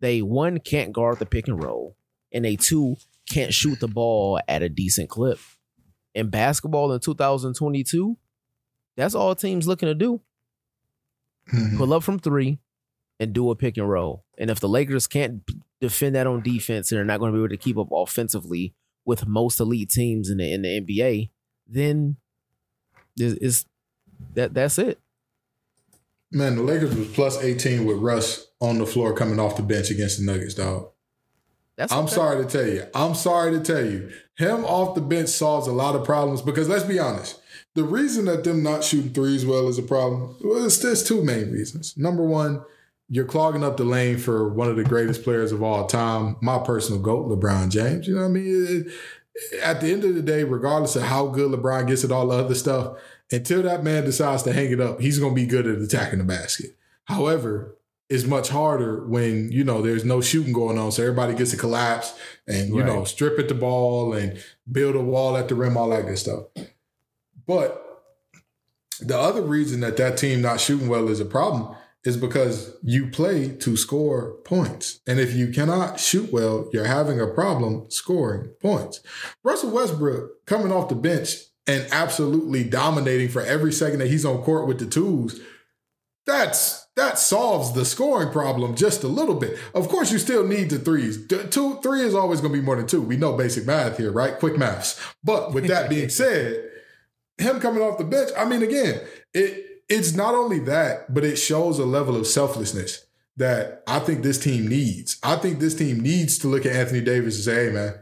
They 0.00 0.22
one 0.22 0.58
can't 0.58 0.92
guard 0.92 1.20
the 1.20 1.26
pick 1.26 1.46
and 1.46 1.62
roll, 1.62 1.96
and 2.32 2.44
they 2.44 2.56
two 2.56 2.96
can't 3.30 3.54
shoot 3.54 3.78
the 3.78 3.86
ball 3.86 4.40
at 4.48 4.64
a 4.64 4.68
decent 4.68 5.08
clip. 5.08 5.38
In 6.16 6.30
basketball 6.30 6.92
in 6.92 6.98
2022, 6.98 8.18
that's 8.96 9.14
all 9.14 9.36
teams 9.36 9.68
looking 9.68 9.86
to 9.86 9.94
do. 9.94 10.20
Mhm. 11.54 11.76
Pull 11.76 11.94
up 11.94 12.02
from 12.02 12.18
three 12.18 12.58
and 13.20 13.32
do 13.32 13.50
a 13.50 13.54
pick 13.54 13.76
and 13.76 13.88
roll. 13.88 14.24
And 14.36 14.50
if 14.50 14.58
the 14.58 14.68
Lakers 14.68 15.06
can't 15.06 15.42
defend 15.80 16.16
that 16.16 16.26
on 16.26 16.42
defense 16.42 16.90
and 16.90 16.98
they're 16.98 17.04
not 17.04 17.20
going 17.20 17.30
to 17.32 17.36
be 17.36 17.40
able 17.40 17.50
to 17.50 17.56
keep 17.56 17.78
up 17.78 17.88
offensively 17.92 18.74
with 19.10 19.26
most 19.26 19.58
elite 19.58 19.90
teams 19.90 20.30
in 20.30 20.38
the 20.38 20.52
in 20.52 20.62
the 20.62 20.80
NBA, 20.80 21.30
then 21.66 22.16
is 23.18 23.34
is 23.34 23.64
that 24.34 24.54
that's 24.54 24.78
it. 24.78 25.00
Man, 26.30 26.54
the 26.54 26.62
Lakers 26.62 26.94
was 26.94 27.08
plus 27.08 27.42
18 27.42 27.86
with 27.86 27.96
Russ 27.96 28.46
on 28.60 28.78
the 28.78 28.86
floor 28.86 29.12
coming 29.12 29.40
off 29.40 29.56
the 29.56 29.64
bench 29.64 29.90
against 29.90 30.20
the 30.20 30.24
Nuggets, 30.24 30.54
dog. 30.54 30.90
That's 31.76 31.92
I'm 31.92 32.04
okay. 32.04 32.14
sorry 32.14 32.44
to 32.44 32.48
tell 32.48 32.68
you. 32.68 32.86
I'm 32.94 33.16
sorry 33.16 33.50
to 33.50 33.60
tell 33.60 33.84
you. 33.84 34.12
Him 34.36 34.64
off 34.64 34.94
the 34.94 35.00
bench 35.00 35.28
solves 35.28 35.66
a 35.66 35.72
lot 35.72 35.96
of 35.96 36.04
problems 36.04 36.40
because 36.40 36.68
let's 36.68 36.84
be 36.84 37.00
honest. 37.00 37.40
The 37.74 37.82
reason 37.82 38.26
that 38.26 38.44
them 38.44 38.62
not 38.62 38.84
shooting 38.84 39.12
threes 39.12 39.44
well 39.44 39.66
is 39.66 39.78
a 39.78 39.82
problem. 39.82 40.36
Well, 40.40 40.64
it's, 40.66 40.78
there's 40.78 41.02
two 41.02 41.24
main 41.24 41.50
reasons. 41.50 41.96
Number 41.96 42.22
one, 42.22 42.62
you're 43.12 43.24
clogging 43.24 43.64
up 43.64 43.76
the 43.76 43.84
lane 43.84 44.16
for 44.16 44.48
one 44.48 44.68
of 44.68 44.76
the 44.76 44.84
greatest 44.84 45.24
players 45.24 45.50
of 45.52 45.62
all 45.62 45.86
time, 45.86 46.36
my 46.40 46.58
personal 46.58 47.00
GOAT, 47.02 47.28
LeBron 47.28 47.68
James. 47.68 48.06
You 48.06 48.14
know 48.14 48.20
what 48.22 48.28
I 48.28 48.30
mean? 48.30 48.66
It- 48.68 48.92
at 49.62 49.80
the 49.80 49.90
end 49.90 50.04
of 50.04 50.14
the 50.14 50.20
day, 50.22 50.44
regardless 50.44 50.96
of 50.96 51.02
how 51.02 51.26
good 51.28 51.50
LeBron 51.50 51.86
gets 51.86 52.04
at 52.04 52.10
all 52.12 52.28
the 52.28 52.36
other 52.36 52.54
stuff, 52.54 52.98
until 53.32 53.62
that 53.62 53.82
man 53.82 54.04
decides 54.04 54.42
to 54.42 54.52
hang 54.52 54.70
it 54.70 54.80
up, 54.80 55.00
he's 55.00 55.18
going 55.18 55.34
to 55.34 55.40
be 55.40 55.46
good 55.46 55.66
at 55.66 55.78
attacking 55.78 56.18
the 56.18 56.24
basket. 56.24 56.76
However, 57.04 57.76
it's 58.10 58.26
much 58.26 58.48
harder 58.50 59.06
when 59.06 59.50
you 59.50 59.64
know 59.64 59.80
there's 59.80 60.04
no 60.04 60.20
shooting 60.20 60.52
going 60.52 60.76
on, 60.78 60.92
so 60.92 61.02
everybody 61.04 61.34
gets 61.34 61.52
to 61.52 61.56
collapse 61.56 62.12
and 62.46 62.68
you 62.68 62.82
know 62.84 63.04
strip 63.04 63.38
at 63.38 63.48
the 63.48 63.54
ball 63.54 64.12
and 64.12 64.42
build 64.70 64.94
a 64.96 65.00
wall 65.00 65.36
at 65.36 65.48
the 65.48 65.54
rim, 65.54 65.76
all 65.76 65.88
that 65.90 66.06
good 66.06 66.18
stuff. 66.18 66.44
But 67.46 68.02
the 69.00 69.18
other 69.18 69.42
reason 69.42 69.80
that 69.80 69.96
that 69.96 70.18
team 70.18 70.42
not 70.42 70.60
shooting 70.60 70.88
well 70.88 71.08
is 71.08 71.20
a 71.20 71.24
problem 71.24 71.74
is 72.04 72.16
because 72.16 72.76
you 72.82 73.08
play 73.08 73.54
to 73.56 73.76
score 73.76 74.36
points, 74.44 75.00
and 75.06 75.20
if 75.20 75.34
you 75.34 75.48
cannot 75.48 76.00
shoot 76.00 76.32
well, 76.32 76.68
you're 76.72 76.84
having 76.84 77.20
a 77.20 77.26
problem 77.26 77.90
scoring 77.90 78.50
points. 78.60 79.00
Russell 79.44 79.70
Westbrook 79.70 80.46
coming 80.46 80.72
off 80.72 80.88
the 80.88 80.94
bench 80.94 81.36
and 81.66 81.86
absolutely 81.92 82.64
dominating 82.64 83.28
for 83.28 83.42
every 83.42 83.72
second 83.72 83.98
that 83.98 84.08
he's 84.08 84.24
on 84.24 84.42
court 84.42 84.66
with 84.66 84.78
the 84.78 84.86
twos 84.86 85.40
that's 86.26 86.86
that 86.96 87.18
solves 87.18 87.72
the 87.72 87.84
scoring 87.84 88.30
problem 88.30 88.76
just 88.76 89.02
a 89.02 89.08
little 89.08 89.34
bit. 89.34 89.58
Of 89.74 89.88
course, 89.88 90.12
you 90.12 90.18
still 90.18 90.46
need 90.46 90.70
the 90.70 90.78
threes. 90.78 91.26
Two, 91.26 91.78
three 91.82 92.02
is 92.02 92.14
always 92.14 92.40
going 92.40 92.52
to 92.52 92.58
be 92.58 92.64
more 92.64 92.76
than 92.76 92.86
two. 92.86 93.00
We 93.00 93.16
know 93.16 93.36
basic 93.36 93.66
math 93.66 93.96
here, 93.96 94.12
right? 94.12 94.38
Quick 94.38 94.58
maths. 94.58 95.00
But 95.24 95.52
with 95.52 95.66
that 95.68 95.88
being 95.88 96.08
said, 96.10 96.68
him 97.38 97.58
coming 97.58 97.82
off 97.82 97.98
the 97.98 98.04
bench, 98.04 98.30
I 98.36 98.44
mean, 98.44 98.62
again, 98.62 99.00
it 99.32 99.69
it's 99.90 100.14
not 100.14 100.34
only 100.34 100.60
that, 100.60 101.12
but 101.12 101.24
it 101.24 101.36
shows 101.36 101.78
a 101.78 101.84
level 101.84 102.16
of 102.16 102.26
selflessness 102.26 103.04
that 103.36 103.82
I 103.86 103.98
think 103.98 104.22
this 104.22 104.38
team 104.38 104.68
needs. 104.68 105.18
I 105.22 105.36
think 105.36 105.58
this 105.58 105.74
team 105.74 106.00
needs 106.00 106.38
to 106.38 106.48
look 106.48 106.64
at 106.64 106.72
Anthony 106.72 107.00
Davis 107.00 107.34
and 107.36 107.44
say, 107.44 107.66
"Hey, 107.66 107.72
man, 107.72 107.94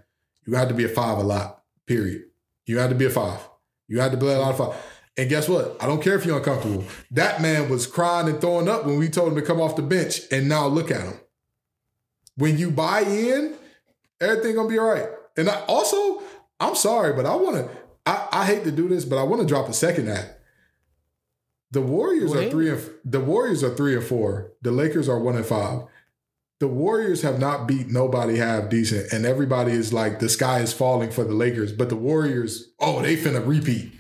you 0.47 0.53
got 0.53 0.69
to 0.69 0.75
be 0.75 0.85
a 0.85 0.89
five 0.89 1.19
a 1.19 1.23
lot. 1.23 1.63
Period. 1.87 2.25
You 2.67 2.79
had 2.79 2.91
to 2.91 2.97
be 2.97 3.07
a 3.07 3.11
five. 3.11 3.41
You 3.89 4.01
had 4.01 4.13
to 4.13 4.19
play 4.19 4.35
a 4.35 4.39
lot 4.39 4.51
of 4.51 4.59
five." 4.59 4.81
And 5.17 5.29
guess 5.29 5.49
what? 5.49 5.77
I 5.81 5.87
don't 5.87 6.03
care 6.03 6.15
if 6.15 6.25
you're 6.25 6.37
uncomfortable. 6.37 6.85
That 7.11 7.43
man 7.43 7.69
was 7.69 7.89
crying 7.89 8.29
and 8.29 8.41
throwing 8.41 8.69
up 8.69 8.87
when 8.87 8.99
we 8.99 9.09
told 9.09 9.31
him 9.31 9.35
to 9.35 9.43
come 9.43 9.61
off 9.61 9.75
the 9.75 9.83
bench. 9.83 10.21
And 10.31 10.49
now 10.49 10.69
look 10.69 10.93
at 10.93 11.01
him. 11.01 11.19
When 12.37 12.57
you 12.57 12.71
buy 12.71 13.01
in, 13.01 13.57
everything 14.21 14.55
gonna 14.55 14.69
be 14.69 14.79
all 14.79 14.91
right. 14.91 15.09
And 15.37 15.49
I 15.49 15.61
also, 15.67 16.23
I'm 16.61 16.77
sorry, 16.77 17.15
but 17.15 17.27
I 17.27 17.35
wanna, 17.35 17.69
I, 18.07 18.29
I 18.31 18.45
hate 18.45 18.63
to 18.65 18.71
do 18.71 18.89
this, 18.89 19.05
but 19.05 19.19
I 19.19 19.25
want 19.25 19.43
to 19.43 19.49
drop 19.49 19.69
a 19.69 19.73
second 19.73 20.09
act. 20.09 20.38
The 21.71 21.83
Warriors 21.83 22.33
Go 22.33 22.41
are 22.41 22.51
three 22.51 22.71
and 22.71 22.91
the 23.05 23.21
Warriors 23.21 23.63
are 23.63 23.75
three 23.75 23.95
and 23.95 24.05
four. 24.05 24.53
The 24.63 24.73
Lakers 24.73 25.09
are 25.09 25.19
one 25.19 25.37
and 25.37 25.45
five. 25.45 25.83
The 26.61 26.69
Warriors 26.69 27.23
have 27.23 27.39
not 27.39 27.69
beat 27.69 27.89
nobody 27.89 28.39
half 28.39 28.69
decent, 28.69 29.13
and 29.13 29.25
everybody 29.25 29.73
is 29.73 29.93
like 29.93 30.19
the 30.19 30.29
sky 30.29 30.61
is 30.61 30.73
falling 30.73 31.11
for 31.11 31.25
the 31.25 31.35
Lakers. 31.35 31.73
But 31.73 31.89
the 31.89 31.97
Warriors, 31.97 32.73
oh, 32.81 33.01
they 33.03 33.17
finna 33.17 33.47
repeat. 33.47 33.93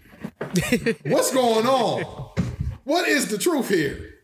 What's 1.07 1.33
going 1.33 1.67
on? 1.67 2.03
What 2.85 3.09
is 3.09 3.31
the 3.31 3.39
truth 3.39 3.69
here? 3.69 4.15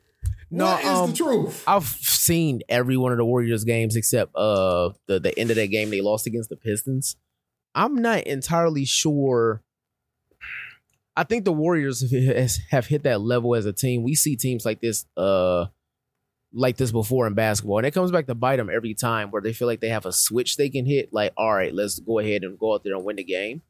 No, 0.51 0.67
what 0.67 0.81
is 0.81 0.89
um, 0.89 1.11
the 1.11 1.17
truth? 1.17 1.65
I've 1.67 1.87
seen 1.87 2.63
every 2.69 2.97
one 2.97 3.13
of 3.13 3.19
the 3.19 3.25
Warriors 3.25 3.65
games 3.65 3.97
except 3.97 4.35
uh 4.37 4.91
the, 5.07 5.21
the 5.21 5.39
end 5.39 5.51
of 5.51 5.57
that 5.57 5.67
game 5.69 5.91
they 5.91 6.01
lost 6.01 6.27
against 6.27 6.49
the 6.49 6.57
Pistons. 6.57 7.17
I'm 7.75 7.97
not 7.97 8.23
entirely 8.23 8.85
sure 8.85 9.64
I 11.17 11.25
think 11.25 11.45
the 11.45 11.53
Warriors 11.53 12.05
have 12.71 12.87
hit 12.87 13.05
that 13.05 13.21
level 13.21 13.55
as 13.55 13.67
a 13.67 13.73
team. 13.73 14.03
We 14.03 14.15
see 14.15 14.37
teams 14.37 14.65
like 14.65 14.81
this, 14.81 15.07
uh, 15.17 15.67
like 16.53 16.77
this 16.77 16.93
before 16.93 17.27
in 17.27 17.35
basketball, 17.35 17.79
and 17.79 17.87
it 17.87 17.93
comes 17.93 18.11
back 18.11 18.27
to 18.27 18.35
bite 18.35 18.57
them 18.57 18.71
every 18.71 18.95
time, 18.95 19.31
where 19.31 19.43
they 19.43 19.53
feel 19.53 19.67
like 19.67 19.81
they 19.81 19.89
have 19.89 20.07
a 20.07 20.13
switch 20.13 20.57
they 20.57 20.69
can 20.69 20.87
hit. 20.87 21.13
Like, 21.13 21.33
all 21.37 21.53
right, 21.53 21.75
let's 21.75 21.99
go 21.99 22.19
ahead 22.19 22.43
and 22.43 22.59
go 22.59 22.75
out 22.75 22.85
there 22.85 22.95
and 22.95 23.05
win 23.05 23.17
the 23.17 23.25
game. 23.25 23.63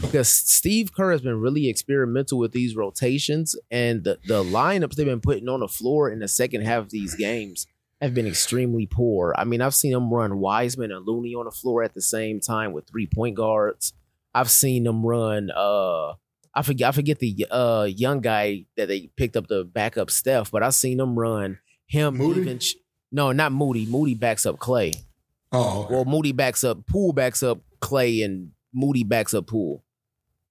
Because 0.00 0.28
Steve 0.28 0.92
Kerr 0.94 1.12
has 1.12 1.22
been 1.22 1.40
really 1.40 1.68
experimental 1.68 2.38
with 2.38 2.52
these 2.52 2.76
rotations, 2.76 3.56
and 3.70 4.04
the 4.04 4.18
the 4.26 4.42
lineups 4.42 4.94
they've 4.94 5.06
been 5.06 5.20
putting 5.20 5.48
on 5.48 5.60
the 5.60 5.68
floor 5.68 6.10
in 6.10 6.18
the 6.18 6.28
second 6.28 6.62
half 6.62 6.84
of 6.84 6.90
these 6.90 7.14
games 7.14 7.66
have 8.00 8.12
been 8.12 8.26
extremely 8.26 8.86
poor. 8.86 9.34
I 9.38 9.44
mean, 9.44 9.62
I've 9.62 9.74
seen 9.74 9.92
them 9.92 10.12
run 10.12 10.38
Wiseman 10.38 10.92
and 10.92 11.06
Looney 11.06 11.34
on 11.34 11.46
the 11.46 11.50
floor 11.50 11.82
at 11.82 11.94
the 11.94 12.02
same 12.02 12.40
time 12.40 12.72
with 12.72 12.86
three 12.86 13.06
point 13.06 13.36
guards. 13.36 13.94
I've 14.34 14.50
seen 14.50 14.84
them 14.84 15.04
run. 15.04 15.50
uh 15.50 16.14
I 16.56 16.62
forget. 16.62 16.88
I 16.88 16.92
forget 16.92 17.18
the 17.18 17.46
uh 17.50 17.86
young 17.88 18.20
guy 18.20 18.64
that 18.76 18.88
they 18.88 19.10
picked 19.16 19.36
up 19.36 19.46
the 19.46 19.62
backup 19.62 20.10
Steph, 20.10 20.50
but 20.50 20.62
I've 20.62 20.74
seen 20.74 20.96
them 20.96 21.16
run 21.18 21.58
him. 21.86 22.16
Moody? 22.16 22.40
Even, 22.40 22.60
no, 23.12 23.30
not 23.32 23.52
Moody. 23.52 23.86
Moody 23.86 24.14
backs 24.14 24.46
up 24.46 24.56
Klay. 24.56 24.96
Oh, 25.52 25.84
okay. 25.84 25.94
Well, 25.94 26.04
Moody 26.06 26.32
backs 26.32 26.64
up 26.64 26.86
Poole 26.86 27.12
backs 27.12 27.42
up 27.42 27.60
Klay, 27.80 28.24
and 28.24 28.52
Moody 28.72 29.04
backs 29.04 29.34
up 29.34 29.46
Poole. 29.46 29.84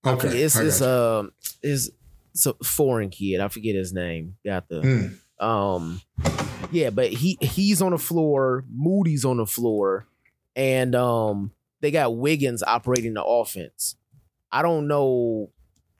Okay. 0.05 0.43
It's 0.43 0.55
I 0.55 0.63
it's 0.65 0.81
um 0.81 1.31
is 1.63 1.91
it's 2.33 2.45
a 2.45 2.53
foreign 2.63 3.09
kid. 3.09 3.39
I 3.39 3.47
forget 3.47 3.75
his 3.75 3.91
name. 3.91 4.35
Got 4.45 4.69
the 4.69 4.81
Hmm. 5.39 5.45
um, 5.45 6.01
yeah, 6.71 6.91
but 6.91 7.09
he 7.11 7.37
he's 7.41 7.81
on 7.81 7.91
the 7.91 7.97
floor. 7.97 8.63
Moody's 8.71 9.25
on 9.25 9.37
the 9.37 9.45
floor, 9.47 10.05
and 10.55 10.93
um, 10.95 11.51
they 11.81 11.89
got 11.91 12.15
Wiggins 12.15 12.61
operating 12.61 13.15
the 13.15 13.23
offense. 13.23 13.95
I 14.51 14.61
don't 14.61 14.87
know, 14.87 15.49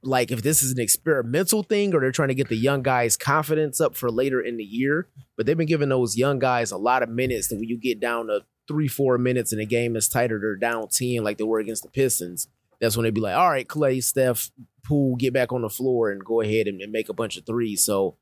like 0.06 0.32
if 0.32 0.42
this 0.42 0.62
is 0.62 0.72
an 0.72 0.80
experimental 0.80 1.64
thing 1.64 1.94
or 1.94 2.00
they're 2.00 2.12
trying 2.12 2.30
to 2.30 2.36
get 2.36 2.50
the 2.50 2.56
young 2.56 2.84
guys' 2.84 3.18
confidence 3.18 3.82
up 3.82 3.96
for 3.96 4.12
later 4.12 4.42
in 4.42 4.58
the 4.58 4.64
year. 4.64 5.08
But 5.36 5.46
they've 5.46 5.58
been 5.58 5.68
giving 5.68 5.90
those 5.90 6.18
young 6.18 6.40
guys 6.40 6.72
a 6.72 6.78
lot 6.78 7.04
of 7.04 7.10
minutes. 7.10 7.48
That 7.48 7.56
when 7.56 7.70
you 7.70 7.78
get 7.78 8.00
down 8.00 8.28
to 8.28 8.42
three, 8.68 8.88
four 8.88 9.18
minutes 9.18 9.52
and 9.52 9.62
the 9.62 9.66
game 9.66 9.96
is 9.96 10.08
tighter, 10.08 10.40
they're 10.40 10.56
down 10.56 10.88
ten 10.90 11.24
like 11.24 11.38
they 11.38 11.44
were 11.44 11.60
against 11.60 11.84
the 11.84 11.90
Pistons. 11.90 12.48
That's 12.80 12.96
when 12.98 13.06
they'd 13.06 13.14
be 13.14 13.22
like, 13.22 13.36
"All 13.36 13.50
right, 13.50 13.68
Klay, 13.68 14.04
Steph, 14.04 14.52
Poole, 14.86 15.16
get 15.16 15.34
back 15.34 15.52
on 15.52 15.62
the 15.62 15.70
floor 15.70 16.12
and 16.12 16.24
go 16.24 16.42
ahead 16.42 16.68
and, 16.68 16.82
and 16.82 16.92
make 16.92 17.10
a 17.10 17.14
bunch 17.14 17.38
of 17.38 17.46
threes. 17.46 17.84
So 17.84 18.18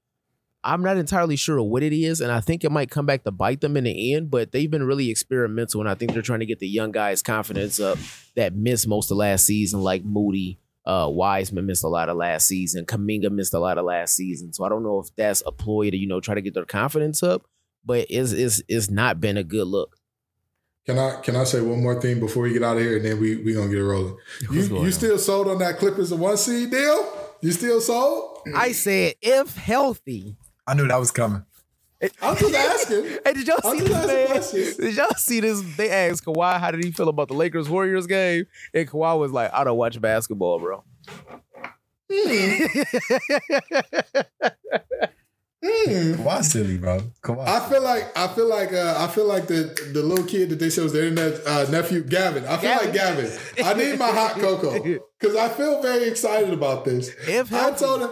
I'm 0.63 0.81
not 0.81 0.97
entirely 0.97 1.35
sure 1.35 1.61
what 1.61 1.83
it 1.83 1.93
is, 1.93 2.21
and 2.21 2.31
I 2.31 2.39
think 2.39 2.63
it 2.63 2.71
might 2.71 2.89
come 2.89 3.05
back 3.05 3.23
to 3.23 3.31
bite 3.31 3.61
them 3.61 3.75
in 3.75 3.83
the 3.83 4.13
end. 4.13 4.31
But 4.31 4.51
they've 4.51 4.71
been 4.71 4.83
really 4.83 5.09
experimental, 5.09 5.81
and 5.81 5.89
I 5.89 5.95
think 5.95 6.13
they're 6.13 6.21
trying 6.21 6.39
to 6.39 6.45
get 6.45 6.59
the 6.59 6.67
young 6.67 6.91
guys' 6.91 7.21
confidence 7.21 7.79
up 7.79 7.97
that 8.35 8.55
missed 8.55 8.87
most 8.87 9.11
of 9.11 9.17
last 9.17 9.45
season, 9.45 9.81
like 9.81 10.03
Moody. 10.03 10.59
Uh, 10.85 11.07
Wiseman 11.09 11.65
missed 11.65 11.83
a 11.83 11.87
lot 11.87 12.09
of 12.09 12.17
last 12.17 12.45
season. 12.47 12.85
Kuminga 12.85 13.31
missed 13.31 13.53
a 13.53 13.59
lot 13.59 13.77
of 13.77 13.85
last 13.85 14.15
season. 14.15 14.51
So 14.51 14.65
I 14.65 14.69
don't 14.69 14.83
know 14.83 14.99
if 14.99 15.07
that's 15.15 15.41
a 15.45 15.51
ploy 15.51 15.89
to 15.89 15.97
you 15.97 16.07
know 16.07 16.19
try 16.19 16.35
to 16.35 16.41
get 16.41 16.53
their 16.53 16.65
confidence 16.65 17.23
up, 17.23 17.43
but 17.85 18.05
it's 18.09 18.31
it's 18.33 18.61
it's 18.67 18.89
not 18.89 19.21
been 19.21 19.37
a 19.37 19.43
good 19.43 19.67
look. 19.67 19.95
Can 20.85 20.99
I 20.99 21.21
can 21.21 21.37
I 21.37 21.45
say 21.45 21.61
one 21.61 21.81
more 21.81 22.01
thing 22.01 22.19
before 22.19 22.43
we 22.43 22.51
get 22.51 22.63
out 22.63 22.75
of 22.75 22.83
here, 22.83 22.97
and 22.97 23.05
then 23.05 23.19
we 23.21 23.37
we 23.37 23.53
gonna 23.53 23.69
get 23.69 23.77
it 23.77 23.83
rolling. 23.85 24.17
You 24.41 24.47
What's 24.49 24.67
going 24.67 24.81
you 24.81 24.87
on? 24.87 24.91
still 24.91 25.17
sold 25.17 25.47
on 25.47 25.59
that 25.59 25.77
Clippers 25.79 26.11
a 26.11 26.17
one 26.17 26.35
seed 26.35 26.71
deal? 26.71 27.13
You 27.41 27.51
still 27.53 27.79
sold? 27.79 28.39
I 28.53 28.73
said 28.73 29.13
if 29.21 29.55
healthy. 29.55 30.35
I 30.67 30.73
knew 30.73 30.87
that 30.87 30.99
was 30.99 31.11
coming. 31.11 31.45
I'm 32.21 32.35
just 32.37 32.53
asking. 32.55 33.03
Hey, 33.25 33.33
did 33.33 33.47
y'all 33.47 33.59
I'm 33.63 33.79
see 33.79 33.85
just 33.87 33.87
this 33.87 33.95
asking 33.95 34.15
man? 34.15 34.27
questions. 34.27 34.77
Did 34.77 34.95
y'all 34.95 35.15
see 35.17 35.39
this? 35.39 35.61
They 35.77 35.89
asked 35.89 36.25
Kawhi 36.25 36.59
how 36.59 36.71
did 36.71 36.83
he 36.83 36.91
feel 36.91 37.09
about 37.09 37.27
the 37.29 37.33
Lakers 37.33 37.69
Warriors 37.69 38.07
game, 38.07 38.45
and 38.73 38.89
Kawhi 38.89 39.17
was 39.19 39.31
like, 39.31 39.53
"I 39.53 39.63
don't 39.63 39.77
watch 39.77 39.99
basketball, 40.01 40.59
bro." 40.59 40.83
Why 46.17 46.41
silly, 46.41 46.77
bro? 46.77 46.99
Come 47.21 47.39
on. 47.39 47.47
I 47.47 47.69
feel 47.69 47.81
like 47.81 48.17
I 48.17 48.27
feel 48.27 48.49
like 48.49 48.73
uh, 48.73 48.95
I 48.97 49.07
feel 49.07 49.25
like 49.25 49.47
the 49.47 49.73
the 49.93 50.01
little 50.03 50.25
kid 50.25 50.49
that 50.49 50.59
they 50.59 50.69
said 50.69 50.83
was 50.83 50.91
their 50.91 51.05
internet 51.07 51.39
uh, 51.47 51.65
nephew 51.71 52.03
Gavin. 52.03 52.43
I 52.45 52.57
feel 52.57 52.71
like 52.71 52.91
Gavin. 52.93 53.31
I 53.63 53.73
need 53.73 53.97
my 53.97 54.09
hot 54.11 54.33
cocoa 54.33 54.81
because 55.19 55.35
I 55.37 55.47
feel 55.49 55.81
very 55.81 56.03
excited 56.09 56.51
about 56.53 56.83
this. 56.83 57.09
If 57.27 57.53
I 57.53 57.71
told 57.71 58.01
him 58.01 58.09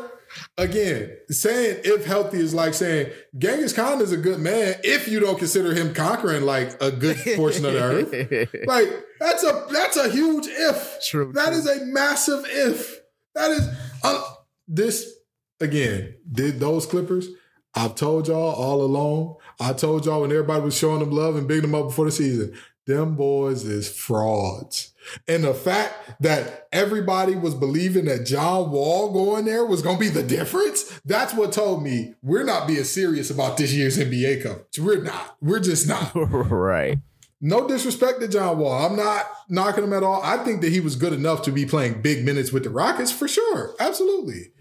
again, 0.57 1.17
saying 1.29 1.81
if 1.83 2.05
healthy 2.05 2.39
is 2.39 2.53
like 2.53 2.73
saying 2.73 3.11
Genghis 3.37 3.73
Khan 3.73 4.01
is 4.01 4.11
a 4.11 4.17
good 4.17 4.39
man 4.39 4.75
if 4.83 5.07
you 5.07 5.19
don't 5.19 5.37
consider 5.37 5.73
him 5.73 5.93
conquering 5.93 6.43
like 6.43 6.81
a 6.81 6.91
good 6.91 7.17
portion 7.35 7.65
of 7.65 7.73
the 7.73 7.81
earth. 7.81 8.49
Like 8.67 8.89
that's 9.19 9.43
a 9.43 9.67
that's 9.71 9.97
a 9.97 10.09
huge 10.09 10.47
if. 10.47 10.99
True, 11.09 11.31
That 11.33 11.47
true. 11.49 11.57
is 11.57 11.67
a 11.67 11.85
massive 11.85 12.43
if. 12.47 12.99
That 13.35 13.51
is 13.51 13.67
uh, 14.03 14.23
this 14.67 15.13
again. 15.59 16.15
Did 16.31 16.59
those 16.59 16.85
Clippers? 16.85 17.27
I've 17.73 17.95
told 17.95 18.27
y'all 18.27 18.53
all 18.53 18.81
along. 18.81 19.35
I 19.59 19.73
told 19.73 20.05
y'all 20.05 20.21
when 20.21 20.31
everybody 20.31 20.61
was 20.61 20.77
showing 20.77 20.99
them 20.99 21.11
love 21.11 21.35
and 21.37 21.47
bigging 21.47 21.71
them 21.71 21.75
up 21.75 21.87
before 21.89 22.05
the 22.05 22.11
season. 22.11 22.53
Them 22.87 23.15
boys 23.15 23.63
is 23.63 23.89
frauds. 23.89 24.91
And 25.27 25.43
the 25.43 25.53
fact 25.53 26.21
that 26.21 26.67
everybody 26.71 27.35
was 27.35 27.55
believing 27.55 28.05
that 28.05 28.25
John 28.25 28.71
Wall 28.71 29.11
going 29.11 29.45
there 29.45 29.65
was 29.65 29.81
going 29.81 29.97
to 29.97 29.99
be 29.99 30.09
the 30.09 30.23
difference, 30.23 30.83
that's 31.05 31.33
what 31.33 31.51
told 31.51 31.83
me 31.83 32.15
we're 32.21 32.43
not 32.43 32.67
being 32.67 32.83
serious 32.83 33.29
about 33.29 33.57
this 33.57 33.73
year's 33.73 33.97
NBA 33.97 34.43
coverage. 34.43 34.79
We're 34.79 35.03
not. 35.03 35.37
We're 35.41 35.59
just 35.59 35.87
not. 35.87 36.11
right. 36.15 36.99
No 37.43 37.67
disrespect 37.67 38.21
to 38.21 38.27
John 38.27 38.59
Wall. 38.59 38.85
I'm 38.85 38.95
not 38.95 39.25
knocking 39.49 39.83
him 39.83 39.93
at 39.93 40.03
all. 40.03 40.21
I 40.23 40.37
think 40.37 40.61
that 40.61 40.71
he 40.71 40.79
was 40.79 40.95
good 40.95 41.13
enough 41.13 41.41
to 41.43 41.51
be 41.51 41.65
playing 41.65 42.01
big 42.01 42.23
minutes 42.23 42.51
with 42.51 42.63
the 42.63 42.69
Rockets 42.69 43.11
for 43.11 43.27
sure. 43.27 43.73
Absolutely. 43.79 44.51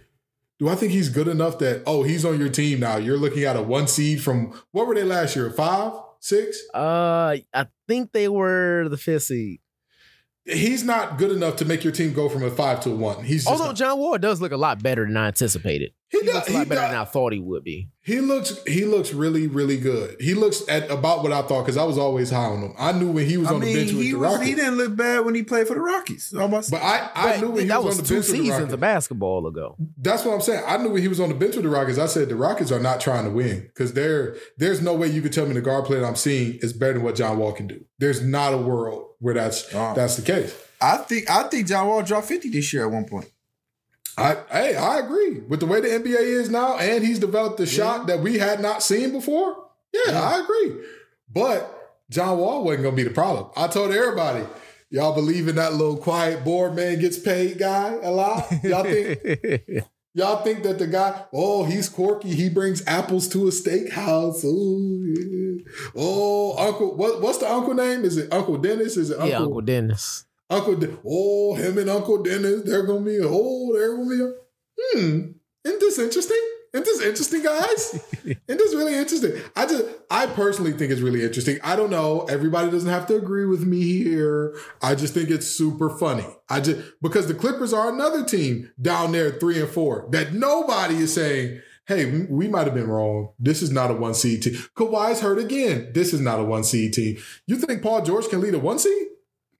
Do 0.59 0.68
I 0.68 0.74
think 0.76 0.92
he's 0.92 1.11
good 1.11 1.28
enough 1.28 1.59
that, 1.59 1.82
oh, 1.86 2.03
he's 2.03 2.24
on 2.24 2.38
your 2.38 2.48
team 2.48 2.80
now? 2.80 2.96
You're 2.96 3.18
looking 3.18 3.44
at 3.44 3.57
a 3.57 3.62
one 3.62 3.86
seed 3.86 4.22
from 4.22 4.59
what 4.72 4.86
were 4.86 4.94
they 4.94 5.05
last 5.05 5.36
year? 5.36 5.51
Five? 5.51 5.92
Six? 6.20 6.62
Uh, 6.74 7.36
I 7.55 7.66
think 7.88 8.12
they 8.12 8.28
were 8.28 8.88
the 8.88 8.98
fifth 8.98 9.24
seed. 9.24 9.61
He's 10.47 10.82
not 10.84 11.18
good 11.18 11.30
enough 11.32 11.57
to 11.57 11.64
make 11.66 11.84
your 11.84 11.93
team 11.93 12.12
go 12.14 12.28
from 12.28 12.43
a 12.43 12.51
five 12.51 12.80
to 12.80 12.91
a 12.91 12.97
one. 12.97 13.22
He's 13.24 13.43
just 13.45 13.53
Although 13.53 13.66
not. 13.66 13.76
John 13.76 13.99
Wall 13.99 14.16
does 14.18 14.41
look 14.41 14.53
a 14.53 14.57
lot 14.57 14.82
better 14.82 15.05
than 15.07 15.16
I 15.16 15.26
anticipated. 15.28 15.93
He 16.09 16.18
He, 16.20 16.24
does- 16.26 16.34
looks 16.34 16.49
a 16.49 16.53
he 16.53 16.59
lot 16.59 16.68
better 16.68 16.80
does. 16.80 16.91
than 16.91 16.99
I 17.01 17.05
thought 17.05 17.32
he 17.34 17.38
would 17.38 17.62
be. 17.62 17.91
He 18.03 18.18
looks 18.20 18.59
he 18.66 18.84
looks 18.86 19.12
really 19.12 19.47
really 19.47 19.76
good. 19.76 20.16
He 20.18 20.34
looks 20.34 20.62
at 20.68 20.91
about 20.91 21.22
what 21.22 21.30
I 21.32 21.43
thought 21.43 21.62
because 21.62 21.76
I 21.76 21.84
was 21.84 21.99
always 21.99 22.30
high 22.30 22.47
on 22.47 22.62
him. 22.62 22.74
I 22.78 22.91
knew 22.93 23.12
when 23.12 23.26
he 23.26 23.36
was 23.36 23.49
I 23.49 23.55
on 23.55 23.61
the 23.61 23.72
bench 23.72 23.93
with 23.93 24.03
he 24.03 24.11
the 24.12 24.18
was. 24.18 24.32
Rockets, 24.32 24.49
He 24.49 24.55
didn't 24.57 24.76
look 24.76 24.97
bad 24.97 25.24
when 25.26 25.34
he 25.36 25.43
played 25.45 25.68
for 25.68 25.74
the 25.74 25.80
Rockies. 25.80 26.32
I'm 26.34 26.41
about 26.45 26.62
to 26.64 26.70
say. 26.70 26.76
but 26.78 26.82
I 26.82 27.11
I 27.14 27.30
But 27.32 27.41
knew 27.43 27.51
when 27.51 27.62
he 27.62 27.68
that 27.68 27.84
was, 27.84 27.84
was 27.84 27.99
on 27.99 28.03
the 28.05 28.09
two 28.09 28.14
bench 28.14 28.26
with 28.26 28.32
the 28.32 28.38
seasons 28.38 28.51
Rockets. 28.59 28.72
of 28.72 28.80
basketball 28.80 29.47
ago. 29.47 29.76
That's 29.99 30.24
what 30.24 30.34
I'm 30.34 30.41
saying. 30.41 30.64
I 30.66 30.78
knew 30.78 30.88
when 30.91 31.03
he 31.03 31.09
was 31.09 31.20
on 31.20 31.28
the 31.28 31.34
bench 31.36 31.55
with 31.55 31.64
the 31.64 31.70
Rockets. 31.70 31.99
I 31.99 32.07
said 32.07 32.28
the 32.30 32.34
Rockets 32.36 32.72
are 32.72 32.80
not 32.80 33.01
trying 33.01 33.24
to 33.24 33.30
win 33.30 33.61
because 33.68 33.93
there, 33.93 34.34
there's 34.57 34.80
no 34.80 34.95
way 34.95 35.07
you 35.09 35.20
could 35.22 35.32
tell 35.34 35.47
me 35.47 35.53
the 35.53 35.61
guard 35.61 35.84
play 35.84 36.01
that 36.01 36.07
I'm 36.07 36.16
seeing 36.16 36.59
is 36.62 36.72
better 36.72 36.95
than 36.95 37.03
what 37.03 37.14
John 37.14 37.38
Wall 37.38 37.53
can 37.53 37.68
do. 37.68 37.84
There's 37.99 38.22
not 38.24 38.55
a 38.55 38.59
world 38.59 39.07
where 39.21 39.35
that's 39.35 39.73
Oh. 39.75 39.93
that's 39.95 40.16
the 40.16 40.23
case. 40.23 40.55
I 40.81 40.97
think 40.99 41.31
I 41.31 41.45
think 41.45 41.68
John 41.68 41.87
Wall 41.87 42.03
dropped 42.03 42.27
50 42.27 42.49
this 42.51 42.73
year 42.73 42.85
at 42.87 42.91
one 42.91 43.05
point. 43.05 43.31
I 44.18 44.37
hey, 44.51 44.77
I 44.77 44.99
agree 44.99 45.41
with 45.41 45.61
the 45.61 45.66
way 45.66 45.81
the 45.81 45.89
NBA 45.89 46.18
is 46.21 46.51
now, 46.51 46.77
and 46.79 47.05
he's 47.05 47.18
developed 47.21 47.61
a 47.61 47.66
shot 47.66 48.07
that 48.09 48.21
we 48.21 48.39
had 48.39 48.61
not 48.61 48.83
seen 48.83 49.12
before. 49.12 49.57
Yeah, 49.93 50.21
I 50.21 50.41
agree. 50.41 50.85
But 51.33 51.77
John 52.11 52.39
Wall 52.39 52.64
wasn't 52.64 52.85
gonna 52.85 52.97
be 52.97 53.05
the 53.05 53.11
problem. 53.11 53.51
I 53.57 53.68
told 53.68 53.93
everybody, 53.93 54.45
y'all 54.91 55.14
believe 55.14 55.49
in 55.49 55.57
that 55.57 55.75
little 55.75 55.97
quiet 55.97 56.45
board 56.45 56.75
man 56.75 56.99
gets 56.99 57.18
paid 57.18 57.59
guy 57.59 57.99
a 58.03 58.11
lot. 58.11 58.47
Y'all 58.64 58.83
think 58.85 59.21
Y'all 60.13 60.43
think 60.43 60.65
that 60.65 60.79
the 60.79 60.89
guy, 60.89 61.23
oh, 61.33 61.65
he's 61.65 61.89
quirky. 61.89 62.31
He 62.35 62.49
brings 62.49 62.85
apples 62.87 63.29
to 63.29 63.47
a 63.47 63.51
steakhouse. 63.51 64.45
Ooh, 64.45 65.05
yeah. 65.07 65.63
Oh, 65.95 66.57
Uncle, 66.59 66.97
what, 66.97 67.21
what's 67.21 67.39
the 67.39 67.49
uncle 67.49 67.75
name? 67.75 68.05
Is 68.05 68.17
it 68.17 68.33
Uncle 68.33 68.59
Dennis? 68.59 68.97
Is 68.97 69.11
it 69.11 69.15
Uncle? 69.15 69.29
yeah, 69.29 69.39
Uncle 69.39 69.61
Dennis. 69.61 70.25
Uncle 70.49 70.75
De- 70.75 70.99
oh, 71.07 71.55
him 71.55 71.79
and 71.79 71.89
Uncle 71.89 72.23
Dennis, 72.25 72.63
they're 72.65 72.83
gonna 72.85 73.05
be, 73.05 73.21
oh, 73.23 73.73
they're 73.73 73.97
gonna 73.97 74.09
be, 74.11 74.21
a, 74.21 74.33
hmm, 74.79 75.31
isn't 75.65 75.81
this 75.81 75.99
interesting? 76.01 76.49
Isn't 76.73 76.85
this 76.85 77.01
interesting, 77.03 77.43
guys? 77.43 77.95
Isn't 78.25 78.39
this 78.47 78.75
really 78.75 78.95
interesting? 78.95 79.33
I 79.57 79.66
just, 79.66 79.85
I 80.11 80.27
personally 80.27 80.73
think 80.73 80.93
it's 80.93 81.01
really 81.01 81.25
interesting. 81.25 81.59
I 81.64 81.75
don't 81.75 81.91
know. 81.91 82.27
Everybody 82.31 82.71
doesn't 82.71 82.89
have 82.89 83.07
to 83.09 83.16
agree 83.16 83.45
with 83.45 83.66
me 83.66 83.83
here. 84.05 84.57
I 84.81 84.95
just 84.95 85.12
think 85.14 85.31
it's 85.31 85.47
super 85.47 85.91
funny. 85.91 86.27
I 86.49 86.61
just, 86.61 86.81
because 87.03 87.27
the 87.27 87.35
Clippers 87.35 87.73
are 87.73 87.93
another 87.93 88.25
team 88.25 88.71
down 88.81 89.11
there 89.12 89.33
three 89.33 89.61
and 89.61 89.68
four 89.68 90.07
that 90.12 90.33
nobody 90.33 90.97
is 90.99 91.12
saying, 91.12 91.61
hey, 91.87 92.27
we- 92.31 92.47
might 92.47 92.66
have 92.66 92.75
been 92.75 92.89
wrong. 92.89 93.33
This 93.41 93.62
is 93.62 93.73
not 93.73 93.91
a 93.91 93.95
one 93.95 94.14
seed 94.14 94.43
team. 94.45 94.55
Kawhi's 94.77 95.21
hurt 95.21 95.39
again. 95.39 95.91
This 95.93 96.12
is 96.12 96.21
not 96.21 96.39
a 96.39 96.45
one 96.45 96.62
seed 96.62 96.93
team. 96.93 97.16
You 97.49 97.57
think 97.57 97.83
Paul 97.83 98.03
George 98.03 98.29
can 98.29 98.41
lead 98.41 98.55
a 98.55 98.61
one 98.61 98.79
seed? 98.79 99.09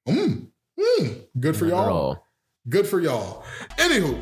Mm, 0.09 0.47
mm, 0.79 1.25
good 1.41 1.57
for 1.57 1.65
Not 1.65 1.71
y'all. 1.87 1.93
all. 1.93 2.27
Good 2.69 2.87
for 2.87 3.01
y'all. 3.01 3.43
Anywho, 3.79 4.21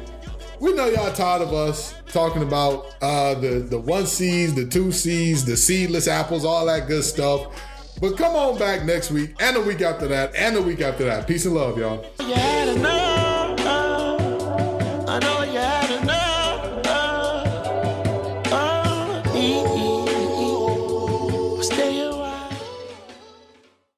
we 0.61 0.73
know 0.73 0.87
y'all 0.87 1.13
tired 1.13 1.43
of 1.43 1.53
us 1.53 1.95
talking 2.09 2.43
about 2.43 2.95
uh, 3.01 3.35
the 3.35 3.61
the 3.61 3.79
one 3.79 4.07
seeds, 4.07 4.55
the 4.55 4.67
two 4.67 4.93
seeds, 4.93 5.45
the 5.45 5.57
seedless 5.57 6.09
apples, 6.09 6.45
all 6.45 6.67
that 6.67 6.89
good 6.89 7.05
stuff. 7.05 7.47
But 8.01 8.17
come 8.17 8.37
on 8.37 8.59
back 8.59 8.85
next 8.85 9.11
week 9.11 9.35
and 9.41 9.57
the 9.57 9.61
week 9.61 9.81
after 9.81 10.07
that 10.09 10.35
and 10.35 10.55
the 10.55 10.63
week 10.63 10.81
after 10.81 11.05
that. 11.05 11.27
Peace 11.27 11.47
and 11.47 11.55
love, 11.55 11.79
y'all. 11.79 12.05